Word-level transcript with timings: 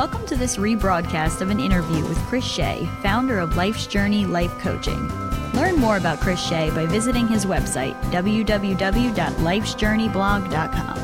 Welcome 0.00 0.24
to 0.28 0.34
this 0.34 0.56
rebroadcast 0.56 1.42
of 1.42 1.50
an 1.50 1.60
interview 1.60 2.02
with 2.06 2.16
Chris 2.20 2.42
Shea, 2.42 2.88
founder 3.02 3.38
of 3.38 3.54
Life's 3.54 3.86
Journey 3.86 4.24
Life 4.24 4.58
Coaching. 4.58 5.08
Learn 5.52 5.76
more 5.76 5.98
about 5.98 6.20
Chris 6.20 6.42
Shea 6.42 6.70
by 6.70 6.86
visiting 6.86 7.28
his 7.28 7.44
website, 7.44 8.00
www.lifesjourneyblog.com. 8.04 10.96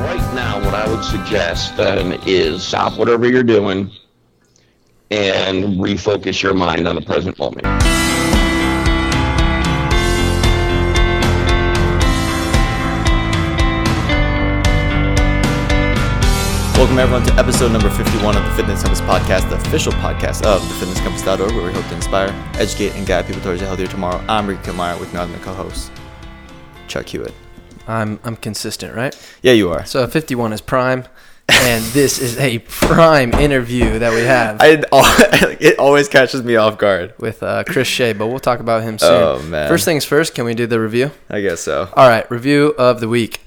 right 0.00 0.34
now, 0.34 0.58
what 0.64 0.74
I 0.74 0.92
would 0.92 1.04
suggest 1.04 1.78
um, 1.78 2.18
is 2.26 2.64
stop 2.64 2.98
whatever 2.98 3.28
you're 3.28 3.44
doing 3.44 3.92
and 5.12 5.78
refocus 5.78 6.42
your 6.42 6.54
mind 6.54 6.88
on 6.88 6.96
the 6.96 7.02
present 7.02 7.38
moment. 7.38 7.83
Welcome 16.84 16.98
everyone 16.98 17.26
to 17.28 17.32
episode 17.36 17.72
number 17.72 17.88
51 17.88 18.36
of 18.36 18.44
the 18.44 18.50
Fitness 18.50 18.82
Compass 18.82 19.00
podcast, 19.00 19.48
the 19.48 19.56
official 19.56 19.90
podcast 19.94 20.44
of 20.44 20.60
thefitnesscompass.org, 20.60 21.54
where 21.54 21.64
we 21.64 21.72
hope 21.72 21.86
to 21.86 21.94
inspire, 21.94 22.28
educate, 22.56 22.94
and 22.94 23.06
guide 23.06 23.24
people 23.24 23.40
towards 23.40 23.62
a 23.62 23.64
healthier 23.64 23.86
tomorrow. 23.86 24.22
I'm 24.28 24.46
Ricky 24.46 24.70
Meyer 24.70 24.98
with 24.98 25.14
my 25.14 25.20
other 25.20 25.38
co-host, 25.38 25.90
Chuck 26.86 27.06
Hewitt. 27.06 27.32
I'm 27.88 28.20
I'm 28.22 28.36
consistent, 28.36 28.94
right? 28.94 29.16
Yeah, 29.40 29.52
you 29.52 29.70
are. 29.70 29.86
So 29.86 30.06
51 30.06 30.52
is 30.52 30.60
prime, 30.60 31.04
and 31.48 31.82
this 31.94 32.20
is 32.20 32.36
a 32.36 32.58
prime 32.58 33.32
interview 33.32 33.98
that 34.00 34.12
we 34.12 34.20
have 34.20 34.60
I 34.60 34.82
it 35.60 35.78
always 35.78 36.10
catches 36.10 36.42
me 36.42 36.56
off 36.56 36.76
guard. 36.76 37.14
with 37.18 37.42
uh, 37.42 37.64
Chris 37.64 37.88
Shea, 37.88 38.12
but 38.12 38.26
we'll 38.26 38.40
talk 38.40 38.60
about 38.60 38.82
him 38.82 38.98
soon. 38.98 39.10
Oh, 39.10 39.42
man. 39.44 39.70
First 39.70 39.86
things 39.86 40.04
first, 40.04 40.34
can 40.34 40.44
we 40.44 40.52
do 40.52 40.66
the 40.66 40.78
review? 40.78 41.12
I 41.30 41.40
guess 41.40 41.60
so. 41.60 41.88
All 41.96 42.10
right, 42.10 42.30
review 42.30 42.74
of 42.76 43.00
the 43.00 43.08
week. 43.08 43.40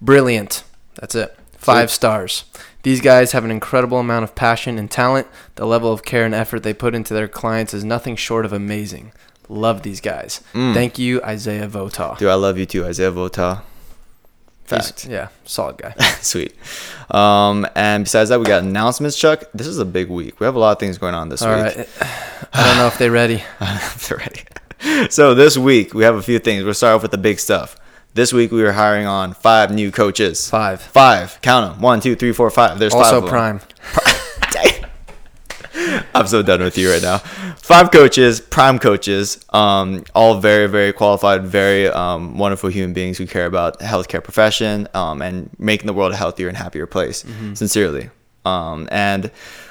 Brilliant. 0.00 0.64
That's 0.94 1.14
it. 1.14 1.34
Five 1.58 1.90
Sweet. 1.90 1.96
stars. 1.96 2.44
These 2.82 3.00
guys 3.00 3.32
have 3.32 3.44
an 3.44 3.50
incredible 3.50 3.98
amount 3.98 4.24
of 4.24 4.34
passion 4.34 4.78
and 4.78 4.90
talent. 4.90 5.26
The 5.56 5.66
level 5.66 5.92
of 5.92 6.04
care 6.04 6.24
and 6.24 6.34
effort 6.34 6.62
they 6.62 6.72
put 6.74 6.94
into 6.94 7.12
their 7.12 7.28
clients 7.28 7.74
is 7.74 7.84
nothing 7.84 8.16
short 8.16 8.44
of 8.44 8.52
amazing. 8.52 9.12
Love 9.48 9.82
these 9.82 10.00
guys. 10.00 10.42
Mm. 10.54 10.74
Thank 10.74 10.98
you, 10.98 11.22
Isaiah 11.22 11.66
Vota. 11.66 12.16
Dude, 12.18 12.28
I 12.28 12.34
love 12.34 12.56
you 12.58 12.66
too, 12.66 12.84
Isaiah 12.84 13.10
Vota. 13.10 13.62
He's- 14.68 14.90
Fact. 14.90 15.06
Yeah, 15.06 15.28
solid 15.44 15.78
guy. 15.78 15.94
Sweet. 16.20 16.54
Um, 17.10 17.66
and 17.74 18.04
besides 18.04 18.28
that, 18.28 18.38
we 18.38 18.44
got 18.44 18.62
announcements, 18.62 19.16
Chuck. 19.18 19.44
This 19.54 19.66
is 19.66 19.78
a 19.78 19.86
big 19.86 20.10
week. 20.10 20.38
We 20.40 20.44
have 20.44 20.54
a 20.54 20.58
lot 20.58 20.72
of 20.72 20.78
things 20.78 20.98
going 20.98 21.14
on 21.14 21.30
this 21.30 21.40
All 21.40 21.48
week. 21.56 21.76
right. 21.76 21.88
I 22.52 22.66
don't 22.66 22.76
know 22.76 22.86
if 22.86 22.98
they're 22.98 23.10
ready. 23.10 23.42
They're 24.08 24.18
ready. 24.88 25.08
So 25.10 25.34
this 25.34 25.56
week 25.56 25.94
we 25.94 26.04
have 26.04 26.16
a 26.16 26.22
few 26.22 26.38
things. 26.38 26.64
We'll 26.64 26.74
start 26.74 26.94
off 26.96 27.02
with 27.02 27.10
the 27.10 27.18
big 27.18 27.38
stuff. 27.40 27.76
This 28.18 28.32
week 28.32 28.50
we 28.50 28.64
are 28.64 28.72
hiring 28.72 29.06
on 29.06 29.32
five 29.32 29.70
new 29.70 29.92
coaches. 29.92 30.50
Five. 30.50 30.82
Five. 30.82 31.40
Count 31.40 31.74
them. 31.74 31.80
One, 31.80 32.00
two, 32.00 32.16
three, 32.16 32.32
four, 32.32 32.50
five. 32.50 32.80
There's 32.80 32.92
five. 32.92 33.14
Also 33.14 33.22
of 33.22 33.28
prime. 33.28 33.60
I'm 36.16 36.26
so 36.26 36.42
done 36.42 36.60
with 36.60 36.76
you 36.76 36.90
right 36.90 37.00
now. 37.00 37.18
Five 37.18 37.92
coaches, 37.92 38.40
prime 38.40 38.80
coaches, 38.80 39.44
um, 39.50 40.02
all 40.16 40.40
very, 40.40 40.66
very 40.66 40.92
qualified, 40.92 41.46
very 41.46 41.86
um, 41.86 42.36
wonderful 42.38 42.70
human 42.70 42.92
beings 42.92 43.18
who 43.18 43.26
care 43.28 43.46
about 43.46 43.78
the 43.78 43.84
healthcare 43.84 44.24
profession 44.24 44.88
um, 44.94 45.22
and 45.22 45.48
making 45.56 45.86
the 45.86 45.92
world 45.92 46.10
a 46.10 46.16
healthier 46.16 46.48
and 46.48 46.56
happier 46.56 46.86
place. 46.88 47.24
Sincerely. 47.54 48.10
Um, 48.44 48.88
and 48.90 49.30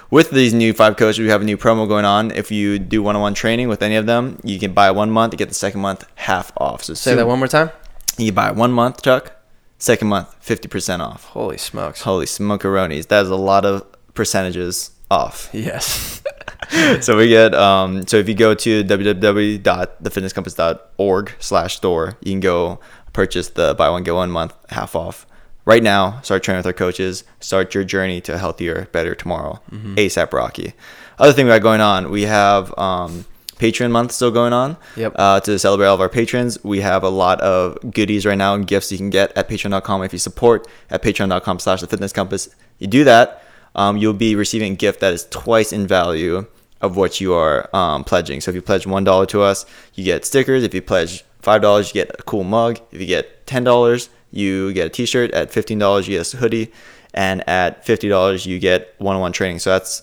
with 0.10 0.32
these 0.32 0.54
new 0.54 0.72
five 0.72 0.96
coaches, 0.96 1.20
we 1.20 1.28
have 1.28 1.42
a 1.42 1.44
new 1.44 1.58
promo 1.58 1.86
going 1.86 2.06
on. 2.06 2.32
If 2.32 2.50
you 2.50 2.80
do 2.80 3.04
one-on-one 3.04 3.34
training 3.34 3.68
with 3.68 3.82
any 3.82 3.98
of 3.98 4.06
them, 4.06 4.40
you 4.46 4.58
can 4.58 4.72
buy 4.72 4.92
one 4.92 5.12
month, 5.12 5.36
get 5.36 5.50
the 5.50 5.54
second 5.54 5.82
month 5.82 6.06
half 6.16 6.54
off. 6.56 6.86
So 6.86 6.94
Say 6.94 7.14
that 7.14 7.28
one 7.28 7.40
more 7.40 7.50
time. 7.50 7.72
You 8.18 8.32
buy 8.32 8.52
one 8.52 8.72
month, 8.72 9.04
Chuck. 9.04 9.34
Second 9.80 10.08
month, 10.08 10.36
fifty 10.40 10.68
percent 10.68 11.02
off. 11.02 11.26
Holy 11.26 11.58
smokes. 11.58 12.02
Holy 12.02 12.26
smokeronis! 12.26 13.08
That 13.08 13.24
is 13.24 13.30
a 13.30 13.36
lot 13.36 13.66
of 13.66 13.86
percentages 14.16 14.92
off. 15.10 15.50
Yes. 15.54 16.22
so 17.02 17.16
we 17.16 17.30
get 17.30 17.54
um 17.54 18.06
so 18.08 18.18
if 18.18 18.28
you 18.28 18.36
go 18.36 18.54
to 18.54 18.84
www.thefitnesscompass.org 18.84 21.32
slash 21.40 21.78
store 21.78 22.18
you 22.22 22.34
can 22.34 22.40
go 22.40 22.80
purchase 23.14 23.50
the 23.50 23.74
buy 23.76 23.90
one 23.90 24.04
get 24.04 24.14
one 24.14 24.32
month 24.32 24.54
half 24.70 24.96
off 24.96 25.26
right 25.66 25.84
now 25.84 26.20
start 26.22 26.44
training 26.44 26.60
with 26.60 26.66
our 26.66 26.74
coaches 26.74 27.24
start 27.40 27.74
your 27.74 27.84
journey 27.86 28.20
to 28.20 28.34
a 28.34 28.38
healthier 28.38 28.88
better 28.92 29.16
tomorrow 29.16 29.62
asap 29.72 30.34
rocky 30.34 30.74
other 31.20 31.32
thing 31.32 31.46
we 31.46 31.52
got 31.52 31.62
going 31.62 31.82
on 31.82 32.10
we 32.10 32.24
have 32.24 32.78
um 32.78 33.26
patreon 33.60 33.92
month 33.92 34.12
still 34.12 34.32
going 34.32 34.54
on 34.54 34.78
Yep. 34.96 35.14
uh, 35.16 35.40
to 35.42 35.58
celebrate 35.60 35.88
all 35.88 35.96
of 35.96 36.02
our 36.02 36.10
patrons 36.10 36.64
we 36.64 36.82
have 36.82 37.04
a 37.04 37.10
lot 37.10 37.40
of 37.42 37.78
goodies 37.94 38.26
right 38.26 38.38
now 38.38 38.54
and 38.56 38.68
gifts 38.68 38.92
you 38.92 38.98
can 38.98 39.10
get 39.10 39.36
at 39.38 39.50
patreon.com 39.50 40.04
if 40.04 40.14
you 40.14 40.20
support 40.20 40.68
at 40.90 41.02
patreon.com 41.02 41.60
slash 41.60 41.82
the 41.82 41.88
fitness 41.88 42.14
compass 42.14 42.50
you 42.80 42.88
do 42.88 43.04
that 43.04 43.44
um, 43.76 43.98
you'll 43.98 44.14
be 44.14 44.36
receiving 44.36 44.74
a 44.74 44.76
gift 44.76 45.00
that 45.02 45.14
is 45.14 45.26
twice 45.30 45.72
in 45.72 45.86
value 45.88 46.46
of 46.82 46.96
what 46.96 47.20
you 47.22 47.34
are 47.34 47.70
um, 47.76 48.04
pledging. 48.04 48.40
So 48.42 48.50
if 48.50 48.56
you 48.56 48.62
pledge 48.62 48.86
one 48.88 49.04
dollar 49.04 49.26
to 49.28 49.42
us, 49.42 49.66
you 49.94 50.04
get 50.04 50.26
stickers. 50.26 50.64
If 50.64 50.74
you 50.74 50.82
pledge 50.82 51.24
five 51.42 51.62
dollars, 51.62 51.88
you 51.90 51.94
get 51.94 52.12
a 52.20 52.24
cool 52.24 52.44
mug. 52.44 52.80
If 52.92 53.00
you 53.02 53.06
get 53.08 53.46
ten 53.48 53.64
dollars, 53.64 54.10
you 54.32 54.74
get 54.74 54.88
a 54.88 54.90
T-shirt. 54.90 55.32
At 55.32 55.52
fifteen 55.52 55.78
dollars, 55.80 56.08
you 56.08 56.18
get 56.18 56.34
a 56.34 56.38
hoodie, 56.38 56.72
and 57.14 57.48
at 57.50 57.86
fifty 57.86 58.10
dollars, 58.10 58.46
you 58.48 58.58
get 58.60 58.94
one-on-one 59.00 59.32
training. 59.32 59.60
So 59.60 59.72
that's 59.72 60.02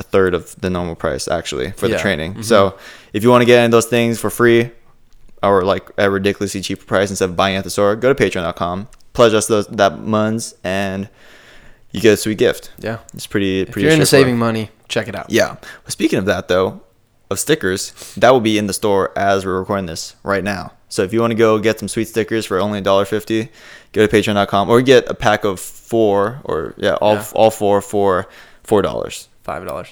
a 0.00 0.02
third 0.02 0.34
of 0.34 0.56
the 0.60 0.68
normal 0.70 0.96
price 0.96 1.28
actually 1.28 1.70
for 1.72 1.86
the 1.86 1.94
Yeah. 1.94 2.02
training. 2.02 2.32
Mm-hmm. 2.32 2.42
So 2.42 2.76
if 3.12 3.22
you 3.22 3.30
want 3.30 3.42
to 3.42 3.46
get 3.46 3.58
any 3.58 3.66
of 3.66 3.70
those 3.70 3.86
things 3.86 4.18
for 4.18 4.30
free 4.30 4.70
or 5.42 5.62
like 5.62 5.88
a 5.98 6.10
ridiculously 6.10 6.60
cheap 6.62 6.86
price 6.86 7.10
instead 7.10 7.28
of 7.30 7.36
buying 7.36 7.54
at 7.56 7.62
the 7.64 7.70
store, 7.70 7.94
go 7.96 8.12
to 8.12 8.20
patreon.com, 8.24 8.88
pledge 9.12 9.34
us 9.34 9.46
those 9.46 9.66
that 9.68 9.92
muns, 10.00 10.54
and 10.64 11.08
you 11.92 12.00
get 12.00 12.14
a 12.14 12.16
sweet 12.16 12.38
gift. 12.38 12.72
Yeah. 12.78 12.98
It's 13.14 13.26
pretty 13.26 13.60
If 13.60 13.70
pretty 13.72 13.84
you're 13.84 13.92
into 13.94 14.06
saving 14.06 14.38
money, 14.38 14.70
check 14.88 15.06
it 15.08 15.14
out. 15.14 15.26
Yeah. 15.30 15.48
Well, 15.54 15.88
speaking 15.88 16.18
of 16.18 16.24
that, 16.26 16.48
though, 16.48 16.80
of 17.30 17.38
stickers, 17.38 17.92
that 18.16 18.30
will 18.30 18.40
be 18.40 18.58
in 18.58 18.66
the 18.66 18.72
store 18.72 19.16
as 19.16 19.44
we're 19.46 19.58
recording 19.60 19.86
this 19.86 20.16
right 20.22 20.42
now. 20.42 20.72
So 20.88 21.02
if 21.04 21.12
you 21.12 21.20
want 21.20 21.30
to 21.30 21.36
go 21.36 21.58
get 21.60 21.78
some 21.78 21.86
sweet 21.88 22.08
stickers 22.08 22.44
for 22.46 22.58
only 22.58 22.80
$1.50, 22.82 23.48
go 23.92 24.04
to 24.06 24.12
patreon.com 24.16 24.68
or 24.68 24.82
get 24.82 25.08
a 25.08 25.14
pack 25.14 25.44
of 25.44 25.60
four 25.60 26.40
or, 26.44 26.74
yeah, 26.78 26.94
all, 26.94 27.14
Yeah. 27.14 27.24
all 27.34 27.50
four 27.52 27.80
for 27.80 28.26
$4. 28.66 29.28
Five 29.50 29.64
dollars. 29.66 29.88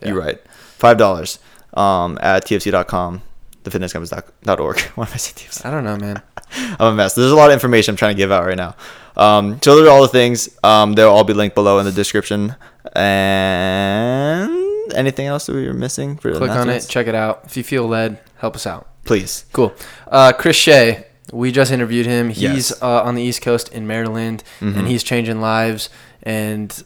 $5. 0.00 0.06
You're 0.06 0.18
right. 0.20 0.38
$5 0.78 1.38
um, 1.78 2.18
at 2.20 2.44
tfc.com, 2.44 3.22
thefitnesscompass.org. 3.64 4.80
Why 4.94 5.04
am 5.06 5.10
I 5.12 5.16
saying 5.16 5.34
TFC? 5.48 5.64
I 5.66 5.70
don't 5.70 5.84
know, 5.84 5.96
man. 5.96 6.22
I'm 6.80 6.92
a 6.92 6.94
mess. 6.94 7.14
There's 7.14 7.30
a 7.32 7.36
lot 7.36 7.50
of 7.50 7.54
information 7.54 7.92
I'm 7.92 7.96
trying 7.96 8.14
to 8.14 8.18
give 8.18 8.30
out 8.32 8.44
right 8.46 8.56
now. 8.56 8.74
Um, 9.16 9.58
so 9.62 9.74
those 9.76 9.86
are 9.88 9.90
all 9.90 10.02
the 10.02 10.08
things. 10.08 10.48
Um, 10.62 10.92
they'll 10.92 11.10
all 11.10 11.24
be 11.24 11.34
linked 11.34 11.54
below 11.54 11.78
in 11.78 11.84
the 11.84 11.92
description. 11.92 12.54
And 12.94 14.92
anything 14.94 15.26
else 15.26 15.46
that 15.46 15.54
we 15.54 15.66
were 15.66 15.74
missing 15.74 16.16
for 16.16 16.32
Click 16.34 16.50
on 16.50 16.68
it, 16.70 16.86
check 16.88 17.06
it 17.06 17.14
out. 17.14 17.42
If 17.44 17.56
you 17.56 17.64
feel 17.64 17.86
led, 17.86 18.20
help 18.36 18.54
us 18.54 18.66
out. 18.66 18.88
Please. 19.04 19.44
Cool. 19.52 19.74
Uh, 20.06 20.32
Chris 20.32 20.56
Shea, 20.56 21.06
we 21.32 21.50
just 21.52 21.72
interviewed 21.72 22.06
him. 22.06 22.28
He's 22.28 22.42
Yes. 22.42 22.72
Mm-hmm. 22.72 22.84
uh, 22.84 23.02
on 23.02 23.14
the 23.14 23.22
East 23.22 23.42
Coast 23.42 23.70
in 23.72 23.86
Maryland, 23.86 24.44
and 24.60 24.86
he's 24.86 25.02
changing 25.02 25.40
lives. 25.40 25.88
And 26.22 26.82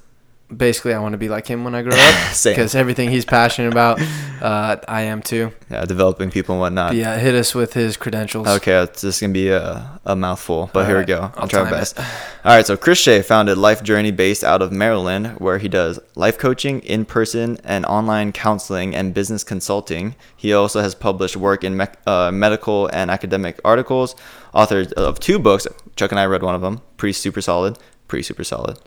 basically, 0.57 0.95
I 0.95 0.99
want 0.99 1.13
to 1.13 1.19
be 1.19 1.29
like 1.29 1.47
him 1.47 1.65
when 1.65 1.75
I 1.75 1.83
grow 1.83 1.97
up 1.97 2.35
because 2.45 2.75
everything 2.75 3.11
he's 3.11 3.25
passionate 3.25 3.73
about, 3.73 4.01
uh, 4.41 4.77
I 4.87 5.03
am 5.03 5.23
too. 5.23 5.53
Yeah, 5.71 5.85
developing 5.85 6.31
people 6.31 6.55
and 6.55 6.61
whatnot. 6.61 6.91
But 6.91 6.97
yeah, 6.97 7.17
hit 7.19 7.35
us 7.35 7.55
with 7.55 7.73
his 7.75 7.97
credentials. 7.97 8.47
Okay, 8.47 8.83
it's 8.83 9.03
just 9.03 9.21
gonna 9.21 9.33
be 9.33 9.49
a, 9.49 10.01
a 10.05 10.17
mouthful, 10.17 10.71
but 10.73 10.81
All 10.81 10.87
here 10.87 10.99
we 10.99 11.05
go. 11.05 11.21
I'll, 11.21 11.33
I'll 11.37 11.49
try 11.49 11.62
my 11.62 11.69
it. 11.69 11.73
best. 11.73 11.99
All 11.99 12.05
right, 12.45 12.67
so 12.67 12.77
Chris 12.77 12.99
Shea 12.99 13.23
founded 13.23 13.59
Life 13.59 13.83
Journey 13.83 14.11
based 14.11 14.45
out 14.45 14.62
of 14.62 14.73
Maryland, 14.73 15.39
where 15.39 15.59
he 15.59 15.69
does 15.69 15.99
life 16.15 16.39
coaching, 16.39 16.81
in 16.81 17.05
person 17.05 17.59
and 17.65 17.87
online 17.87 18.32
counseling, 18.32 18.94
and 18.94 19.15
business 19.15 19.44
consulting. 19.44 20.15
He 20.37 20.53
also 20.53 20.81
has 20.81 20.94
published 20.94 21.37
work 21.37 21.65
in 21.65 21.76
mec 21.76 21.99
uh, 22.06 22.31
medical 22.31 22.88
and 22.88 23.11
academic 23.11 23.61
articles, 23.65 24.15
Author 24.53 24.87
of 24.97 25.19
two 25.19 25.38
books. 25.38 25.67
Chuck 25.97 26.11
and 26.11 26.21
I 26.21 26.26
read 26.26 26.43
one 26.43 26.55
of 26.55 26.61
them, 26.61 26.81
pretty 26.97 27.15
super 27.15 27.41
solid. 27.41 27.79
Pretty 28.12 28.25
super 28.25 28.44
solid. 28.44 28.79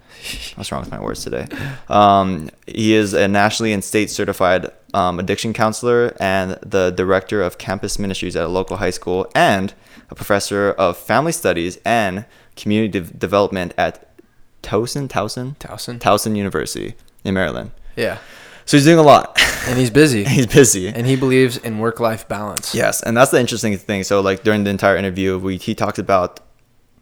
What's 0.54 0.72
wrong 0.72 0.82
with 0.82 0.92
my 0.92 1.02
words 1.02 1.24
today? 1.24 1.48
Um, 1.90 2.52
he 2.68 2.94
is 2.94 3.14
a 3.14 3.28
nationally 3.28 3.74
and 3.74 3.84
state 3.84 4.12
certified 4.12 4.70
um, 4.94 5.20
addiction 5.20 5.52
counselor 5.52 6.16
and 6.20 6.60
the 6.62 6.92
director 6.92 7.42
of 7.42 7.58
campus 7.58 7.98
ministries 7.98 8.36
at 8.36 8.44
a 8.44 8.48
local 8.48 8.78
high 8.78 8.92
school 8.92 9.28
and 9.34 9.74
a 10.12 10.14
professor 10.14 10.74
of 10.74 10.96
family 10.96 11.32
studies 11.32 11.80
and 11.84 12.26
community 12.56 13.00
de- 13.00 13.12
development 13.18 13.74
at 13.80 14.16
Towson, 14.62 15.08
Towson, 15.08 15.58
Towson. 15.58 15.98
Towson 15.98 16.38
University 16.38 16.94
in 17.24 17.34
Maryland. 17.34 17.72
Yeah. 17.96 18.20
So 18.66 18.78
he's 18.78 18.86
doing 18.86 19.00
a 19.00 19.02
lot. 19.02 19.42
And 19.68 19.80
he's 19.80 19.90
busy. 19.90 20.24
he's 20.36 20.46
busy. 20.46 20.90
and 20.90 21.08
he 21.08 21.16
believes 21.16 21.58
in 21.58 21.80
work 21.80 22.00
life 22.00 22.28
balance. 22.28 22.76
Yes, 22.76 23.02
and 23.02 23.18
that's 23.18 23.32
the 23.32 23.40
interesting 23.40 23.76
thing. 23.76 24.04
So, 24.04 24.22
like 24.22 24.44
during 24.44 24.66
the 24.66 24.70
entire 24.70 24.96
interview, 24.98 25.40
we 25.40 25.58
he 25.58 25.74
talks 25.74 25.98
about 25.98 26.42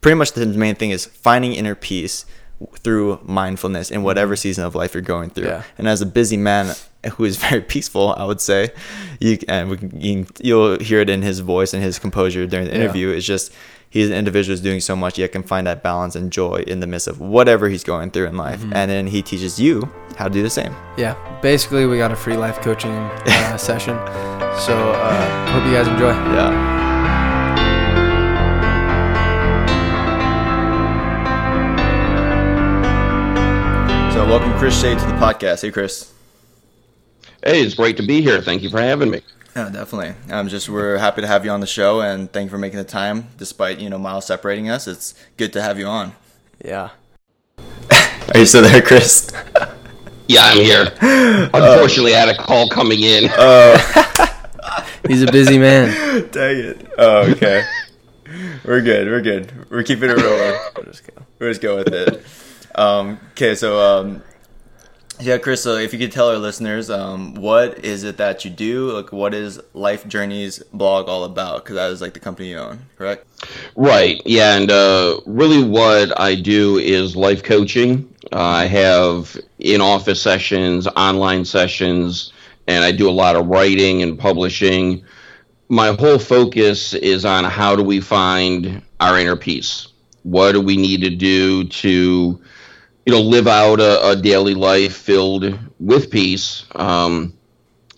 pretty 0.04 0.16
much 0.16 0.34
the 0.34 0.46
main 0.46 0.76
thing 0.76 0.92
is 0.92 1.06
finding 1.08 1.54
inner 1.54 1.74
peace 1.76 2.26
through 2.84 3.20
mindfulness 3.24 3.90
in 3.92 4.04
whatever 4.04 4.36
season 4.36 4.64
of 4.64 4.76
life 4.76 4.94
you're 4.94 5.02
going 5.02 5.30
through. 5.32 5.48
Yeah. 5.48 5.64
And 5.78 5.88
as 5.88 6.02
a 6.02 6.06
busy 6.06 6.38
man 6.38 6.76
who 7.14 7.24
is 7.26 7.36
very 7.48 7.62
peaceful, 7.62 8.14
I 8.16 8.24
would 8.26 8.40
say, 8.40 8.70
you 9.20 9.38
and 9.50 9.70
we 9.70 9.78
can, 9.78 10.00
you, 10.00 10.28
you'll 10.42 10.80
hear 10.80 11.00
it 11.02 11.10
in 11.10 11.22
his 11.24 11.40
voice 11.40 11.74
and 11.74 11.82
his 11.84 11.98
composure 12.00 12.46
during 12.46 12.68
the 12.68 12.72
Yeah. 12.74 12.80
interview. 12.84 13.10
It's 13.10 13.26
just 13.26 13.52
he's 13.90 14.10
an 14.10 14.16
individual 14.16 14.54
who's 14.54 14.62
doing 14.62 14.80
so 14.80 14.96
much 14.96 15.18
yet 15.18 15.32
can 15.34 15.44
find 15.44 15.68
that 15.68 15.84
balance 15.84 16.16
and 16.16 16.32
joy 16.32 16.64
in 16.68 16.80
the 16.80 16.88
midst 16.88 17.08
of 17.08 17.20
whatever 17.20 17.68
he's 17.70 17.84
going 17.84 18.12
through 18.12 18.28
in 18.28 18.38
life. 18.38 18.62
And 18.64 18.90
then 18.90 19.08
he 19.08 19.22
teaches 19.22 19.60
you 19.60 19.92
how 20.18 20.28
to 20.28 20.34
do 20.34 20.42
the 20.44 20.50
same. 20.50 20.74
Yeah, 20.98 21.16
basically, 21.42 21.86
we 21.86 21.98
got 21.98 22.12
a 22.12 22.16
free 22.16 22.38
life 22.38 22.62
coaching 22.62 22.92
uh, 22.92 23.58
session. 23.70 23.96
So, 24.60 24.74
uh, 24.78 25.52
hope 25.52 25.66
you 25.66 25.72
guys 25.74 25.88
enjoy. 25.88 26.12
Yeah. 26.12 26.83
So 34.24 34.30
welcome 34.30 34.58
Chris 34.58 34.80
Shea 34.80 34.96
to 34.96 35.06
the 35.06 35.12
podcast. 35.16 35.64
Hey 35.64 35.72
Chris. 35.72 36.14
Hey, 37.46 37.62
it's 37.62 37.76
great 37.76 37.98
to 37.98 38.04
be 38.04 38.22
here. 38.22 38.42
Thank 38.42 38.62
you 38.62 38.70
for 38.70 38.80
having 38.80 39.12
me. 39.12 39.20
Yeah, 39.54 39.68
definitely. 39.68 40.16
I'm 40.34 40.48
just 40.48 40.70
we're 40.70 40.98
happy 40.98 41.20
to 41.20 41.28
have 41.28 41.44
you 41.44 41.52
on 41.52 41.60
the 41.60 41.68
show 41.68 42.00
and 42.00 42.32
thank 42.32 42.46
you 42.46 42.50
for 42.50 42.58
making 42.58 42.78
the 42.78 42.86
time 42.86 43.28
despite, 43.38 43.80
you 43.80 43.90
know, 43.90 43.98
miles 43.98 44.26
separating 44.26 44.70
us. 44.70 44.88
It's 44.88 45.14
good 45.36 45.52
to 45.52 45.62
have 45.62 45.78
you 45.78 45.88
on. 45.88 46.14
Yeah. 46.64 46.92
Are 47.92 48.38
you 48.38 48.46
still 48.46 48.62
there, 48.62 48.82
Chris? 48.82 49.30
Yeah, 50.30 50.44
I'm 50.44 50.58
here. 50.58 50.84
Unfortunately, 51.54 52.16
I 52.16 52.20
had 52.20 52.30
a 52.30 52.38
call 52.38 52.70
coming 52.70 53.02
in. 53.02 53.30
Oh. 53.30 54.46
He's 55.06 55.22
a 55.22 55.32
busy 55.34 55.58
man. 55.58 56.30
Dang 56.32 56.60
it. 56.60 56.92
Oh, 56.98 57.30
okay. 57.32 57.66
we're 58.64 58.80
good. 58.80 59.06
We're 59.06 59.22
good. 59.22 59.70
We're 59.70 59.84
keeping 59.84 60.10
it 60.10 60.18
rolling. 60.18 60.58
We'll 60.78 60.86
just 60.86 61.06
go. 61.06 61.24
We'll 61.40 61.50
just 61.50 61.62
go 61.62 61.76
with 61.76 61.90
it. 61.90 62.26
Um, 62.76 63.20
okay, 63.32 63.56
so 63.56 63.80
um, 63.80 64.24
yeah, 65.20 65.38
Chris. 65.38 65.64
So 65.64 65.76
if 65.76 65.94
you 65.94 66.00
could 66.00 66.12
tell 66.12 66.30
our 66.30 66.38
listeners, 66.38 66.90
um, 66.90 67.36
what 67.36 67.86
is 67.86 68.04
it 68.04 68.18
that 68.18 68.44
you 68.44 68.52
do? 68.52 68.92
Like, 68.92 69.12
what 69.12 69.34
is 69.34 69.60
Life 69.74 70.08
Journeys 70.08 70.62
blog 70.74 71.08
all 71.08 71.24
about? 71.24 71.64
Because 71.64 71.76
that 71.76 71.92
is 71.92 72.02
like 72.02 72.14
the 72.14 72.20
company 72.20 72.50
you 72.50 72.58
own, 72.58 72.80
correct? 72.98 73.26
Right. 73.76 74.22
Yeah. 74.26 74.58
And 74.58 74.72
uh, 74.72 75.22
really, 75.26 75.64
what 75.64 76.20
I 76.20 76.36
do 76.36 76.78
is 76.78 77.16
life 77.16 77.44
coaching. 77.44 78.14
Uh, 78.32 78.42
I 78.42 78.66
have 78.66 79.38
in 79.60 79.82
office 79.82 80.22
sessions, 80.22 80.88
online 80.88 81.46
sessions, 81.46 82.34
and 82.68 82.84
I 82.84 82.92
do 82.92 83.10
a 83.10 83.12
lot 83.12 83.36
of 83.36 83.48
writing 83.48 84.02
and 84.02 84.18
publishing. 84.18 85.04
My 85.70 85.94
whole 85.94 86.20
focus 86.20 86.94
is 86.94 87.26
on 87.26 87.44
how 87.44 87.76
do 87.76 87.84
we 87.84 88.00
find 88.00 88.82
our 89.00 89.20
inner 89.20 89.36
peace? 89.36 89.88
What 90.24 90.54
do 90.54 90.62
we 90.62 90.78
need 90.78 91.02
to 91.02 91.10
do 91.10 91.66
to, 91.66 92.42
you 93.06 93.14
know, 93.14 93.22
live 93.22 93.48
out 93.48 93.80
a, 93.80 94.10
a 94.10 94.16
daily 94.16 94.56
life 94.56 94.96
filled 94.96 95.58
with 95.80 96.10
peace? 96.10 96.66
Um, 96.76 97.34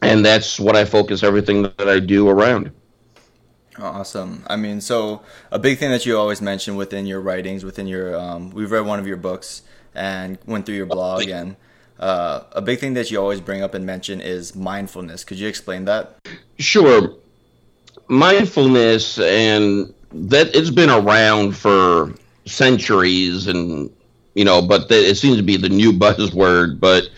and 0.02 0.26
that's 0.26 0.60
what 0.60 0.76
I 0.76 0.86
focus 0.86 1.24
everything 1.24 1.64
that 1.64 1.88
I 1.88 2.00
do 2.00 2.30
around. 2.30 2.72
Awesome. 3.78 4.44
I 4.48 4.56
mean, 4.56 4.80
so 4.82 5.22
a 5.52 5.60
big 5.60 5.80
thing 5.80 5.92
that 5.92 6.06
you 6.06 6.18
always 6.18 6.42
mention 6.42 6.76
within 6.76 7.06
your 7.06 7.20
writings, 7.20 7.66
within 7.66 7.88
your, 7.88 8.16
um, 8.16 8.52
we've 8.52 8.72
read 8.72 8.86
one 8.86 9.00
of 9.00 9.08
your 9.08 9.18
books 9.18 9.64
and 9.94 10.38
went 10.46 10.66
through 10.66 10.76
your 10.76 10.86
blog, 10.86 11.28
and 11.28 11.56
uh, 12.00 12.42
a 12.52 12.62
big 12.62 12.80
thing 12.80 12.94
that 12.94 13.12
you 13.12 13.20
always 13.20 13.42
bring 13.42 13.62
up 13.62 13.74
and 13.74 13.86
mention 13.86 14.22
is 14.22 14.56
mindfulness. 14.56 15.24
Could 15.24 15.40
you 15.40 15.48
explain 15.48 15.86
that? 15.86 16.18
Sure. 16.60 17.16
Mindfulness 18.08 19.20
and 19.20 19.94
that 20.12 20.56
it's 20.56 20.70
been 20.70 20.90
around 20.90 21.56
for 21.56 22.14
centuries 22.46 23.48
and 23.48 23.90
you 24.36 24.46
know, 24.46 24.62
but 24.62 24.90
the, 24.90 24.96
it 24.96 25.16
seems 25.16 25.38
to 25.38 25.44
be 25.44 25.58
the 25.58 25.70
new 25.70 25.92
buzzword, 26.00 26.80
but 26.80 27.10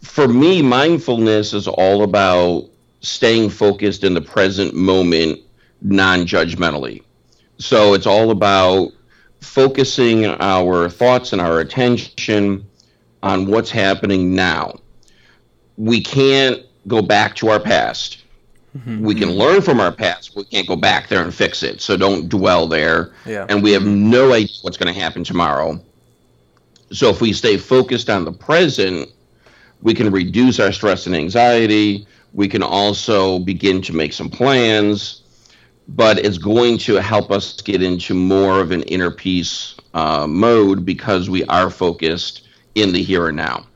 for 0.00 0.26
me 0.26 0.62
mindfulness 0.62 1.52
is 1.52 1.68
all 1.68 2.02
about 2.02 2.64
staying 3.00 3.50
focused 3.50 4.04
in 4.04 4.14
the 4.14 4.20
present 4.20 4.74
moment 4.74 5.40
non-judgmentally. 5.82 7.02
So 7.58 7.94
it's 7.94 8.06
all 8.06 8.30
about 8.30 8.92
focusing 9.40 10.26
our 10.26 10.88
thoughts 10.88 11.32
and 11.32 11.40
our 11.40 11.60
attention 11.60 12.66
on 13.22 13.46
what's 13.46 13.70
happening 13.70 14.34
now. 14.34 14.78
We 15.76 16.02
can't 16.02 16.62
go 16.86 17.02
back 17.02 17.34
to 17.36 17.48
our 17.48 17.60
past. 17.60 18.22
Mm-hmm. 18.76 19.04
We 19.04 19.14
can 19.14 19.30
learn 19.30 19.62
from 19.62 19.80
our 19.80 19.92
past, 19.92 20.34
but 20.34 20.44
we 20.44 20.50
can't 20.50 20.68
go 20.68 20.76
back 20.76 21.08
there 21.08 21.22
and 21.22 21.34
fix 21.34 21.62
it. 21.62 21.80
So 21.80 21.96
don't 21.96 22.28
dwell 22.28 22.66
there. 22.66 23.12
Yeah. 23.26 23.46
And 23.48 23.62
we 23.62 23.72
have 23.72 23.84
no 23.84 24.32
idea 24.32 24.56
what's 24.62 24.76
going 24.76 24.92
to 24.92 24.98
happen 24.98 25.24
tomorrow. 25.24 25.80
So 26.92 27.08
if 27.10 27.20
we 27.20 27.32
stay 27.32 27.56
focused 27.56 28.10
on 28.10 28.24
the 28.24 28.32
present, 28.32 29.08
we 29.82 29.94
can 29.94 30.10
reduce 30.10 30.58
our 30.58 30.72
stress 30.72 31.06
and 31.06 31.14
anxiety. 31.14 32.06
We 32.32 32.48
can 32.48 32.62
also 32.62 33.38
begin 33.38 33.82
to 33.82 33.92
make 33.92 34.12
some 34.12 34.28
plans, 34.28 35.22
but 35.88 36.18
it's 36.18 36.38
going 36.38 36.78
to 36.78 36.96
help 36.96 37.30
us 37.30 37.60
get 37.60 37.82
into 37.82 38.14
more 38.14 38.60
of 38.60 38.70
an 38.70 38.82
inner 38.84 39.10
peace 39.10 39.74
uh, 39.94 40.26
mode 40.26 40.84
because 40.84 41.28
we 41.30 41.44
are 41.44 41.70
focused 41.70 42.48
in 42.74 42.92
the 42.92 43.02
here 43.02 43.28
and 43.28 43.36
now. 43.36 43.66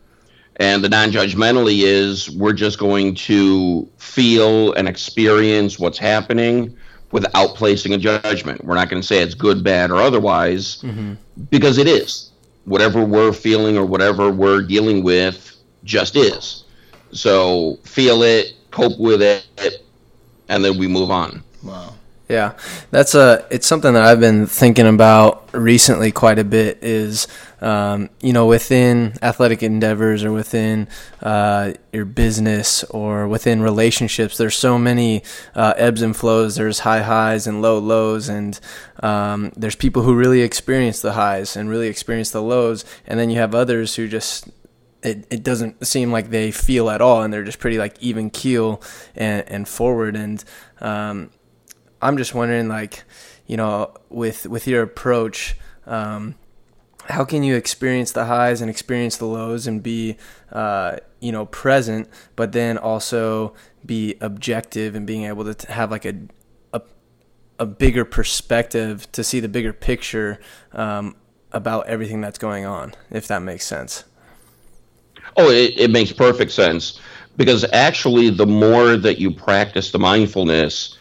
And 0.57 0.83
the 0.83 0.89
non 0.89 1.11
judgmentally 1.11 1.81
is 1.83 2.29
we're 2.31 2.53
just 2.53 2.79
going 2.79 3.15
to 3.15 3.89
feel 3.97 4.71
and 4.73 4.87
experience 4.87 5.77
what's 5.77 5.97
happening 5.97 6.75
without 7.11 7.55
placing 7.55 7.93
a 7.93 7.97
judgment. 7.97 8.63
We're 8.63 8.75
not 8.75 8.89
going 8.89 9.01
to 9.01 9.07
say 9.07 9.21
it's 9.21 9.35
good, 9.35 9.63
bad, 9.63 9.91
or 9.91 9.97
otherwise 9.97 10.83
because 11.49 11.77
it 11.77 11.87
is. 11.87 12.31
Whatever 12.65 13.05
we're 13.05 13.33
feeling 13.33 13.77
or 13.77 13.85
whatever 13.85 14.31
we're 14.31 14.61
dealing 14.61 15.03
with 15.03 15.55
just 15.83 16.15
is. 16.15 16.65
So 17.11 17.77
feel 17.83 18.23
it, 18.23 18.53
cope 18.71 18.99
with 18.99 19.21
it, 19.21 19.85
and 20.49 20.65
then 20.65 20.77
we 20.77 20.87
move 20.87 21.11
on. 21.11 21.43
Wow. 21.63 21.93
Yeah, 22.27 22.57
that's 22.89 23.13
a. 23.13 23.45
It's 23.51 23.67
something 23.67 23.93
that 23.93 24.01
I've 24.01 24.19
been 24.19 24.47
thinking 24.47 24.87
about 24.87 25.47
recently 25.53 26.11
quite 26.11 26.39
a 26.39 26.43
bit. 26.43 26.79
Is 26.81 27.27
um, 27.65 28.09
you 28.21 28.31
know 28.31 28.45
within 28.45 29.15
athletic 29.23 29.63
endeavors 29.63 30.23
or 30.23 30.31
within 30.31 30.87
uh, 31.23 31.73
your 31.91 32.05
business 32.05 32.83
or 32.85 33.27
within 33.27 33.61
relationships, 33.61 34.37
there's 34.37 34.55
so 34.55 34.77
many 34.77 35.23
uh, 35.55 35.73
ebbs 35.75 36.03
and 36.03 36.15
flows. 36.15 36.55
There's 36.55 36.79
high 36.79 37.01
highs 37.01 37.47
and 37.47 37.63
low 37.63 37.79
lows, 37.79 38.29
and 38.29 38.59
um, 39.01 39.51
there's 39.57 39.75
people 39.75 40.03
who 40.03 40.13
really 40.13 40.41
experience 40.41 41.01
the 41.01 41.13
highs 41.13 41.57
and 41.57 41.67
really 41.67 41.87
experience 41.87 42.29
the 42.29 42.41
lows, 42.41 42.85
and 43.07 43.19
then 43.19 43.31
you 43.31 43.39
have 43.39 43.55
others 43.55 43.95
who 43.95 44.07
just 44.07 44.47
it, 45.01 45.25
it 45.31 45.43
doesn't 45.43 45.85
seem 45.85 46.11
like 46.11 46.29
they 46.29 46.51
feel 46.51 46.89
at 46.89 47.01
all 47.01 47.21
and 47.21 47.31
they're 47.31 47.43
just 47.43 47.59
pretty 47.59 47.77
like 47.77 47.95
even 48.01 48.29
keel 48.29 48.81
and, 49.15 49.47
and 49.47 49.67
forward 49.67 50.15
and 50.15 50.43
um, 50.81 51.29
i'm 52.01 52.17
just 52.17 52.33
wondering 52.33 52.67
like 52.67 53.03
you 53.45 53.55
know 53.55 53.93
with 54.09 54.47
with 54.47 54.67
your 54.67 54.81
approach 54.81 55.55
um, 55.85 56.33
how 57.09 57.23
can 57.23 57.43
you 57.43 57.55
experience 57.55 58.11
the 58.11 58.25
highs 58.25 58.61
and 58.61 58.69
experience 58.69 59.17
the 59.17 59.25
lows 59.25 59.67
and 59.67 59.81
be 59.83 60.17
uh, 60.51 60.97
you 61.19 61.31
know 61.31 61.45
present 61.45 62.09
but 62.35 62.51
then 62.51 62.77
also 62.77 63.53
be 63.85 64.15
objective 64.21 64.95
and 64.95 65.05
being 65.05 65.23
able 65.25 65.43
to 65.43 65.53
t- 65.53 65.71
have 65.71 65.91
like 65.91 66.05
a 66.05 66.15
a, 66.73 66.81
a 67.59 67.65
bigger 67.65 68.05
perspective 68.05 69.11
to 69.11 69.23
see 69.23 69.39
the 69.39 69.49
bigger 69.49 69.73
picture 69.73 70.39
um, 70.73 71.15
about 71.51 71.87
everything 71.87 72.21
that's 72.21 72.39
going 72.39 72.65
on 72.65 72.93
if 73.11 73.27
that 73.27 73.41
makes 73.41 73.65
sense 73.65 74.05
Oh, 75.37 75.49
it, 75.49 75.77
it 75.77 75.91
makes 75.91 76.13
perfect 76.13 76.51
sense 76.51 76.99
because 77.37 77.65
actually, 77.73 78.29
the 78.29 78.45
more 78.45 78.95
that 78.95 79.19
you 79.19 79.31
practice 79.31 79.91
the 79.91 79.99
mindfulness, 79.99 80.97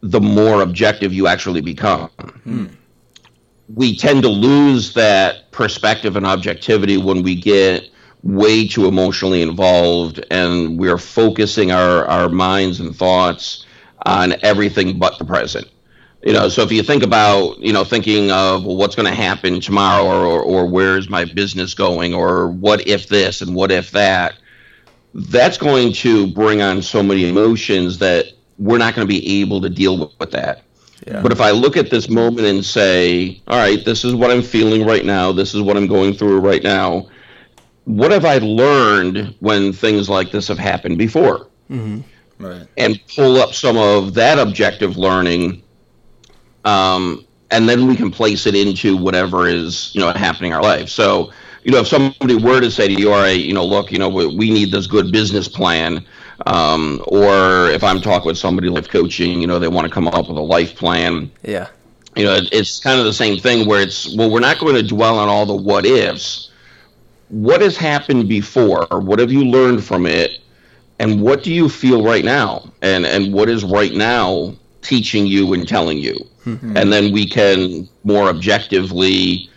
the 0.00 0.20
more 0.20 0.62
objective 0.62 1.12
you 1.12 1.26
actually 1.26 1.60
become. 1.60 2.10
We 3.74 3.96
tend 3.96 4.22
to 4.22 4.28
lose 4.28 4.94
that 4.94 5.50
perspective 5.50 6.16
and 6.16 6.26
objectivity 6.26 6.98
when 6.98 7.22
we 7.22 7.34
get 7.34 7.88
way 8.22 8.66
too 8.66 8.86
emotionally 8.86 9.42
involved 9.42 10.24
and 10.30 10.78
we're 10.78 10.98
focusing 10.98 11.72
our, 11.72 12.06
our 12.06 12.28
minds 12.28 12.80
and 12.80 12.94
thoughts 12.94 13.66
on 14.06 14.34
everything 14.42 14.98
but 14.98 15.18
the 15.18 15.24
present. 15.24 15.68
You 16.22 16.32
know, 16.32 16.48
so 16.48 16.62
if 16.62 16.70
you 16.70 16.84
think 16.84 17.02
about, 17.02 17.58
you 17.58 17.72
know, 17.72 17.82
thinking 17.82 18.30
of 18.30 18.64
well, 18.64 18.76
what's 18.76 18.94
going 18.94 19.08
to 19.08 19.14
happen 19.14 19.60
tomorrow 19.60 20.04
or, 20.04 20.40
or, 20.40 20.66
where's 20.66 21.08
my 21.08 21.24
business 21.24 21.74
going 21.74 22.14
or 22.14 22.48
what 22.48 22.86
if 22.86 23.08
this 23.08 23.42
and 23.42 23.56
what 23.56 23.72
if 23.72 23.90
that, 23.90 24.34
that's 25.14 25.58
going 25.58 25.92
to 25.94 26.28
bring 26.28 26.62
on 26.62 26.80
so 26.80 27.02
many 27.02 27.28
emotions 27.28 27.98
that 27.98 28.26
we're 28.56 28.78
not 28.78 28.94
going 28.94 29.06
to 29.06 29.12
be 29.12 29.40
able 29.40 29.60
to 29.60 29.68
deal 29.68 29.98
with, 29.98 30.10
with 30.20 30.30
that. 30.30 30.62
But 31.22 31.32
if 31.32 31.40
I 31.40 31.50
look 31.50 31.76
at 31.76 31.90
this 31.90 32.08
moment 32.08 32.46
and 32.46 32.64
say, 32.64 33.40
all 33.48 33.58
right, 33.58 33.84
this 33.84 34.04
is 34.04 34.14
what 34.14 34.30
I'm 34.30 34.42
feeling 34.42 34.86
right 34.86 35.04
now, 35.04 35.32
this 35.32 35.54
is 35.54 35.60
what 35.60 35.76
I'm 35.76 35.86
going 35.86 36.14
through 36.14 36.40
right 36.40 36.62
now, 36.62 37.08
what 37.84 38.12
have 38.12 38.24
I 38.24 38.38
learned 38.38 39.34
when 39.40 39.72
things 39.72 40.08
like 40.08 40.30
this 40.30 40.46
have 40.48 40.58
happened 40.58 40.98
before? 40.98 41.48
Right. 42.38 42.66
and 42.76 43.00
pull 43.14 43.36
up 43.36 43.54
some 43.54 43.76
of 43.76 44.14
that 44.14 44.38
objective 44.38 44.96
learning 44.96 45.62
um, 46.64 47.24
and 47.52 47.68
then 47.68 47.86
we 47.86 47.94
can 47.96 48.10
place 48.10 48.46
it 48.46 48.54
into 48.56 48.96
whatever 48.96 49.46
is 49.46 49.94
you 49.94 50.00
know 50.00 50.10
happening 50.12 50.50
in 50.50 50.56
our 50.56 50.62
life 50.62 50.88
so 50.88 51.30
you 51.62 51.70
know 51.70 51.78
if 51.78 51.86
somebody 51.86 52.34
were 52.34 52.60
to 52.60 52.70
say 52.70 52.88
to 52.88 52.94
you 52.94 53.12
all 53.12 53.20
right 53.20 53.40
you 53.40 53.54
know 53.54 53.64
look 53.64 53.92
you 53.92 53.98
know 53.98 54.08
we, 54.08 54.26
we 54.26 54.50
need 54.50 54.72
this 54.72 54.86
good 54.88 55.12
business 55.12 55.46
plan 55.46 56.04
um, 56.46 57.02
or 57.08 57.70
if 57.70 57.82
i'm 57.82 58.00
talking 58.00 58.26
with 58.26 58.38
somebody 58.38 58.68
life 58.68 58.88
coaching 58.88 59.40
you 59.40 59.46
know 59.46 59.58
they 59.58 59.68
want 59.68 59.86
to 59.86 59.92
come 59.92 60.08
up 60.08 60.28
with 60.28 60.36
a 60.36 60.40
life 60.40 60.74
plan 60.76 61.30
yeah 61.42 61.68
you 62.16 62.24
know, 62.24 62.38
it's 62.52 62.80
kind 62.80 62.98
of 62.98 63.06
the 63.06 63.12
same 63.12 63.38
thing 63.38 63.66
where 63.66 63.80
it's 63.80 64.14
well, 64.16 64.30
we're 64.30 64.40
not 64.40 64.58
going 64.58 64.74
to 64.74 64.82
dwell 64.82 65.18
on 65.18 65.28
all 65.28 65.46
the 65.46 65.54
what 65.54 65.86
ifs. 65.86 66.50
What 67.28 67.62
has 67.62 67.76
happened 67.76 68.28
before? 68.28 68.86
What 68.90 69.18
have 69.18 69.32
you 69.32 69.44
learned 69.44 69.82
from 69.82 70.06
it? 70.06 70.40
And 70.98 71.22
what 71.22 71.42
do 71.42 71.52
you 71.52 71.68
feel 71.68 72.04
right 72.04 72.24
now? 72.24 72.70
And 72.82 73.06
and 73.06 73.32
what 73.32 73.48
is 73.48 73.64
right 73.64 73.94
now 73.94 74.54
teaching 74.82 75.26
you 75.26 75.54
and 75.54 75.66
telling 75.66 75.98
you? 75.98 76.16
Mm-hmm. 76.44 76.76
And 76.76 76.92
then 76.92 77.12
we 77.12 77.26
can 77.26 77.88
more 78.04 78.28
objectively 78.28 79.48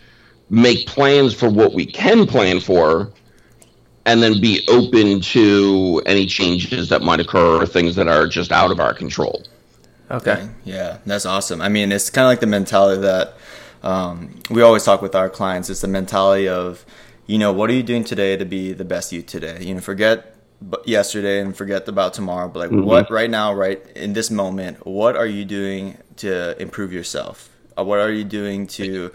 make 0.48 0.86
plans 0.86 1.34
for 1.34 1.50
what 1.50 1.74
we 1.74 1.84
can 1.84 2.26
plan 2.26 2.60
for 2.60 3.12
and 4.06 4.22
then 4.22 4.40
be 4.40 4.64
open 4.68 5.20
to 5.20 6.00
any 6.06 6.26
changes 6.26 6.88
that 6.88 7.02
might 7.02 7.18
occur 7.18 7.60
or 7.60 7.66
things 7.66 7.96
that 7.96 8.06
are 8.06 8.26
just 8.28 8.52
out 8.52 8.70
of 8.70 8.78
our 8.78 8.94
control. 8.94 9.42
Okay. 10.08 10.48
Yeah, 10.64 10.98
that's 11.04 11.26
awesome. 11.26 11.60
I 11.60 11.68
mean, 11.68 11.90
it's 11.90 12.08
kind 12.08 12.24
of 12.24 12.30
like 12.30 12.38
the 12.38 12.46
mentality 12.46 13.02
that 13.02 13.34
um, 13.82 14.40
we 14.48 14.62
always 14.62 14.84
talk 14.84 15.02
with 15.02 15.16
our 15.16 15.28
clients. 15.28 15.68
It's 15.68 15.80
the 15.80 15.88
mentality 15.88 16.48
of, 16.48 16.86
you 17.26 17.36
know, 17.36 17.52
what 17.52 17.68
are 17.68 17.72
you 17.72 17.82
doing 17.82 18.04
today 18.04 18.36
to 18.36 18.44
be 18.44 18.72
the 18.72 18.84
best 18.84 19.12
you 19.12 19.22
today? 19.22 19.64
You 19.64 19.74
know, 19.74 19.80
forget 19.80 20.36
yesterday 20.84 21.40
and 21.40 21.56
forget 21.56 21.88
about 21.88 22.14
tomorrow, 22.14 22.48
but 22.48 22.60
like 22.60 22.70
mm-hmm. 22.70 22.86
what 22.86 23.10
right 23.10 23.28
now, 23.28 23.52
right 23.52 23.84
in 23.96 24.12
this 24.12 24.30
moment, 24.30 24.86
what 24.86 25.16
are 25.16 25.26
you 25.26 25.44
doing 25.44 25.98
to 26.18 26.60
improve 26.62 26.92
yourself? 26.92 27.50
Uh, 27.76 27.82
what 27.82 27.98
are 27.98 28.12
you 28.12 28.24
doing 28.24 28.68
to 28.68 29.10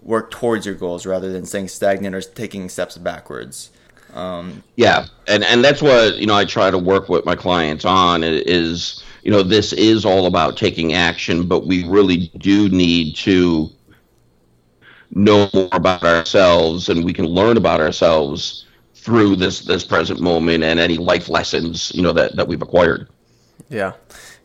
work 0.00 0.30
towards 0.30 0.64
your 0.64 0.74
goals 0.74 1.04
rather 1.04 1.30
than 1.30 1.44
staying 1.44 1.68
stagnant 1.68 2.14
or 2.14 2.22
taking 2.22 2.70
steps 2.70 2.96
backwards? 2.96 3.70
Um, 4.14 4.62
yeah, 4.76 5.06
and 5.26 5.42
and 5.44 5.64
that's 5.64 5.80
what 5.80 6.16
you 6.16 6.26
know 6.26 6.34
I 6.34 6.44
try 6.44 6.70
to 6.70 6.78
work 6.78 7.08
with 7.08 7.24
my 7.24 7.34
clients 7.34 7.84
on 7.84 8.22
is 8.22 9.02
you 9.22 9.30
know 9.30 9.42
this 9.42 9.72
is 9.72 10.04
all 10.04 10.26
about 10.26 10.56
taking 10.56 10.92
action, 10.92 11.46
but 11.46 11.66
we 11.66 11.86
really 11.88 12.30
do 12.38 12.68
need 12.68 13.16
to 13.16 13.70
know 15.10 15.48
more 15.54 15.68
about 15.72 16.04
ourselves, 16.04 16.88
and 16.88 17.04
we 17.04 17.12
can 17.12 17.26
learn 17.26 17.56
about 17.56 17.80
ourselves 17.80 18.66
through 18.94 19.36
this 19.36 19.60
this 19.60 19.84
present 19.84 20.20
moment 20.20 20.62
and 20.62 20.78
any 20.78 20.96
life 20.96 21.28
lessons 21.28 21.90
you 21.94 22.02
know 22.02 22.12
that 22.12 22.36
that 22.36 22.46
we've 22.46 22.62
acquired. 22.62 23.08
Yeah, 23.70 23.92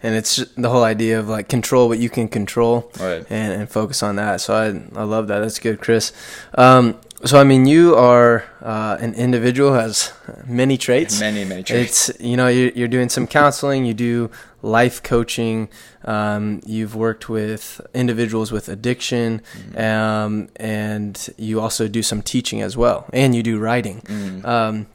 and 0.02 0.16
it's 0.16 0.38
the 0.56 0.70
whole 0.70 0.84
idea 0.84 1.20
of 1.20 1.28
like 1.28 1.50
control 1.50 1.90
what 1.90 2.00
you 2.00 2.10
can 2.10 2.30
control, 2.30 2.90
right. 3.00 3.26
and, 3.30 3.62
and 3.62 3.70
focus 3.70 4.02
on 4.02 4.16
that. 4.16 4.40
So 4.40 4.54
I 4.54 4.98
I 4.98 5.04
love 5.04 5.28
that. 5.28 5.40
That's 5.40 5.60
good, 5.60 5.82
Chris. 5.82 6.14
Um, 6.54 7.00
so 7.26 7.40
I 7.40 7.44
mean, 7.44 7.66
you 7.66 7.96
are 7.96 8.44
uh, 8.62 8.98
an 9.00 9.14
individual 9.16 9.72
who 9.72 9.80
has 9.80 10.14
many 10.46 10.78
traits. 10.78 11.20
Many 11.20 11.46
many 11.46 11.64
traits. 11.64 12.10
It's 12.10 12.22
you 12.22 12.38
know 12.38 12.48
you're, 12.48 12.72
you're 12.72 12.88
doing 12.88 13.10
some 13.10 13.26
counseling, 13.26 13.86
you 13.86 13.94
do 13.94 14.30
life 14.62 15.02
coaching. 15.02 15.70
Um, 16.06 16.62
you've 16.66 16.96
worked 16.96 17.28
with 17.28 17.82
individuals 17.94 18.52
with 18.52 18.70
addiction, 18.70 19.42
mm-hmm. 19.58 19.78
um, 19.80 20.50
and 20.58 21.30
you 21.38 21.60
also 21.60 21.88
do 21.88 22.04
some 22.04 22.22
teaching 22.22 22.62
as 22.62 22.78
well, 22.78 23.10
and 23.12 23.36
you 23.36 23.42
do 23.42 23.58
writing. 23.58 24.02
Mm-hmm. 24.02 24.46
Um, 24.46 24.88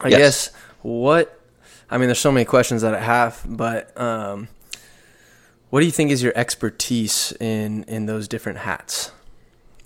I 0.00 0.08
yes. 0.08 0.18
guess 0.18 0.52
what 0.82 1.40
I 1.90 1.98
mean, 1.98 2.08
there's 2.08 2.20
so 2.20 2.32
many 2.32 2.44
questions 2.44 2.82
that 2.82 2.94
I 2.94 3.00
have, 3.00 3.44
but 3.46 3.98
um, 4.00 4.48
what 5.70 5.80
do 5.80 5.86
you 5.86 5.92
think 5.92 6.10
is 6.10 6.22
your 6.22 6.32
expertise 6.36 7.32
in 7.40 7.84
in 7.84 8.06
those 8.06 8.28
different 8.28 8.58
hats? 8.58 9.12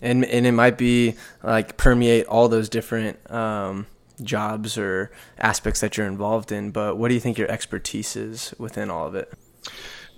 And 0.01 0.25
and 0.25 0.47
it 0.47 0.53
might 0.53 0.79
be 0.79 1.15
like 1.43 1.77
permeate 1.77 2.27
all 2.27 2.49
those 2.49 2.69
different 2.69 3.31
um, 3.31 3.87
jobs 4.23 4.79
or 4.79 5.11
aspects 5.39 5.81
that 5.81 5.97
you're 5.97 6.07
involved 6.07 6.53
in. 6.53 6.71
But 6.71 6.97
what 6.97 7.09
do 7.09 7.15
you 7.15 7.21
think 7.21 7.39
your 7.39 7.51
expertise 7.51 8.17
is 8.17 8.55
within 8.59 8.91
all 8.91 9.07
of 9.07 9.15
it? 9.15 9.33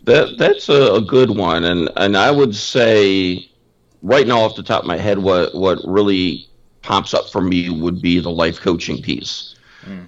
That 0.05 0.39
that's 0.39 0.69
a, 0.69 0.95
a 0.95 1.01
good 1.01 1.31
one, 1.31 1.65
and 1.65 1.91
and 1.97 2.17
I 2.17 2.31
would 2.31 2.55
say 2.55 3.51
right 4.03 4.27
now 4.27 4.41
off 4.41 4.57
the 4.57 4.63
top 4.63 4.83
of 4.83 4.87
my 4.87 4.97
head, 4.97 5.19
what 5.19 5.55
what 5.55 5.79
really 5.85 6.49
pops 6.83 7.15
up 7.15 7.29
for 7.31 7.41
me 7.41 7.69
would 7.69 8.01
be 8.01 8.21
the 8.21 8.31
life 8.31 8.61
coaching 8.61 9.03
piece, 9.03 9.57
mm. 9.85 10.07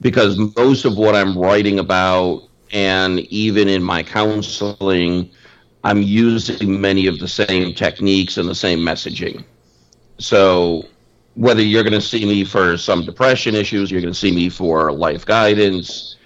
because 0.00 0.38
most 0.56 0.84
of 0.86 0.96
what 0.96 1.14
I'm 1.14 1.36
writing 1.36 1.78
about, 1.78 2.48
and 2.72 3.20
even 3.20 3.68
in 3.68 3.82
my 3.82 4.02
counseling 4.02 5.30
I'm 5.84 6.00
using 6.00 6.80
many 6.80 7.06
of 7.06 7.18
the 7.18 7.28
same 7.28 7.74
techniques 7.74 8.38
and 8.38 8.48
the 8.48 8.54
same 8.54 8.78
messaging. 8.78 9.44
So 10.18 10.88
whether 11.34 11.62
you're 11.62 11.82
going 11.82 11.92
to 11.92 12.00
see 12.00 12.24
me 12.24 12.44
for 12.44 12.78
some 12.78 13.04
depression 13.04 13.54
issues, 13.54 13.90
you're 13.90 14.00
going 14.00 14.12
to 14.12 14.18
see 14.18 14.32
me 14.32 14.48
for 14.48 14.90
life 14.92 15.26
guidance, 15.26 16.16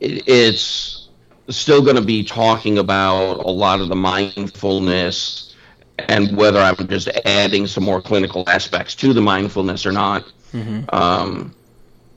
it's 0.00 1.08
still 1.48 1.82
going 1.82 1.96
to 1.96 2.02
be 2.02 2.24
talking 2.24 2.78
about 2.78 3.44
a 3.44 3.50
lot 3.50 3.80
of 3.80 3.88
the 3.88 3.96
mindfulness 3.96 5.54
and 5.98 6.36
whether 6.36 6.58
I'm 6.58 6.76
just 6.88 7.08
adding 7.24 7.66
some 7.66 7.84
more 7.84 8.00
clinical 8.00 8.48
aspects 8.48 8.94
to 8.96 9.12
the 9.12 9.20
mindfulness 9.20 9.84
or 9.84 9.92
not. 9.92 10.24
Mm-hmm. 10.52 10.84
Um, 10.94 11.54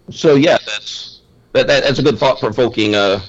so 0.09 0.35
yeah, 0.35 0.57
that's 0.65 1.21
that, 1.53 1.67
that, 1.67 1.83
that's 1.83 1.99
a 1.99 2.03
good 2.03 2.17
thought 2.17 2.39
provoking 2.39 2.95
uh, 2.95 3.19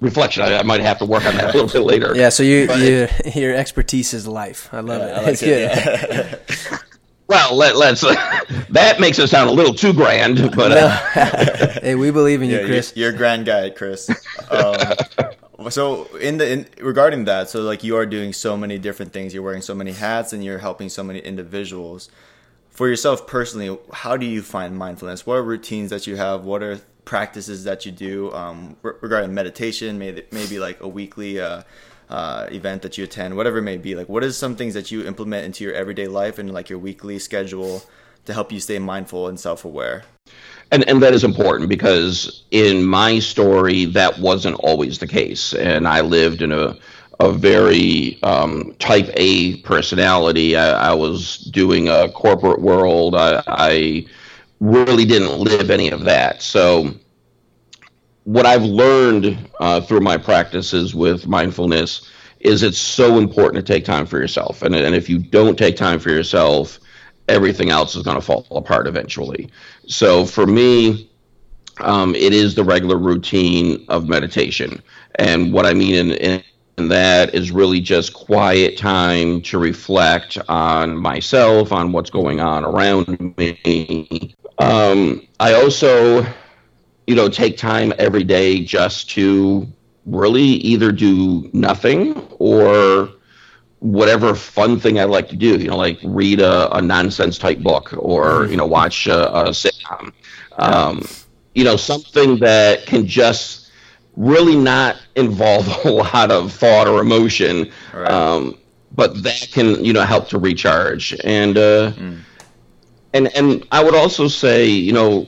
reflection. 0.00 0.42
I, 0.42 0.58
I, 0.58 0.62
might 0.62 0.80
have 0.80 0.98
to 0.98 1.04
work 1.04 1.24
on 1.26 1.34
that 1.36 1.54
a 1.54 1.58
little 1.58 1.68
bit 1.68 1.86
later. 1.86 2.14
Yeah. 2.14 2.28
So 2.28 2.42
you, 2.42 2.72
you 2.74 3.08
your 3.34 3.54
expertise 3.54 4.12
is 4.14 4.26
life. 4.26 4.68
I 4.72 4.80
love 4.80 5.00
yeah, 5.00 5.06
it. 5.06 5.10
I 5.10 5.20
like 5.22 5.32
it's 5.32 5.42
it, 5.42 5.46
good. 5.46 6.58
Yeah. 6.70 6.78
well, 7.28 7.56
let, 7.56 7.76
us 7.76 8.04
uh, 8.04 8.14
that 8.70 9.00
makes 9.00 9.18
it 9.18 9.28
sound 9.28 9.50
a 9.50 9.52
little 9.52 9.74
too 9.74 9.92
grand, 9.92 10.54
but 10.54 10.72
uh, 10.72 11.80
hey, 11.80 11.94
we 11.94 12.10
believe 12.10 12.42
in 12.42 12.50
you, 12.50 12.64
Chris. 12.64 12.92
You're, 12.94 13.10
you're, 13.10 13.18
grand 13.18 13.46
guy, 13.46 13.70
Chris. 13.70 14.10
Um, 14.50 14.76
so 15.70 16.04
in 16.16 16.38
the 16.38 16.50
in, 16.50 16.66
regarding 16.80 17.24
that, 17.24 17.48
so 17.48 17.62
like 17.62 17.82
you 17.82 17.96
are 17.96 18.06
doing 18.06 18.32
so 18.32 18.56
many 18.56 18.78
different 18.78 19.12
things. 19.12 19.34
You're 19.34 19.42
wearing 19.42 19.62
so 19.62 19.74
many 19.74 19.92
hats, 19.92 20.32
and 20.32 20.44
you're 20.44 20.58
helping 20.58 20.88
so 20.88 21.02
many 21.02 21.18
individuals. 21.20 22.10
For 22.70 22.88
yourself 22.88 23.26
personally, 23.26 23.78
how 23.90 24.18
do 24.18 24.26
you 24.26 24.42
find 24.42 24.76
mindfulness? 24.76 25.24
What 25.24 25.36
are 25.36 25.42
routines 25.42 25.88
that 25.88 26.06
you 26.06 26.16
have? 26.16 26.44
What 26.44 26.62
are 26.62 26.80
practices 27.06 27.64
that 27.64 27.86
you 27.86 27.92
do 27.92 28.30
um, 28.32 28.76
re- 28.82 28.92
regarding 29.00 29.32
meditation, 29.32 29.98
maybe, 29.98 30.58
like 30.58 30.82
a 30.82 30.88
weekly 30.88 31.40
uh, 31.40 31.62
uh, 32.10 32.46
event 32.50 32.82
that 32.82 32.98
you 32.98 33.04
attend, 33.04 33.34
whatever 33.34 33.58
it 33.58 33.62
may 33.62 33.78
be. 33.78 33.94
Like, 33.94 34.10
what 34.10 34.22
is 34.22 34.36
some 34.36 34.54
things 34.54 34.74
that 34.74 34.90
you 34.90 35.06
implement 35.06 35.46
into 35.46 35.64
your 35.64 35.72
everyday 35.72 36.08
life 36.08 36.38
and 36.38 36.52
like 36.52 36.68
your 36.68 36.78
weekly 36.78 37.18
schedule 37.18 37.82
to 38.26 38.34
help 38.34 38.52
you 38.52 38.60
stay 38.60 38.78
mindful 38.78 39.28
and 39.28 39.40
self 39.40 39.64
aware? 39.64 40.04
And, 40.72 40.86
and 40.88 41.00
that 41.02 41.14
is 41.14 41.24
important 41.24 41.68
because 41.70 42.44
in 42.50 42.84
my 42.84 43.20
story, 43.20 43.84
that 43.86 44.18
wasn't 44.18 44.56
always 44.56 44.98
the 44.98 45.06
case. 45.06 45.54
And 45.54 45.86
I 45.86 46.00
lived 46.00 46.42
in 46.42 46.50
a, 46.50 46.76
a 47.20 47.32
very 47.32 48.18
um, 48.24 48.74
type 48.80 49.08
A 49.14 49.58
personality. 49.58 50.56
I, 50.56 50.90
I, 50.90 50.92
was 50.92 51.38
doing 51.38 51.88
a 51.88 52.10
corporate 52.10 52.60
world. 52.60 53.14
I, 53.14 53.42
I 53.46 54.06
really 54.60 55.04
didn't 55.04 55.38
live 55.38 55.70
any 55.70 55.90
of 55.90 56.04
that. 56.04 56.42
So, 56.42 56.94
what 58.24 58.44
I've 58.44 58.64
learned 58.64 59.50
uh, 59.60 59.80
through 59.80 60.00
my 60.00 60.16
practices 60.16 60.94
with 60.94 61.26
mindfulness 61.28 62.10
is 62.40 62.62
it's 62.62 62.78
so 62.78 63.18
important 63.18 63.64
to 63.64 63.72
take 63.72 63.84
time 63.84 64.04
for 64.04 64.18
yourself. 64.18 64.62
And, 64.62 64.74
and 64.74 64.94
if 64.94 65.08
you 65.08 65.18
don't 65.18 65.56
take 65.56 65.76
time 65.76 66.00
for 66.00 66.10
yourself, 66.10 66.80
everything 67.28 67.70
else 67.70 67.94
is 67.94 68.02
going 68.02 68.16
to 68.16 68.20
fall 68.20 68.46
apart 68.50 68.86
eventually. 68.86 69.50
So, 69.86 70.24
for 70.24 70.46
me, 70.46 71.10
um, 71.80 72.14
it 72.14 72.32
is 72.32 72.54
the 72.54 72.64
regular 72.64 72.96
routine 72.96 73.84
of 73.88 74.08
meditation. 74.08 74.82
And 75.16 75.52
what 75.52 75.66
I 75.66 75.74
mean 75.74 75.94
in, 75.94 76.12
in 76.12 76.42
and 76.78 76.90
that 76.90 77.34
is 77.34 77.50
really 77.50 77.80
just 77.80 78.12
quiet 78.12 78.76
time 78.76 79.40
to 79.42 79.58
reflect 79.58 80.36
on 80.48 80.96
myself, 80.96 81.72
on 81.72 81.92
what's 81.92 82.10
going 82.10 82.40
on 82.40 82.64
around 82.64 83.34
me, 83.38 84.34
um, 84.58 85.26
I 85.40 85.54
also, 85.54 86.24
you 87.06 87.14
know, 87.14 87.28
take 87.28 87.56
time 87.56 87.92
every 87.98 88.24
day 88.24 88.64
just 88.64 89.10
to 89.10 89.66
really 90.06 90.40
either 90.40 90.92
do 90.92 91.50
nothing 91.52 92.16
or 92.38 93.10
whatever 93.80 94.34
fun 94.34 94.80
thing 94.80 94.98
I 94.98 95.04
like 95.04 95.28
to 95.28 95.36
do. 95.36 95.58
You 95.58 95.68
know, 95.68 95.76
like 95.76 95.98
read 96.02 96.40
a, 96.40 96.74
a 96.74 96.80
nonsense 96.80 97.38
type 97.38 97.58
book 97.58 97.94
or 97.98 98.46
you 98.46 98.56
know 98.56 98.66
watch 98.66 99.06
a, 99.06 99.34
a 99.34 99.44
sitcom. 99.50 100.12
Um, 100.58 101.06
you 101.54 101.64
know, 101.64 101.76
something 101.76 102.38
that 102.38 102.86
can 102.86 103.06
just 103.06 103.70
really 104.16 104.56
not 104.56 104.96
involve 105.16 105.68
a 105.84 105.90
lot 105.90 106.30
of 106.30 106.52
thought 106.52 106.88
or 106.88 107.00
emotion, 107.00 107.70
right. 107.92 108.10
um, 108.10 108.58
but 108.94 109.22
that 109.22 109.48
can 109.52 109.84
you 109.84 109.92
know 109.92 110.02
help 110.02 110.28
to 110.28 110.38
recharge 110.38 111.14
and. 111.24 111.58
Uh, 111.58 111.92
mm 111.92 112.20
and 113.12 113.34
and 113.36 113.66
I 113.72 113.82
would 113.82 113.94
also 113.94 114.28
say, 114.28 114.66
you 114.66 114.92
know, 114.92 115.26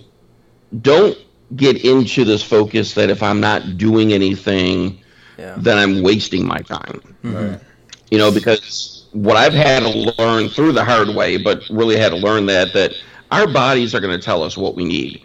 don't 0.81 1.17
get 1.57 1.85
into 1.85 2.25
this 2.25 2.43
focus 2.43 2.95
that 2.95 3.11
if 3.11 3.23
I'm 3.23 3.41
not 3.41 3.79
doing 3.79 4.13
anything, 4.13 5.01
yeah. 5.39 5.55
then 5.57 5.79
I'm 5.79 6.03
wasting 6.03 6.47
my 6.47 6.59
time. 6.59 7.01
Mm-hmm. 7.25 7.65
You 8.11 8.19
know, 8.19 8.31
because 8.31 9.07
what 9.13 9.37
I've 9.37 9.55
had 9.55 9.81
to 9.81 10.15
learn 10.19 10.49
through 10.49 10.73
the 10.73 10.85
hard 10.85 11.09
way, 11.09 11.37
but 11.37 11.63
really 11.71 11.97
had 11.97 12.11
to 12.11 12.17
learn 12.17 12.47
that 12.47 12.73
that 12.75 12.93
our 13.31 13.47
bodies 13.47 13.95
are 13.95 14.01
going 14.01 14.19
to 14.19 14.25
tell 14.25 14.43
us 14.43 14.57
what 14.57 14.75
we 14.75 14.85
need. 14.85 15.23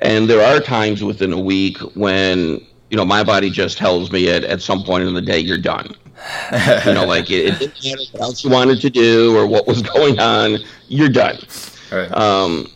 And 0.00 0.28
there 0.28 0.44
are 0.44 0.60
times 0.60 1.02
within 1.02 1.32
a 1.32 1.40
week 1.40 1.78
when 1.94 2.60
you 2.94 2.96
know, 2.96 3.04
my 3.04 3.24
body 3.24 3.50
just 3.50 3.76
tells 3.76 4.12
me 4.12 4.30
at, 4.30 4.44
at 4.44 4.62
some 4.62 4.84
point 4.84 5.02
in 5.02 5.14
the 5.14 5.20
day, 5.20 5.38
you're 5.38 5.58
done. 5.58 5.96
you 6.86 6.94
know, 6.94 7.04
like 7.04 7.28
it, 7.28 7.60
it 7.60 7.74
didn't 7.80 7.84
matter 7.84 8.02
what 8.12 8.20
else 8.22 8.44
you 8.44 8.50
wanted 8.50 8.80
to 8.80 8.88
do 8.88 9.36
or 9.36 9.48
what 9.48 9.66
was 9.66 9.82
going 9.94 10.20
on, 10.20 10.58
you're 10.86 11.08
done. 11.08 11.36
Right. 11.94 12.12
Um, 12.12 12.68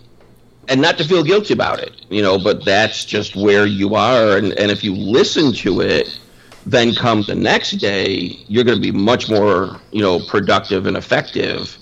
and 0.68 0.80
not 0.82 0.98
to 0.98 1.04
feel 1.04 1.22
guilty 1.24 1.54
about 1.54 1.80
it, 1.80 1.92
you 2.10 2.20
know, 2.22 2.38
but 2.38 2.64
that's 2.64 3.04
just 3.04 3.34
where 3.36 3.64
you 3.66 3.94
are. 3.94 4.36
And, 4.36 4.52
and 4.58 4.70
if 4.70 4.84
you 4.84 4.94
listen 4.94 5.52
to 5.54 5.80
it, 5.80 6.18
then 6.66 6.94
come 6.94 7.22
the 7.22 7.34
next 7.34 7.72
day, 7.78 8.38
you're 8.48 8.64
going 8.64 8.76
to 8.76 8.82
be 8.82 8.92
much 8.92 9.30
more, 9.30 9.80
you 9.92 10.02
know, 10.02 10.20
productive 10.28 10.84
and 10.86 10.96
effective 10.96 11.74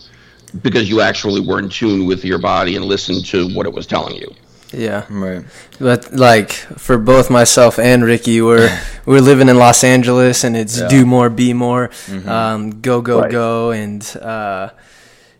because 0.63 0.89
you 0.89 1.01
actually 1.01 1.41
were 1.41 1.59
in 1.59 1.69
tune 1.69 2.07
with 2.07 2.25
your 2.25 2.39
body 2.39 2.77
and 2.77 2.85
listened 2.85 3.27
to 3.27 3.53
what 3.55 3.67
it 3.67 3.73
was 3.73 3.87
telling 3.87 4.15
you. 4.15 4.33
Yeah. 4.73 5.05
right. 5.11 5.45
But 5.81 6.13
like 6.13 6.53
for 6.53 6.99
both 6.99 7.31
myself 7.31 7.79
and 7.79 8.05
Ricky, 8.05 8.41
we're 8.41 8.69
we're 9.07 9.21
living 9.21 9.49
in 9.49 9.57
Los 9.59 9.83
Angeles, 9.85 10.45
and 10.45 10.57
it's 10.57 10.79
Yeah. 10.81 10.89
do 10.89 11.07
more, 11.07 11.29
be 11.31 11.53
more, 11.53 11.89
Mm-hmm. 11.89 12.29
um, 12.29 12.81
go 12.81 13.01
go 13.01 13.21
Right. 13.23 13.31
go, 13.31 13.71
and 13.71 14.03
uh, 14.21 14.71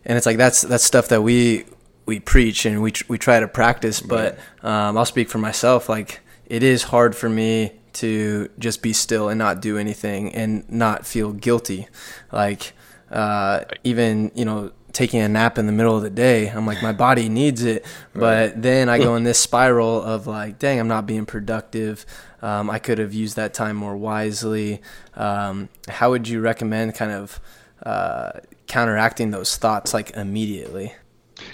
and 0.05 0.17
it's 0.17 0.25
like 0.25 0.37
that's 0.37 0.61
that's 0.61 0.83
stuff 0.83 1.07
that 1.09 1.21
we 1.23 1.65
we 2.07 2.19
preach 2.19 2.65
and 2.65 2.81
we 2.81 2.91
tr- 2.91 3.03
we 3.07 3.19
try 3.19 3.39
to 3.39 3.47
practice. 3.47 4.01
But 4.01 4.39
um, 4.63 4.97
I'll 4.97 5.05
speak 5.05 5.29
for 5.29 5.37
myself. 5.37 5.87
Like 5.89 6.21
it 6.47 6.63
is 6.63 6.83
hard 6.83 7.15
for 7.15 7.29
me 7.29 7.73
to 7.93 8.49
just 8.57 8.81
be 8.81 8.93
still 8.93 9.29
and 9.29 9.37
not 9.37 9.61
do 9.61 9.77
anything 9.77 10.33
and 10.33 10.67
not 10.71 11.05
feel 11.05 11.33
guilty. 11.33 11.87
Like 12.31 12.73
uh, 13.11 13.65
even 13.83 14.31
you 14.33 14.45
know 14.45 14.71
taking 14.93 15.19
a 15.19 15.27
nap 15.27 15.59
in 15.59 15.67
the 15.67 15.71
middle 15.71 15.95
of 15.95 16.01
the 16.01 16.09
day 16.09 16.47
i'm 16.47 16.65
like 16.65 16.81
my 16.81 16.91
body 16.91 17.29
needs 17.29 17.63
it 17.63 17.85
but 18.15 18.59
then 18.59 18.89
i 18.89 18.97
go 18.97 19.15
in 19.19 19.23
this 19.23 19.37
spiral 19.37 20.01
of 20.01 20.25
like 20.25 20.57
dang 20.57 20.79
i'm 20.79 20.87
not 20.87 21.05
being 21.05 21.23
productive 21.23 22.03
um, 22.41 22.67
i 22.67 22.79
could 22.79 22.97
have 22.97 23.13
used 23.13 23.35
that 23.35 23.53
time 23.53 23.75
more 23.75 23.95
wisely 23.95 24.81
um, 25.13 25.69
how 25.87 26.09
would 26.09 26.27
you 26.27 26.41
recommend 26.41 26.95
kind 26.95 27.11
of 27.11 27.39
uh, 27.83 28.31
counteracting 28.65 29.29
those 29.29 29.55
thoughts 29.55 29.93
like 29.93 30.09
immediately 30.11 30.93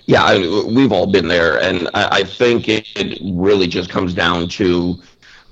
Yeah, 0.05 0.23
I, 0.23 0.37
we've 0.67 0.91
all 0.91 1.07
been 1.07 1.27
there, 1.27 1.61
and 1.61 1.89
I, 1.93 2.19
I 2.19 2.23
think 2.23 2.67
it, 2.67 2.87
it 2.95 3.19
really 3.23 3.67
just 3.67 3.89
comes 3.89 4.13
down 4.13 4.49
to 4.49 5.01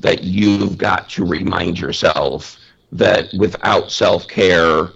that 0.01 0.23
you've 0.23 0.77
got 0.77 1.09
to 1.09 1.25
remind 1.25 1.79
yourself 1.79 2.57
that 2.91 3.29
without 3.37 3.91
self 3.91 4.27
care, 4.27 4.89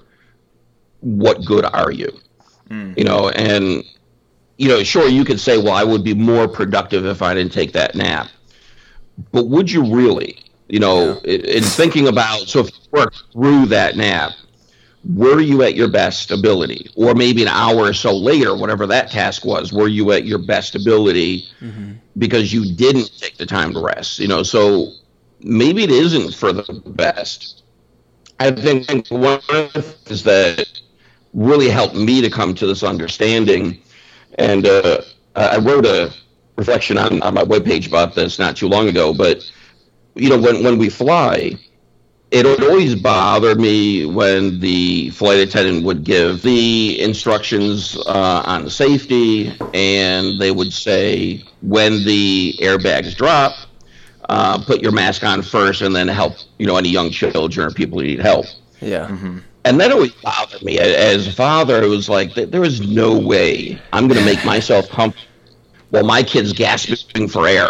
what 0.99 1.45
good 1.45 1.65
are 1.65 1.91
you? 1.91 2.11
Hmm. 2.67 2.93
You 2.97 3.03
know, 3.05 3.29
and 3.29 3.83
you 4.57 4.69
know, 4.69 4.83
sure, 4.83 5.07
you 5.07 5.25
could 5.25 5.39
say, 5.39 5.57
well, 5.57 5.73
I 5.73 5.83
would 5.83 6.03
be 6.03 6.13
more 6.13 6.47
productive 6.47 7.05
if 7.05 7.21
I 7.21 7.33
didn't 7.33 7.51
take 7.51 7.73
that 7.73 7.95
nap, 7.95 8.29
but 9.31 9.47
would 9.47 9.69
you 9.69 9.95
really? 9.95 10.39
You 10.67 10.79
know, 10.79 11.19
in, 11.19 11.41
in 11.45 11.63
thinking 11.63 12.07
about 12.07 12.47
so 12.47 12.61
if 12.61 12.71
you 12.71 12.89
work 12.91 13.13
through 13.31 13.67
that 13.67 13.95
nap, 13.95 14.31
were 15.13 15.39
you 15.39 15.61
at 15.63 15.75
your 15.75 15.87
best 15.87 16.31
ability? 16.31 16.89
Or 16.95 17.13
maybe 17.13 17.41
an 17.41 17.47
hour 17.49 17.81
or 17.85 17.93
so 17.93 18.15
later 18.15 18.55
whatever 18.55 18.85
that 18.87 19.11
task 19.11 19.45
was 19.45 19.71
were 19.71 19.87
you 19.87 20.11
at 20.11 20.25
your 20.25 20.39
best 20.39 20.75
ability 20.75 21.47
because 22.17 22.53
you 22.53 22.73
didn't 22.75 23.11
take 23.19 23.37
the 23.37 23.45
time 23.45 23.73
to 23.73 23.79
rest? 23.81 24.19
You 24.19 24.27
know 24.27 24.43
so 24.43 24.91
maybe 25.41 25.83
it 25.83 25.91
isn't 25.91 26.33
for 26.33 26.51
the 26.53 26.81
best. 26.87 27.63
I 28.39 28.51
think 28.51 29.07
one 29.09 29.39
of 29.49 29.73
the 29.73 29.81
things 29.81 30.23
that 30.23 30.67
really 31.33 31.69
helped 31.69 31.95
me 31.95 32.21
to 32.21 32.29
come 32.29 32.53
to 32.55 32.65
this 32.65 32.83
understanding 32.83 33.77
and 34.37 34.65
uh, 34.65 35.01
i 35.35 35.57
wrote 35.57 35.85
a 35.85 36.13
reflection 36.55 36.97
on, 36.97 37.21
on 37.21 37.33
my 37.33 37.43
webpage 37.43 37.87
about 37.87 38.15
this 38.15 38.39
not 38.39 38.55
too 38.55 38.67
long 38.67 38.87
ago 38.87 39.13
but 39.13 39.51
you 40.15 40.29
know 40.29 40.39
when, 40.39 40.63
when 40.63 40.77
we 40.77 40.89
fly 40.89 41.57
it 42.35 42.45
would 42.45 42.63
always 42.69 42.95
bother 42.95 43.55
me 43.55 44.05
when 44.05 44.59
the 44.59 45.09
flight 45.11 45.39
attendant 45.39 45.85
would 45.85 46.03
give 46.03 46.41
the 46.43 46.99
instructions 47.01 47.97
uh, 48.07 48.43
on 48.45 48.69
safety, 48.69 49.53
and 49.73 50.39
they 50.41 50.51
would 50.51 50.73
say, 50.73 51.43
when 51.61 52.03
the 52.05 52.55
airbags 52.61 53.15
drop, 53.15 53.53
uh, 54.29 54.63
put 54.63 54.81
your 54.81 54.91
mask 54.91 55.23
on 55.23 55.41
first, 55.41 55.81
and 55.81 55.95
then 55.95 56.07
help 56.07 56.33
you 56.59 56.67
know 56.67 56.77
any 56.77 56.89
young 56.89 57.09
children 57.11 57.67
or 57.67 57.71
people 57.71 57.99
who 57.99 58.05
need 58.05 58.19
help. 58.19 58.45
yeah 58.81 59.11
And 59.65 59.79
that 59.79 59.91
always 59.91 60.13
bothered 60.23 60.61
me. 60.63 60.77
As 60.79 61.27
a 61.27 61.31
father, 61.31 61.81
it 61.83 61.87
was 61.87 62.09
like 62.09 62.33
there 62.35 62.63
is 62.63 62.81
no 62.81 63.17
way 63.17 63.81
I'm 63.93 64.07
going 64.07 64.17
to 64.19 64.25
make 64.25 64.43
myself 64.43 64.89
comfortable 64.89 65.27
while 65.89 66.03
my 66.03 66.23
kid's 66.23 66.53
gasping 66.53 67.27
for 67.27 67.47
air 67.47 67.69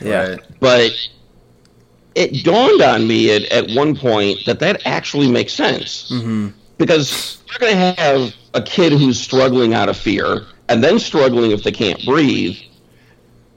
yeah 0.00 0.28
Right. 0.30 0.40
but 0.60 0.90
it 2.14 2.44
dawned 2.44 2.82
on 2.82 3.06
me 3.06 3.34
at, 3.34 3.42
at 3.52 3.70
one 3.76 3.96
point 3.96 4.38
that 4.46 4.58
that 4.60 4.86
actually 4.86 5.30
makes 5.30 5.52
sense. 5.52 6.10
Mm-hmm. 6.10 6.48
Because 6.78 7.42
you're 7.48 7.58
going 7.58 7.94
to 7.94 8.00
have 8.00 8.34
a 8.54 8.62
kid 8.62 8.92
who's 8.92 9.20
struggling 9.20 9.74
out 9.74 9.88
of 9.88 9.96
fear 9.96 10.46
and 10.68 10.82
then 10.82 10.98
struggling 10.98 11.50
if 11.50 11.62
they 11.62 11.72
can't 11.72 12.04
breathe. 12.04 12.56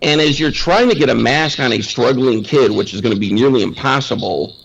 And 0.02 0.20
as 0.20 0.40
you're 0.40 0.52
trying 0.52 0.90
to 0.90 0.96
get 0.96 1.10
a 1.10 1.16
mask 1.16 1.60
on 1.60 1.72
a 1.72 1.82
struggling 1.82 2.44
kid 2.44 2.72
which 2.72 2.94
is 2.94 3.02
going 3.02 3.14
to 3.14 3.20
be 3.20 3.32
nearly 3.32 3.64
impossible 3.64 4.56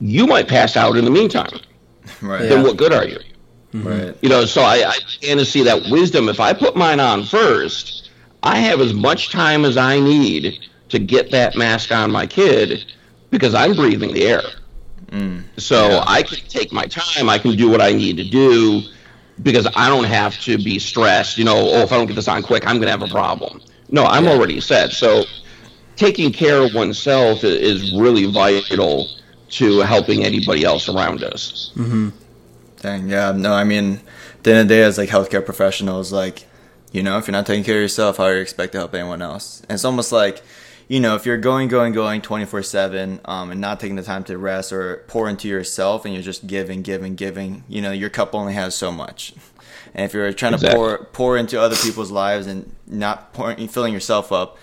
you 0.00 0.26
might 0.26 0.48
pass 0.48 0.76
out 0.76 0.96
in 0.96 1.04
the 1.04 1.10
meantime. 1.10 1.60
Right. 2.22 2.48
then 2.48 2.62
what 2.64 2.76
good 2.76 2.92
are 2.92 3.06
you? 3.06 3.18
Mm-hmm. 3.72 3.86
Right. 3.86 4.16
you 4.20 4.28
know, 4.28 4.44
so 4.44 4.62
I, 4.62 4.82
I 4.84 4.98
began 5.20 5.36
to 5.36 5.44
see 5.44 5.62
that 5.62 5.90
wisdom. 5.90 6.28
If 6.28 6.40
I 6.40 6.52
put 6.52 6.74
mine 6.74 6.98
on 6.98 7.24
first, 7.24 8.10
I 8.42 8.58
have 8.58 8.80
as 8.80 8.92
much 8.92 9.30
time 9.30 9.64
as 9.64 9.76
I 9.76 10.00
need 10.00 10.58
to 10.88 10.98
get 10.98 11.30
that 11.30 11.56
mask 11.56 11.92
on 11.92 12.10
my 12.10 12.26
kid 12.26 12.92
because 13.30 13.54
I'm 13.54 13.74
breathing 13.74 14.12
the 14.12 14.26
air. 14.26 14.42
So 15.56 15.88
Yeah. 15.88 16.04
I 16.06 16.22
can 16.22 16.38
take 16.48 16.72
my 16.72 16.84
time. 16.86 17.28
I 17.28 17.38
can 17.38 17.56
do 17.56 17.68
what 17.68 17.80
I 17.80 17.92
need 17.92 18.16
to 18.18 18.24
do 18.24 18.82
because 19.42 19.66
I 19.74 19.88
don't 19.88 20.04
have 20.04 20.38
to 20.42 20.56
be 20.58 20.78
stressed. 20.78 21.38
You 21.38 21.44
know, 21.44 21.56
oh, 21.56 21.80
if 21.80 21.92
I 21.92 21.96
don't 21.96 22.06
get 22.06 22.14
this 22.16 22.28
on 22.28 22.42
quick, 22.42 22.66
I'm 22.66 22.76
going 22.76 22.86
to 22.86 22.92
have 22.92 23.02
a 23.02 23.08
problem. 23.08 23.60
No, 23.90 24.04
I'm 24.04 24.28
already 24.28 24.60
set. 24.60 24.92
So 24.92 25.24
taking 25.96 26.32
care 26.32 26.62
of 26.62 26.74
oneself 26.74 27.42
is 27.42 27.92
really 27.98 28.26
vital 28.26 29.08
to 29.50 29.80
helping 29.80 30.24
anybody 30.24 30.64
else 30.64 30.88
around 30.88 31.24
us. 31.24 31.72
Mm-hmm. 31.74 32.10
Dang, 32.80 33.08
yeah, 33.08 33.32
no, 33.32 33.52
I 33.52 33.64
mean, 33.64 34.00
at 34.34 34.44
the 34.44 34.50
end 34.52 34.60
of 34.60 34.68
the 34.68 34.74
day, 34.74 34.82
as 34.82 34.96
like 34.96 35.08
healthcare 35.08 35.44
professionals, 35.44 36.12
like, 36.12 36.46
you 36.92 37.02
know, 37.02 37.18
if 37.18 37.26
you're 37.26 37.32
not 37.32 37.46
taking 37.46 37.64
care 37.64 37.76
of 37.76 37.82
yourself, 37.82 38.16
how 38.16 38.24
are 38.24 38.36
you 38.36 38.40
expect 38.40 38.72
to 38.72 38.78
help 38.78 38.94
anyone 38.94 39.22
else? 39.22 39.60
And 39.68 39.72
it's 39.72 39.84
almost 39.84 40.12
like, 40.12 40.42
you 40.90 40.98
know, 40.98 41.14
if 41.14 41.24
you're 41.24 41.38
going, 41.38 41.68
going, 41.68 41.92
going 41.92 42.20
24 42.20 42.64
7 42.64 43.20
um, 43.24 43.52
and 43.52 43.60
not 43.60 43.78
taking 43.78 43.94
the 43.94 44.02
time 44.02 44.24
to 44.24 44.36
rest 44.36 44.72
or 44.72 45.04
pour 45.06 45.28
into 45.28 45.46
yourself 45.46 46.04
and 46.04 46.12
you're 46.12 46.22
just 46.22 46.48
giving, 46.48 46.82
giving, 46.82 47.14
giving, 47.14 47.62
you 47.68 47.80
know, 47.80 47.92
your 47.92 48.10
cup 48.10 48.34
only 48.34 48.54
has 48.54 48.74
so 48.74 48.90
much. 48.90 49.32
And 49.94 50.04
if 50.04 50.12
you're 50.12 50.32
trying 50.32 50.58
to 50.58 50.72
pour 50.72 51.04
pour 51.12 51.36
into 51.36 51.60
other 51.60 51.76
people's 51.76 52.10
lives 52.10 52.48
and 52.48 52.74
not 52.88 53.32
pouring, 53.32 53.68
filling 53.68 53.92
yourself 53.92 54.32
up, 54.32 54.58